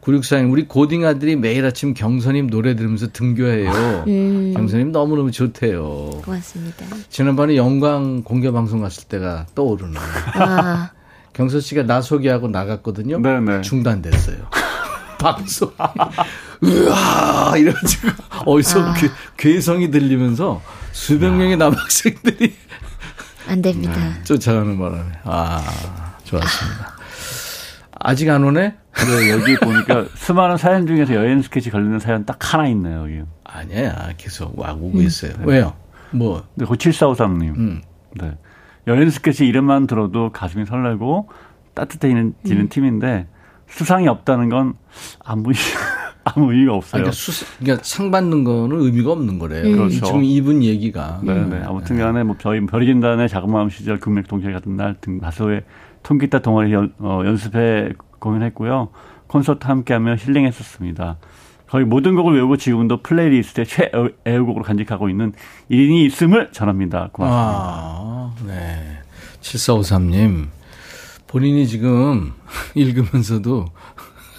9642님, 0.00 0.52
우리 0.52 0.68
고딩 0.68 1.06
아들이 1.06 1.34
매일 1.34 1.64
아침 1.64 1.94
경선님 1.94 2.48
노래 2.50 2.76
들으면서 2.76 3.08
등교해요. 3.10 4.04
음. 4.06 4.52
경선님 4.54 4.92
너무너무 4.92 5.30
좋대요. 5.30 6.20
고맙습니다. 6.22 6.84
지난번에 7.08 7.56
영광 7.56 8.22
공개 8.22 8.50
방송 8.50 8.80
갔을 8.80 9.04
때가 9.08 9.46
떠오르네. 9.54 9.98
아. 10.34 10.90
경선 11.32 11.60
씨가 11.60 11.82
나 11.84 12.00
소개하고 12.00 12.48
나갔거든요. 12.48 13.18
네네. 13.20 13.62
중단됐어요. 13.62 14.36
방송. 15.18 15.70
으아! 16.62 17.56
이래가지고, 17.56 18.08
어디서 18.46 18.80
아. 18.82 18.94
괴, 18.94 19.08
괴성이 19.36 19.90
들리면서 19.90 20.62
수백 20.92 21.30
명의 21.30 21.56
남학생들이. 21.56 22.54
안 23.48 23.60
됩니다. 23.60 23.94
네, 23.94 24.22
쫓아가는 24.24 24.78
바람에. 24.78 25.12
아, 25.24 25.62
좋았습니다. 26.24 26.96
아직 28.00 28.28
안 28.30 28.44
오네? 28.44 28.60
네, 28.94 29.30
여기 29.30 29.56
보니까 29.56 30.06
수많은 30.14 30.56
사연 30.56 30.86
중에서 30.86 31.14
여행 31.14 31.42
스케치 31.42 31.70
걸리는 31.70 31.98
사연 31.98 32.24
딱 32.24 32.38
하나 32.52 32.66
있네요, 32.68 33.02
여기. 33.02 33.22
아니야, 33.44 34.10
계속 34.16 34.58
와 34.58 34.72
오고 34.72 34.98
음. 34.98 35.02
있어요. 35.02 35.32
네. 35.38 35.44
왜요? 35.44 35.74
뭐? 36.10 36.44
네, 36.54 36.64
7453님. 36.64 37.56
음. 37.56 37.82
네. 38.14 38.36
여행 38.86 39.10
스케치 39.10 39.46
이름만 39.46 39.86
들어도 39.86 40.30
가슴이 40.30 40.66
설레고 40.66 41.28
따뜻해지는 41.74 42.34
음. 42.46 42.68
팀인데 42.68 43.26
수상이 43.74 44.06
없다는 44.08 44.48
건 44.48 44.74
아무 45.24 45.50
아무 46.26 46.52
의미가 46.52 46.74
없어요. 46.74 47.02
그러니까, 47.02 47.12
수, 47.12 47.44
그러니까 47.58 47.84
상 47.84 48.10
받는 48.10 48.44
거는 48.44 48.80
의미가 48.80 49.12
없는 49.12 49.38
거래요. 49.38 49.64
음. 49.66 49.76
그렇죠. 49.76 50.06
지금 50.06 50.24
이분 50.24 50.62
얘기가. 50.62 51.20
네네. 51.22 51.58
네. 51.58 51.64
아무튼간에 51.66 52.22
뭐 52.22 52.36
저희 52.38 52.64
별이진단의 52.64 53.28
자그마한 53.28 53.68
시절 53.68 53.98
금맥 54.00 54.26
동체 54.28 54.50
같은 54.50 54.76
날 54.76 54.94
등 55.00 55.20
다소의 55.20 55.64
통기타 56.02 56.38
동아리 56.38 56.72
연, 56.72 56.94
어, 56.98 57.20
연습해 57.24 57.90
공연했고요. 58.20 58.88
콘서트 59.26 59.66
함께하며 59.66 60.16
힐링했었습니다. 60.16 61.16
거의 61.68 61.84
모든 61.84 62.14
곡을 62.14 62.34
외우고 62.34 62.56
지금도 62.56 63.02
playlist에 63.02 63.64
최애곡으로 63.64 64.62
간직하고 64.62 65.08
있는 65.10 65.32
1인이 65.70 66.06
있음을 66.06 66.52
전합니다. 66.52 67.08
고맙습니다. 67.12 67.52
아, 67.52 68.34
네. 68.46 68.98
7453님. 69.40 70.46
본인이 71.34 71.66
지금 71.66 72.32
읽으면서도 72.76 73.66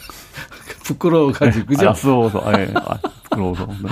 부끄러워가지고, 0.85 1.65
그죠? 1.65 1.89
아쉬워서, 1.89 2.41
예, 2.57 2.71
아, 2.73 2.97
부끄러워서. 3.23 3.67
네. 3.83 3.89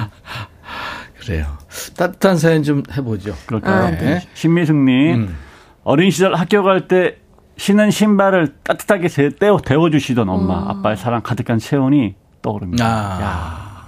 그래요. 1.20 1.58
따뜻한 1.98 2.38
사연 2.38 2.64
좀 2.64 2.82
해보죠. 2.96 3.36
그럴까요? 3.46 3.84
아, 3.88 3.92
네. 3.92 4.26
신미숙님, 4.36 5.16
음. 5.16 5.38
어린 5.84 6.12
시절 6.12 6.34
학교 6.34 6.64
갈 6.64 6.88
때 6.88 7.18
신은 7.58 7.92
신발을 7.92 8.56
따뜻하게 8.64 9.10
떼어, 9.38 9.58
데워주시던 9.58 10.30
엄마, 10.30 10.54
어. 10.54 10.70
아빠의 10.70 10.96
사랑 10.96 11.22
가득한 11.22 11.60
체온이 11.60 12.16
떠오릅니다. 12.42 12.86
아, 12.86 13.22
야. 13.22 13.88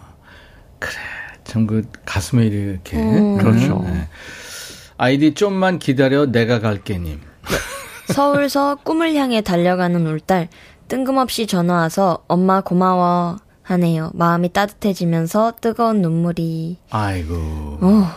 그래. 0.80 0.93
참 1.45 1.68
그 1.68 1.84
가슴에 2.05 2.47
이렇게. 2.47 2.97
음. 2.97 3.38
그렇죠. 3.38 3.82
네. 3.86 4.09
아이디 4.97 5.34
좀만 5.36 5.80
기다려 5.80 6.26
내가 6.26 6.59
갈게님. 6.59 7.22
서울서 8.07 8.75
꿈을 8.83 9.15
향해 9.15 9.41
달려가는 9.41 10.05
울딸 10.05 10.47
뜬금없이 10.87 11.47
전화 11.47 11.75
와서 11.75 12.19
엄마 12.27 12.61
고마워 12.61 13.37
하네요. 13.63 14.11
마음이 14.13 14.49
따뜻해지면서 14.53 15.53
뜨거운 15.59 16.01
눈물이. 16.01 16.77
아이고. 16.91 17.33
어. 17.81 18.07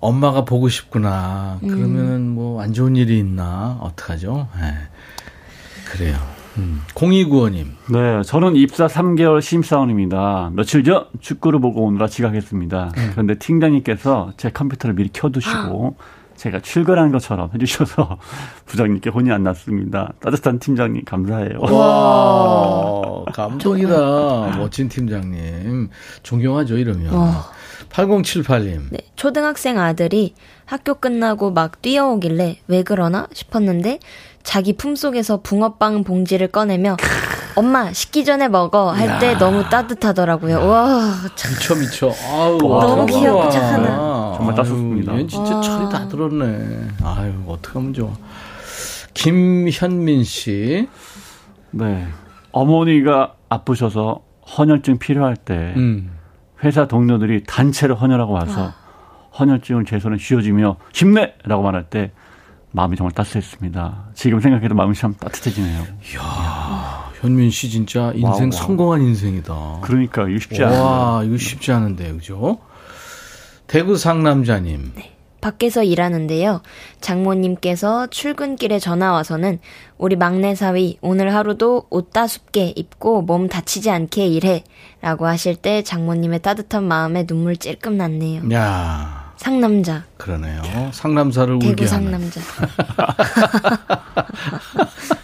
엄마가 0.00 0.44
보고 0.44 0.68
싶구나. 0.68 1.58
음. 1.62 1.68
그러면 1.68 2.28
뭐 2.30 2.60
안 2.62 2.72
좋은 2.72 2.96
일이 2.96 3.18
있나? 3.18 3.78
어떡하죠? 3.80 4.48
네. 4.60 4.74
그래요. 5.90 6.16
음. 6.56 6.82
0295님. 6.94 7.66
네, 7.92 8.22
저는 8.24 8.56
입사 8.56 8.88
3개월 8.88 9.40
심사원입니다. 9.40 10.50
며칠 10.54 10.82
전 10.82 11.04
축구를 11.20 11.60
보고 11.60 11.84
오느라 11.84 12.08
지각했습니다. 12.08 12.92
음. 12.96 13.08
그런데 13.12 13.36
팀장님께서 13.38 14.32
제 14.36 14.50
컴퓨터를 14.50 14.96
미리 14.96 15.08
켜두시고 15.12 15.96
제가 16.38 16.60
출근한 16.60 17.10
것처럼 17.12 17.50
해주셔서 17.52 18.16
부장님께 18.66 19.10
혼이 19.10 19.30
안 19.32 19.42
났습니다. 19.42 20.12
따뜻한 20.20 20.58
팀장님 20.60 21.04
감사해요. 21.04 21.58
와 21.60 23.24
감동이다. 23.32 24.56
멋진 24.56 24.88
팀장님. 24.88 25.88
존경하죠 26.22 26.78
이러면. 26.78 27.12
와. 27.12 27.44
8078님. 27.90 28.82
네, 28.90 28.98
초등학생 29.16 29.78
아들이 29.78 30.34
학교 30.66 30.94
끝나고 30.94 31.50
막 31.52 31.80
뛰어오길래 31.82 32.58
왜 32.68 32.82
그러나 32.82 33.26
싶었는데 33.32 33.98
자기 34.42 34.74
품속에서 34.76 35.40
붕어빵 35.42 36.04
봉지를 36.04 36.48
꺼내며 36.48 36.96
엄마 37.56 37.92
식기 37.92 38.24
전에 38.24 38.46
먹어 38.48 38.90
할 38.92 39.18
때 39.18 39.36
너무 39.38 39.68
따뜻하더라고요. 39.68 40.66
와, 40.68 41.14
참. 41.34 41.50
미쳐 41.52 41.74
미쳐. 41.74 42.12
아우, 42.30 42.58
너무 42.58 43.06
귀엽고 43.06 43.50
착하다. 43.50 44.17
정말 44.38 44.54
따뜻합니다. 44.54 45.18
얘 45.18 45.26
진짜 45.26 45.60
철이 45.60 45.90
다 45.90 46.08
들었네. 46.08 46.88
아유, 47.02 47.32
어떡하면 47.46 47.92
좋아. 47.92 48.10
김현민 49.14 50.24
씨. 50.24 50.88
네. 51.72 52.06
어머니가 52.52 53.34
아프셔서 53.48 54.22
헌혈증 54.56 54.98
필요할 54.98 55.36
때 55.36 55.74
음. 55.76 56.12
회사 56.64 56.86
동료들이 56.86 57.44
단체로 57.46 57.94
헌혈하고 57.94 58.32
와서 58.32 58.68
아. 58.68 58.74
헌혈증을 59.38 59.84
제 59.84 59.98
손에 59.98 60.16
쥐어지며 60.16 60.76
힘내라고 60.94 61.62
말할 61.62 61.90
때 61.90 62.12
마음이 62.70 62.96
정말 62.96 63.12
따뜻했습니다. 63.12 64.10
지금 64.14 64.40
생각해도 64.40 64.74
마음이 64.74 64.94
참 64.94 65.14
따뜻해지네요. 65.14 65.82
이야, 66.14 67.10
현민 67.20 67.50
씨 67.50 67.70
진짜 67.70 68.12
인생 68.14 68.44
와우, 68.44 68.52
성공한 68.52 69.02
인생이다. 69.02 69.78
그러니까 69.82 70.28
이거 70.28 70.38
쉽지 70.38 70.64
않아요. 70.64 70.82
와, 70.82 71.24
이거 71.24 71.36
쉽지 71.36 71.72
않은데, 71.72 72.12
그죠? 72.12 72.58
대구 73.68 73.96
상남자님. 73.96 74.92
네. 74.96 75.12
밖에서 75.40 75.84
일하는데요. 75.84 76.62
장모님께서 77.00 78.08
출근길에 78.08 78.80
전화 78.80 79.12
와서는 79.12 79.60
우리 79.96 80.16
막내 80.16 80.56
사위 80.56 80.98
오늘 81.00 81.32
하루도 81.32 81.86
옷 81.90 82.12
따숩게 82.12 82.72
입고 82.74 83.22
몸 83.22 83.48
다치지 83.48 83.88
않게 83.90 84.26
일해. 84.26 84.64
라고 85.00 85.26
하실 85.26 85.54
때 85.54 85.82
장모님의 85.82 86.42
따뜻한 86.42 86.82
마음에 86.82 87.24
눈물 87.24 87.56
찔끔 87.56 87.96
났네요. 87.96 88.42
야 88.52 89.32
상남자. 89.36 90.04
그러네요. 90.16 90.60
상남자를 90.92 91.60
대구 91.60 91.86
상남자. 91.86 92.40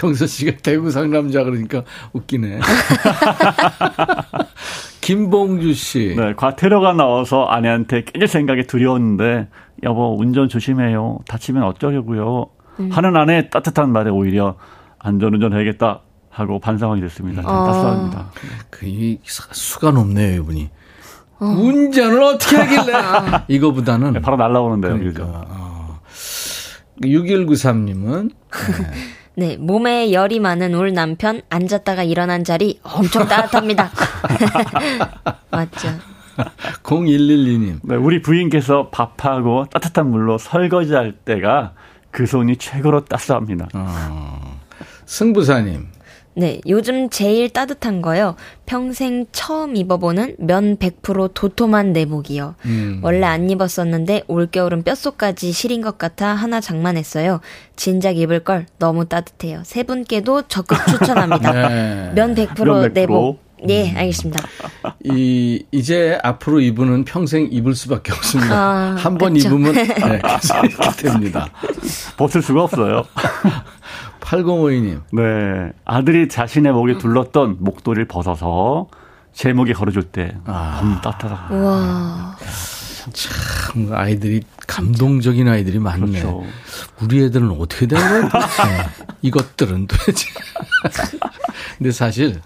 경서 0.00 0.26
씨가 0.26 0.52
대구 0.62 0.90
상남자 0.90 1.44
그러니까 1.44 1.82
웃기네. 2.14 2.60
김봉주 5.02 5.74
씨. 5.74 6.14
네, 6.16 6.32
과태료가 6.34 6.94
나와서 6.94 7.44
아내한테 7.44 8.04
깨질 8.04 8.26
생각이 8.26 8.66
두려웠는데 8.66 9.48
여보 9.82 10.16
운전 10.18 10.48
조심해요. 10.48 11.18
다치면 11.28 11.62
어쩌려고요. 11.64 12.46
음. 12.80 12.90
하는 12.90 13.14
아내 13.16 13.50
따뜻한 13.50 13.92
말에 13.92 14.10
오히려 14.10 14.56
안전운전 14.98 15.52
해야겠다 15.52 16.00
하고 16.30 16.58
반성하게 16.60 17.02
됐습니다. 17.02 17.42
어. 17.42 17.66
따스합니다. 17.66 18.30
그 18.70 18.86
수가 19.26 19.90
높네요, 19.90 20.42
이분이. 20.42 20.70
어. 21.40 21.44
운전을 21.44 22.22
어떻게 22.22 22.56
하길래? 22.60 22.94
아. 22.94 23.44
이거보다는. 23.48 24.14
네, 24.14 24.20
바로 24.20 24.36
날라오는데요. 24.38 24.98
그러니까. 24.98 25.44
어. 25.48 26.00
6193님은. 27.02 28.30
네. 28.30 29.10
네, 29.36 29.56
몸에 29.56 30.12
열이 30.12 30.40
많은 30.40 30.74
울 30.74 30.92
남편 30.92 31.40
앉았다가 31.50 32.02
일어난 32.02 32.44
자리 32.44 32.80
엄청 32.82 33.26
따뜻합니다. 33.26 33.90
맞죠. 35.50 35.88
0112님. 36.82 37.80
네, 37.82 37.96
우리 37.96 38.22
부인께서 38.22 38.88
밥하고 38.90 39.66
따뜻한 39.70 40.10
물로 40.10 40.38
설거지 40.38 40.94
할 40.94 41.12
때가 41.12 41.74
그 42.10 42.26
손이 42.26 42.56
최고로 42.56 43.04
따스합니다. 43.04 43.68
어. 43.74 44.60
승부사님. 45.06 45.86
네, 46.34 46.60
요즘 46.68 47.10
제일 47.10 47.50
따뜻한 47.50 48.02
거요. 48.02 48.36
평생 48.64 49.26
처음 49.32 49.76
입어보는 49.76 50.36
면 50.38 50.76
100% 50.76 51.34
도톰한 51.34 51.92
내복이요. 51.92 52.54
음. 52.66 53.00
원래 53.02 53.26
안 53.26 53.50
입었었는데 53.50 54.22
올겨울은 54.28 54.84
뼛속까지 54.84 55.50
시린 55.52 55.82
것 55.82 55.98
같아 55.98 56.28
하나 56.28 56.60
장만했어요. 56.60 57.40
진작 57.74 58.16
입을 58.16 58.40
걸 58.40 58.66
너무 58.78 59.06
따뜻해요. 59.06 59.62
세 59.64 59.82
분께도 59.82 60.42
적극 60.42 60.78
추천합니다. 60.86 61.50
네. 61.52 62.12
면 62.14 62.34
100%, 62.34 62.54
면100% 62.54 62.92
내복. 62.92 63.50
네, 63.62 63.92
알겠습니다. 63.94 64.42
이 65.04 65.64
이제 65.70 66.18
앞으로 66.22 66.60
입으는 66.60 67.04
평생 67.04 67.48
입을 67.50 67.74
수밖에 67.74 68.12
없습니다. 68.12 68.54
아, 68.56 68.96
한번 68.98 69.36
입으면 69.36 69.74
네, 69.76 70.20
됩니다. 70.96 71.48
벗을 72.16 72.40
수가 72.40 72.62
없어요. 72.64 73.04
8052님. 74.20 75.02
네. 75.12 75.72
아들이 75.84 76.28
자신의 76.28 76.72
목에 76.72 76.98
둘렀던 76.98 77.56
목도리를 77.60 78.06
벗어서 78.06 78.88
제 79.32 79.52
목에 79.52 79.72
걸어줄 79.72 80.04
때 80.04 80.36
아. 80.44 80.80
너무 80.80 81.00
따뜻하다. 81.00 81.54
와. 81.54 82.36
참 83.12 83.88
아이들이 83.92 84.42
감동적인 84.66 85.48
아이들이 85.48 85.78
많네. 85.78 86.20
그렇죠. 86.20 86.44
우리 87.00 87.24
애들은 87.24 87.50
어떻게 87.50 87.86
된 87.86 87.98
거야? 87.98 88.30
이것들은 89.22 89.86
도대체. 89.86 90.26
근데 91.78 91.90
사실 91.90 92.40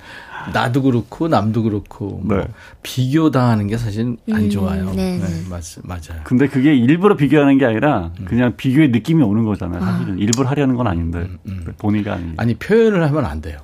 나도 0.52 0.82
그렇고 0.82 1.28
남도 1.28 1.62
그렇고 1.62 2.20
뭐 2.24 2.36
네. 2.36 2.44
비교 2.82 3.30
당하는 3.30 3.66
게 3.66 3.76
사실 3.76 4.16
안 4.30 4.40
음, 4.42 4.50
좋아요. 4.50 4.90
음, 4.90 4.96
네, 4.96 5.18
네. 5.18 5.26
맞, 5.48 5.62
맞아요. 5.82 6.22
근데 6.24 6.48
그게 6.48 6.74
일부러 6.74 7.16
비교하는 7.16 7.58
게 7.58 7.64
아니라 7.66 8.10
음. 8.20 8.24
그냥 8.26 8.54
비교의 8.56 8.90
느낌이 8.90 9.22
오는 9.22 9.44
거잖아요. 9.44 9.82
아. 9.82 9.86
사실은 9.92 10.14
아. 10.14 10.16
일부러 10.18 10.48
하려는 10.48 10.74
건 10.76 10.86
아닌데 10.86 11.18
음, 11.18 11.38
음. 11.46 11.74
본의가 11.78 12.14
아니. 12.14 12.32
아니 12.36 12.54
표현을 12.54 13.02
하면 13.04 13.24
안 13.24 13.40
돼요. 13.40 13.58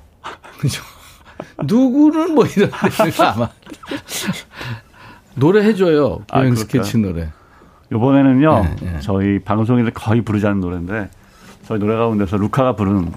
그죠? 0.59 0.81
누구는 1.63 2.35
뭐 2.35 2.45
이런 2.45 2.69
데 2.69 3.23
아마 3.23 3.49
노래 5.35 5.63
해줘요. 5.63 6.19
여행 6.35 6.51
아, 6.53 6.55
스케치 6.55 6.97
노래. 6.97 7.29
이번에는요 7.93 8.63
네, 8.63 8.75
네. 8.81 8.99
저희 9.01 9.39
방송에서 9.39 9.89
거의 9.93 10.21
부르지 10.21 10.47
않는 10.47 10.61
노래인데 10.61 11.09
저희 11.65 11.79
노래 11.79 11.95
가운데서 11.95 12.37
루카가 12.37 12.75
부른 12.75 13.05
네, 13.05 13.11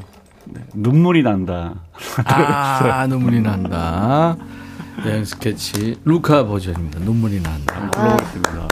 눈물이 0.74 1.22
난다. 1.22 1.74
아, 2.24 3.06
눈물이 3.08 3.40
난다. 3.40 4.36
여행 5.06 5.24
스케치 5.24 5.98
루카 6.04 6.46
버전입니다. 6.46 7.00
눈물이 7.00 7.40
난다. 7.40 7.90
불러보겠습니다. 7.90 8.68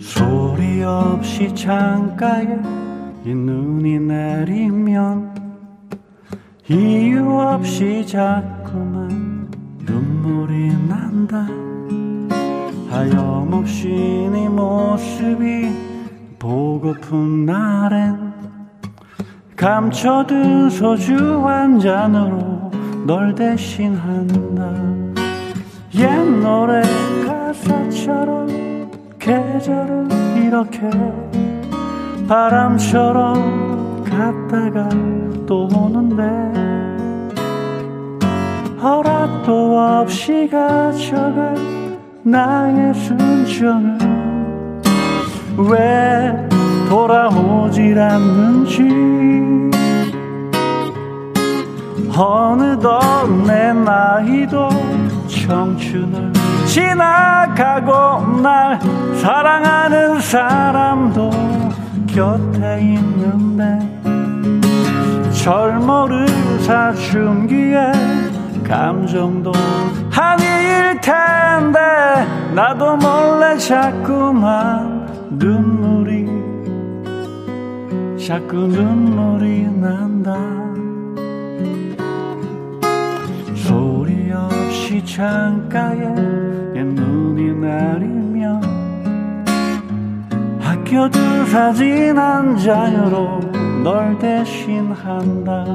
소리 0.00 0.82
없이 0.82 1.54
창가에 1.54 2.46
이 3.24 3.34
눈이 3.34 3.98
내리면 4.00 5.34
이유 6.68 7.28
없이 7.30 8.06
자꾸만 8.06 9.50
눈물이 9.84 10.68
난다. 10.88 11.46
하염없이 12.90 13.88
네 14.32 14.48
모습이 14.48 15.70
보고픈 16.38 17.44
날엔 17.44 18.32
감춰둔 19.56 20.70
소주 20.70 21.16
한 21.46 21.80
잔으로 21.80 22.70
널 23.06 23.34
대신한다. 23.34 24.72
옛 25.94 26.06
노래 26.42 26.82
가사처럼 27.26 28.48
계절은 29.18 30.08
이렇게 30.44 30.80
바람처럼 32.28 34.04
갔다가 34.04 34.86
또 35.46 35.66
오는데 35.74 36.22
허락도 38.82 39.78
없이 39.78 40.46
가져간 40.52 41.98
나의 42.22 42.92
순정은 42.92 43.98
왜 45.56 46.48
돌아오질 46.90 47.98
않는지 47.98 48.82
어느덧 52.14 53.26
내 53.46 53.72
나이도 53.72 54.68
청춘을 55.28 56.32
지나가고 56.66 58.42
날 58.42 58.78
사랑하는 59.16 60.20
사람도 60.20 61.47
곁에 62.18 62.80
있는데 62.80 63.62
절모를 65.30 66.26
사춘기에 66.62 67.92
감정도 68.64 69.52
아닐 70.10 71.00
텐데 71.00 71.78
나도 72.56 72.96
몰래 72.96 73.56
자꾸만 73.56 75.06
눈물이 75.30 76.26
자꾸 78.26 78.56
눈물이 78.66 79.68
난다. 79.80 80.34
소리 83.54 84.32
없이 84.32 85.04
창가에 85.04 85.98
내 86.74 86.82
눈이 86.82 87.52
내리 87.60 88.27
느껴준 90.88 91.44
사진 91.46 92.16
한 92.16 92.56
장으로 92.56 93.40
널 93.84 94.18
대신한다. 94.18 95.66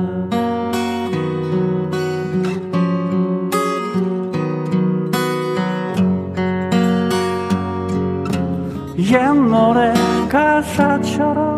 옛 8.98 9.34
노래 9.34 9.94
가사처럼 10.30 11.58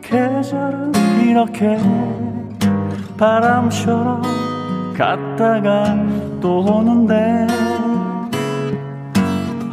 계절은 0.00 0.92
이렇게 1.26 1.78
바람처럼 3.18 4.22
갔다가 4.96 5.94
또 6.40 6.60
오는데 6.60 7.46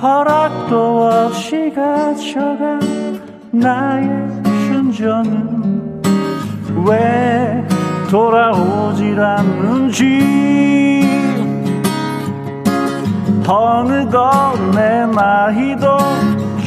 허락도 0.01 1.07
없이 1.07 1.71
가져간 1.73 2.94
나의 3.59 4.09
순전은 4.67 6.01
왜 6.85 7.65
돌아오질 8.09 9.19
않는지. 9.19 10.65
어느덧 13.47 14.55
내 14.73 15.05
나이도 15.05 15.97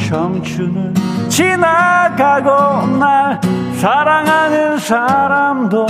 청춘을 0.07 0.93
지나가고 1.27 2.97
날 2.97 3.39
사랑하는 3.75 4.77
사람도 4.77 5.85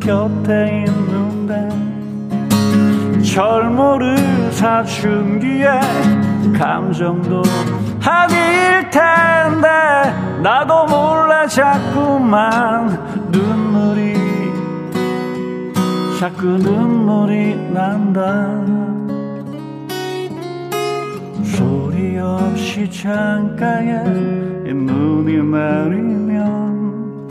곁에 0.00 0.84
있는데 0.86 1.68
절모를 3.22 4.52
사춘기에 4.52 5.80
감정도 6.58 7.42
아닐 8.04 8.90
텐데 8.90 9.68
나도 10.42 10.86
몰래 10.86 11.46
자꾸만 11.46 12.88
눈물이 13.30 14.14
자꾸 16.18 16.46
눈물이 16.46 17.70
난다. 17.72 18.22
소리 21.44 22.18
없이 22.18 22.90
창가에 22.90 24.02
눈이 24.72 25.42
내리면 25.42 27.28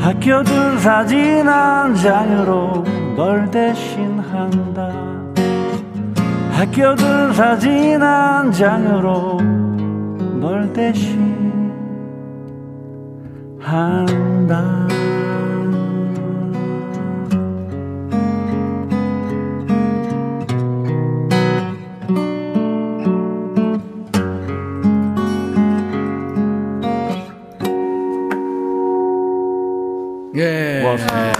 학교들 0.00 0.78
사진 0.78 1.48
한 1.48 1.94
장으로 1.94 2.84
널 3.16 3.50
대신한다 3.50 5.13
학교들 6.54 7.34
사진 7.34 8.00
한 8.00 8.52
장으로 8.52 9.38
널 10.40 10.72
대신한다 10.72 11.54
예. 30.36 30.80
고맙습니다. 30.82 31.34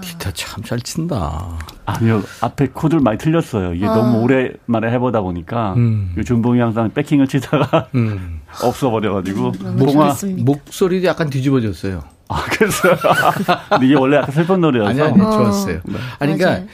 기타 0.00 0.30
참 0.32 0.62
잘 0.64 0.80
친다. 0.80 1.58
아니요, 1.88 2.22
앞에 2.42 2.68
코드를 2.68 3.00
많이 3.00 3.16
틀렸어요. 3.16 3.72
이게 3.72 3.86
아. 3.86 3.94
너무 3.94 4.20
오랜만에 4.22 4.90
해보다 4.92 5.22
보니까 5.22 5.72
음. 5.74 6.14
준봉이 6.24 6.60
항상 6.60 6.92
백킹을 6.92 7.26
치다가 7.26 7.88
음. 7.94 8.40
없어버려가지고 8.62 9.52
동화 9.52 10.14
목소리도 10.36 11.06
약간 11.06 11.30
뒤집어졌어요. 11.30 12.02
아, 12.28 12.44
그래서 12.50 12.90
이게 13.82 13.94
원래 13.94 14.18
약간 14.18 14.34
슬픈 14.34 14.60
노래여서 14.60 14.90
아니, 14.90 15.00
아니 15.00 15.16
좋았어요. 15.16 15.76
어. 15.78 15.92
아니 16.18 16.36
그러니까 16.36 16.66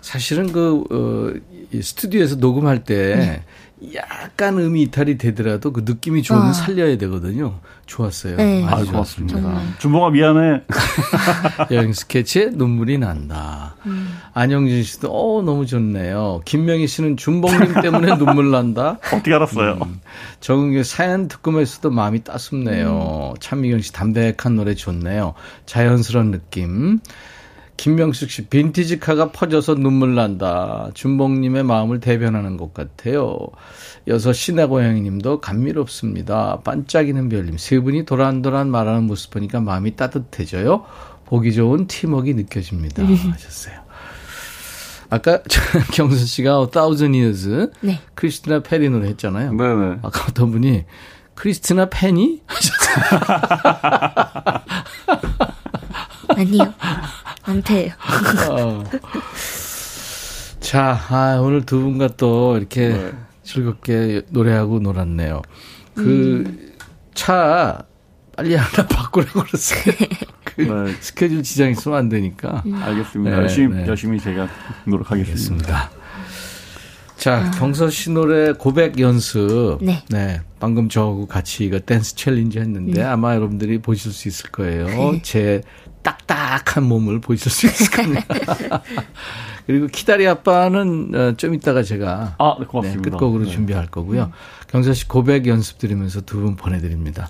사실은 0.00 0.52
그 0.52 0.84
어, 0.90 1.78
스튜디오에서 1.80 2.36
녹음할 2.36 2.84
때 2.84 3.16
네. 3.16 3.44
약간 3.94 4.58
음이 4.58 4.82
이탈이 4.82 5.18
되더라도 5.18 5.72
그 5.72 5.82
느낌이 5.84 6.22
좀 6.22 6.38
아. 6.38 6.52
살려야 6.52 6.96
되거든요. 6.98 7.58
좋았어요. 7.86 8.36
네. 8.36 8.64
아주 8.64 8.88
아, 8.88 8.92
고맙습니다. 8.92 9.60
준봉아 9.78 10.10
미안해. 10.10 10.62
여행 11.72 11.92
스케치에 11.92 12.50
눈물이 12.52 12.98
난다. 12.98 13.74
음. 13.86 14.16
안영진 14.34 14.82
씨도 14.82 15.08
어 15.10 15.42
너무 15.42 15.66
좋네요. 15.66 16.42
김명희 16.44 16.86
씨는 16.86 17.16
준봉님 17.16 17.80
때문에 17.82 18.16
눈물 18.18 18.50
난다. 18.50 18.98
어떻게 19.12 19.34
알았어요? 19.34 19.78
음. 19.82 20.00
정은규 20.40 20.84
사연 20.84 21.28
듣고면서도 21.28 21.90
마음이 21.90 22.24
따숩네요. 22.24 23.32
음. 23.34 23.40
찬미경 23.40 23.80
씨 23.80 23.92
담백한 23.92 24.56
노래 24.56 24.74
좋네요. 24.74 25.34
자연스러운 25.66 26.30
느낌. 26.30 27.00
김명숙 27.82 28.30
씨, 28.30 28.46
빈티지 28.46 29.00
카가 29.00 29.32
퍼져서 29.32 29.74
눈물 29.74 30.14
난다. 30.14 30.88
준봉님의 30.94 31.64
마음을 31.64 31.98
대변하는 31.98 32.56
것 32.56 32.72
같아요. 32.72 33.40
여섯 34.06 34.32
시내 34.32 34.66
고양이님도 34.66 35.40
감미롭습니다. 35.40 36.60
반짝이는 36.60 37.28
별님, 37.28 37.58
세 37.58 37.80
분이 37.80 38.04
도란도란 38.04 38.70
말하는 38.70 39.02
모습 39.02 39.32
보니까 39.32 39.58
마음이 39.58 39.96
따뜻해져요. 39.96 40.84
보기 41.24 41.52
좋은 41.54 41.88
팀워크 41.88 42.30
느껴집니다. 42.30 43.02
네. 43.02 43.16
하셨어요. 43.16 43.80
아까 45.10 45.42
경선 45.92 46.24
씨가 46.24 46.68
Thousand 46.70 47.18
Years 47.18 47.72
네. 47.80 47.98
크리스티나 48.14 48.62
페리 48.62 48.90
노래 48.90 49.08
했잖아요. 49.08 49.54
네네. 49.54 49.98
아까 50.02 50.24
어떤 50.28 50.52
분이 50.52 50.84
크리스티나 51.34 51.86
페니 51.86 52.42
하셨어요. 52.46 53.22
아니요. 56.28 56.74
안돼요. 57.42 57.92
어. 58.50 58.84
자, 60.60 60.98
아, 61.08 61.38
오늘 61.42 61.66
두 61.66 61.80
분과 61.80 62.08
또 62.16 62.56
이렇게 62.56 62.88
네. 62.88 63.12
즐겁게 63.42 64.22
노래하고 64.30 64.78
놀았네요. 64.78 65.42
그 65.94 67.04
차 67.04 67.78
음. 67.80 67.92
빨리 68.36 68.54
하나 68.54 68.86
바꾸라고 68.88 69.42
그랬어요. 69.42 69.94
그 70.44 70.62
네. 70.62 70.94
스케줄 71.00 71.42
지장 71.42 71.70
있으면 71.70 71.98
안 71.98 72.08
되니까. 72.08 72.62
음. 72.66 72.74
알겠습니다. 72.74 73.36
네, 73.36 73.42
열심히, 73.42 73.76
네. 73.76 73.86
열심히 73.86 74.20
제가 74.20 74.48
노력하겠습니다. 74.86 75.64
알겠습니다. 75.64 76.02
자, 77.16 77.36
아. 77.36 77.50
경서 77.52 77.88
씨 77.88 78.10
노래 78.10 78.52
고백 78.52 78.98
연습. 78.98 79.78
네. 79.80 80.02
네. 80.08 80.40
방금 80.58 80.88
저하고 80.88 81.26
같이 81.26 81.64
이거 81.64 81.78
댄스 81.78 82.16
챌린지 82.16 82.58
했는데 82.58 83.00
네. 83.00 83.02
아마 83.02 83.34
여러분들이 83.34 83.78
보실 83.78 84.12
수 84.12 84.28
있을 84.28 84.50
거예요. 84.50 84.86
네. 84.86 85.22
제 85.22 85.60
딱딱한 86.02 86.84
몸을 86.84 87.20
보실 87.20 87.50
수 87.50 87.66
있을 87.66 87.90
겁니다. 87.90 88.82
그리고 89.66 89.86
키다리 89.86 90.26
아빠는 90.26 91.12
어, 91.14 91.34
좀 91.36 91.54
이따가 91.54 91.82
제가 91.82 92.34
아, 92.38 92.56
네, 92.58 92.66
고맙습니다. 92.66 93.02
네, 93.04 93.10
끝곡으로 93.10 93.44
네. 93.44 93.50
준비할 93.50 93.86
거고요. 93.86 94.24
음. 94.24 94.32
경서 94.68 94.92
씨 94.92 95.06
고백 95.06 95.46
연습 95.46 95.78
드리면서 95.78 96.20
두 96.22 96.40
분 96.40 96.56
보내드립니다. 96.56 97.28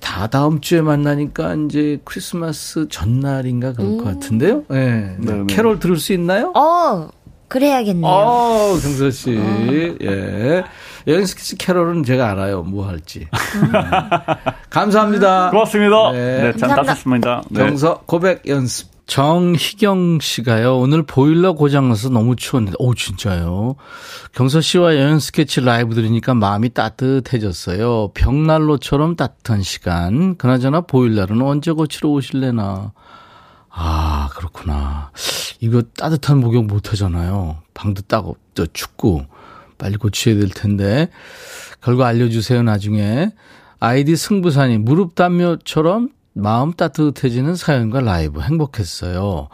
다 0.00 0.26
다음 0.28 0.60
주에 0.60 0.80
만나니까 0.82 1.54
이제 1.66 1.98
크리스마스 2.04 2.86
전날인가 2.88 3.72
그럴 3.72 3.90
음. 3.92 3.98
것 3.98 4.04
같은데요. 4.04 4.62
네. 4.68 5.16
네. 5.18 5.32
네. 5.32 5.44
캐롤 5.48 5.80
들을 5.80 5.96
수 5.96 6.12
있나요? 6.12 6.52
어, 6.54 7.08
그래야겠네요. 7.48 8.06
어, 8.10 8.78
경서 8.80 9.10
씨. 9.10 9.36
어. 9.36 9.66
예. 10.02 10.62
여행스케치 11.06 11.56
캐롤은 11.56 12.04
제가 12.04 12.30
알아요. 12.30 12.62
뭐 12.62 12.86
할지. 12.86 13.28
음. 13.30 13.72
감사합니다. 14.70 15.50
고맙습니다. 15.50 16.12
네, 16.12 16.42
네잘 16.52 16.68
따셨습니다. 16.76 17.42
네. 17.50 17.60
경서 17.66 18.00
고백 18.06 18.46
연습. 18.48 18.94
정희경 19.06 20.20
씨가요, 20.20 20.78
오늘 20.78 21.02
보일러 21.02 21.52
고장나서 21.52 22.08
너무 22.08 22.36
추웠는데, 22.36 22.76
오, 22.78 22.94
진짜요? 22.94 23.76
경서 24.32 24.62
씨와 24.62 24.96
여행 24.96 25.18
스케치 25.18 25.60
라이브 25.60 25.94
들으니까 25.94 26.32
마음이 26.32 26.70
따뜻해졌어요. 26.70 28.12
벽난로처럼 28.14 29.16
따뜻한 29.16 29.62
시간. 29.62 30.36
그나저나 30.38 30.82
보일러는 30.82 31.42
언제 31.42 31.70
고치러 31.72 32.08
오실래나. 32.08 32.92
아, 33.68 34.28
그렇구나. 34.36 35.10
이거 35.60 35.82
따뜻한 35.98 36.38
목욕 36.38 36.64
못 36.66 36.92
하잖아요. 36.92 37.58
방도 37.74 38.00
따고, 38.02 38.38
또 38.54 38.66
춥고. 38.66 39.26
빨리 39.78 39.96
고쳐야 39.96 40.34
될 40.36 40.48
텐데. 40.50 41.08
결과 41.82 42.06
알려주세요, 42.06 42.62
나중에. 42.62 43.30
아이디 43.80 44.16
승부사님, 44.16 44.84
무릎 44.84 45.14
담요처럼 45.14 46.10
마음 46.32 46.72
따뜻해지는 46.72 47.54
사연과 47.54 48.00
라이브 48.00 48.40
행복했어요. 48.40 49.48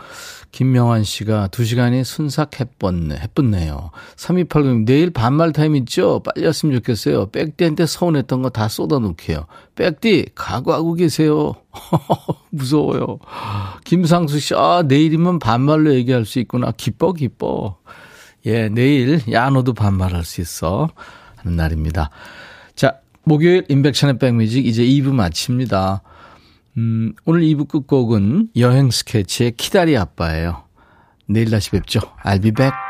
김명환 0.52 1.04
씨가 1.04 1.48
2시간이 1.48 2.02
순삭 2.02 2.58
해뻤네, 2.60 3.16
해뻤네요. 3.16 3.90
3280님, 4.16 4.84
내일 4.84 5.10
반말 5.10 5.52
타임 5.52 5.76
있죠? 5.76 6.20
빨리 6.24 6.44
왔으면 6.46 6.74
좋겠어요. 6.76 7.30
백디한테 7.30 7.86
서운했던 7.86 8.42
거 8.42 8.50
다 8.50 8.66
쏟아놓게요. 8.68 9.46
백디, 9.76 10.30
각오하고 10.34 10.94
계세요. 10.94 11.54
무서워요. 12.50 13.18
김상수 13.84 14.40
씨, 14.40 14.54
아, 14.56 14.82
내일이면 14.86 15.38
반말로 15.38 15.94
얘기할 15.94 16.24
수 16.24 16.40
있구나. 16.40 16.72
기뻐, 16.76 17.12
기뻐. 17.12 17.76
예, 18.46 18.68
내일, 18.68 19.20
야, 19.32 19.50
너도 19.50 19.74
반말할 19.74 20.24
수 20.24 20.40
있어. 20.40 20.88
하는 21.36 21.56
날입니다. 21.56 22.10
자, 22.74 22.98
목요일 23.24 23.64
인백션의 23.68 24.18
백뮤직 24.18 24.66
이제 24.66 24.82
2부 24.82 25.12
마칩니다. 25.12 26.02
음, 26.76 27.12
오늘 27.24 27.42
2부 27.42 27.68
끝곡은 27.68 28.48
여행 28.56 28.90
스케치의 28.90 29.52
키다리 29.52 29.96
아빠예요. 29.96 30.64
내일 31.26 31.50
다시 31.50 31.70
뵙죠. 31.70 32.00
I'll 32.24 32.42
be 32.42 32.50
back. 32.50 32.89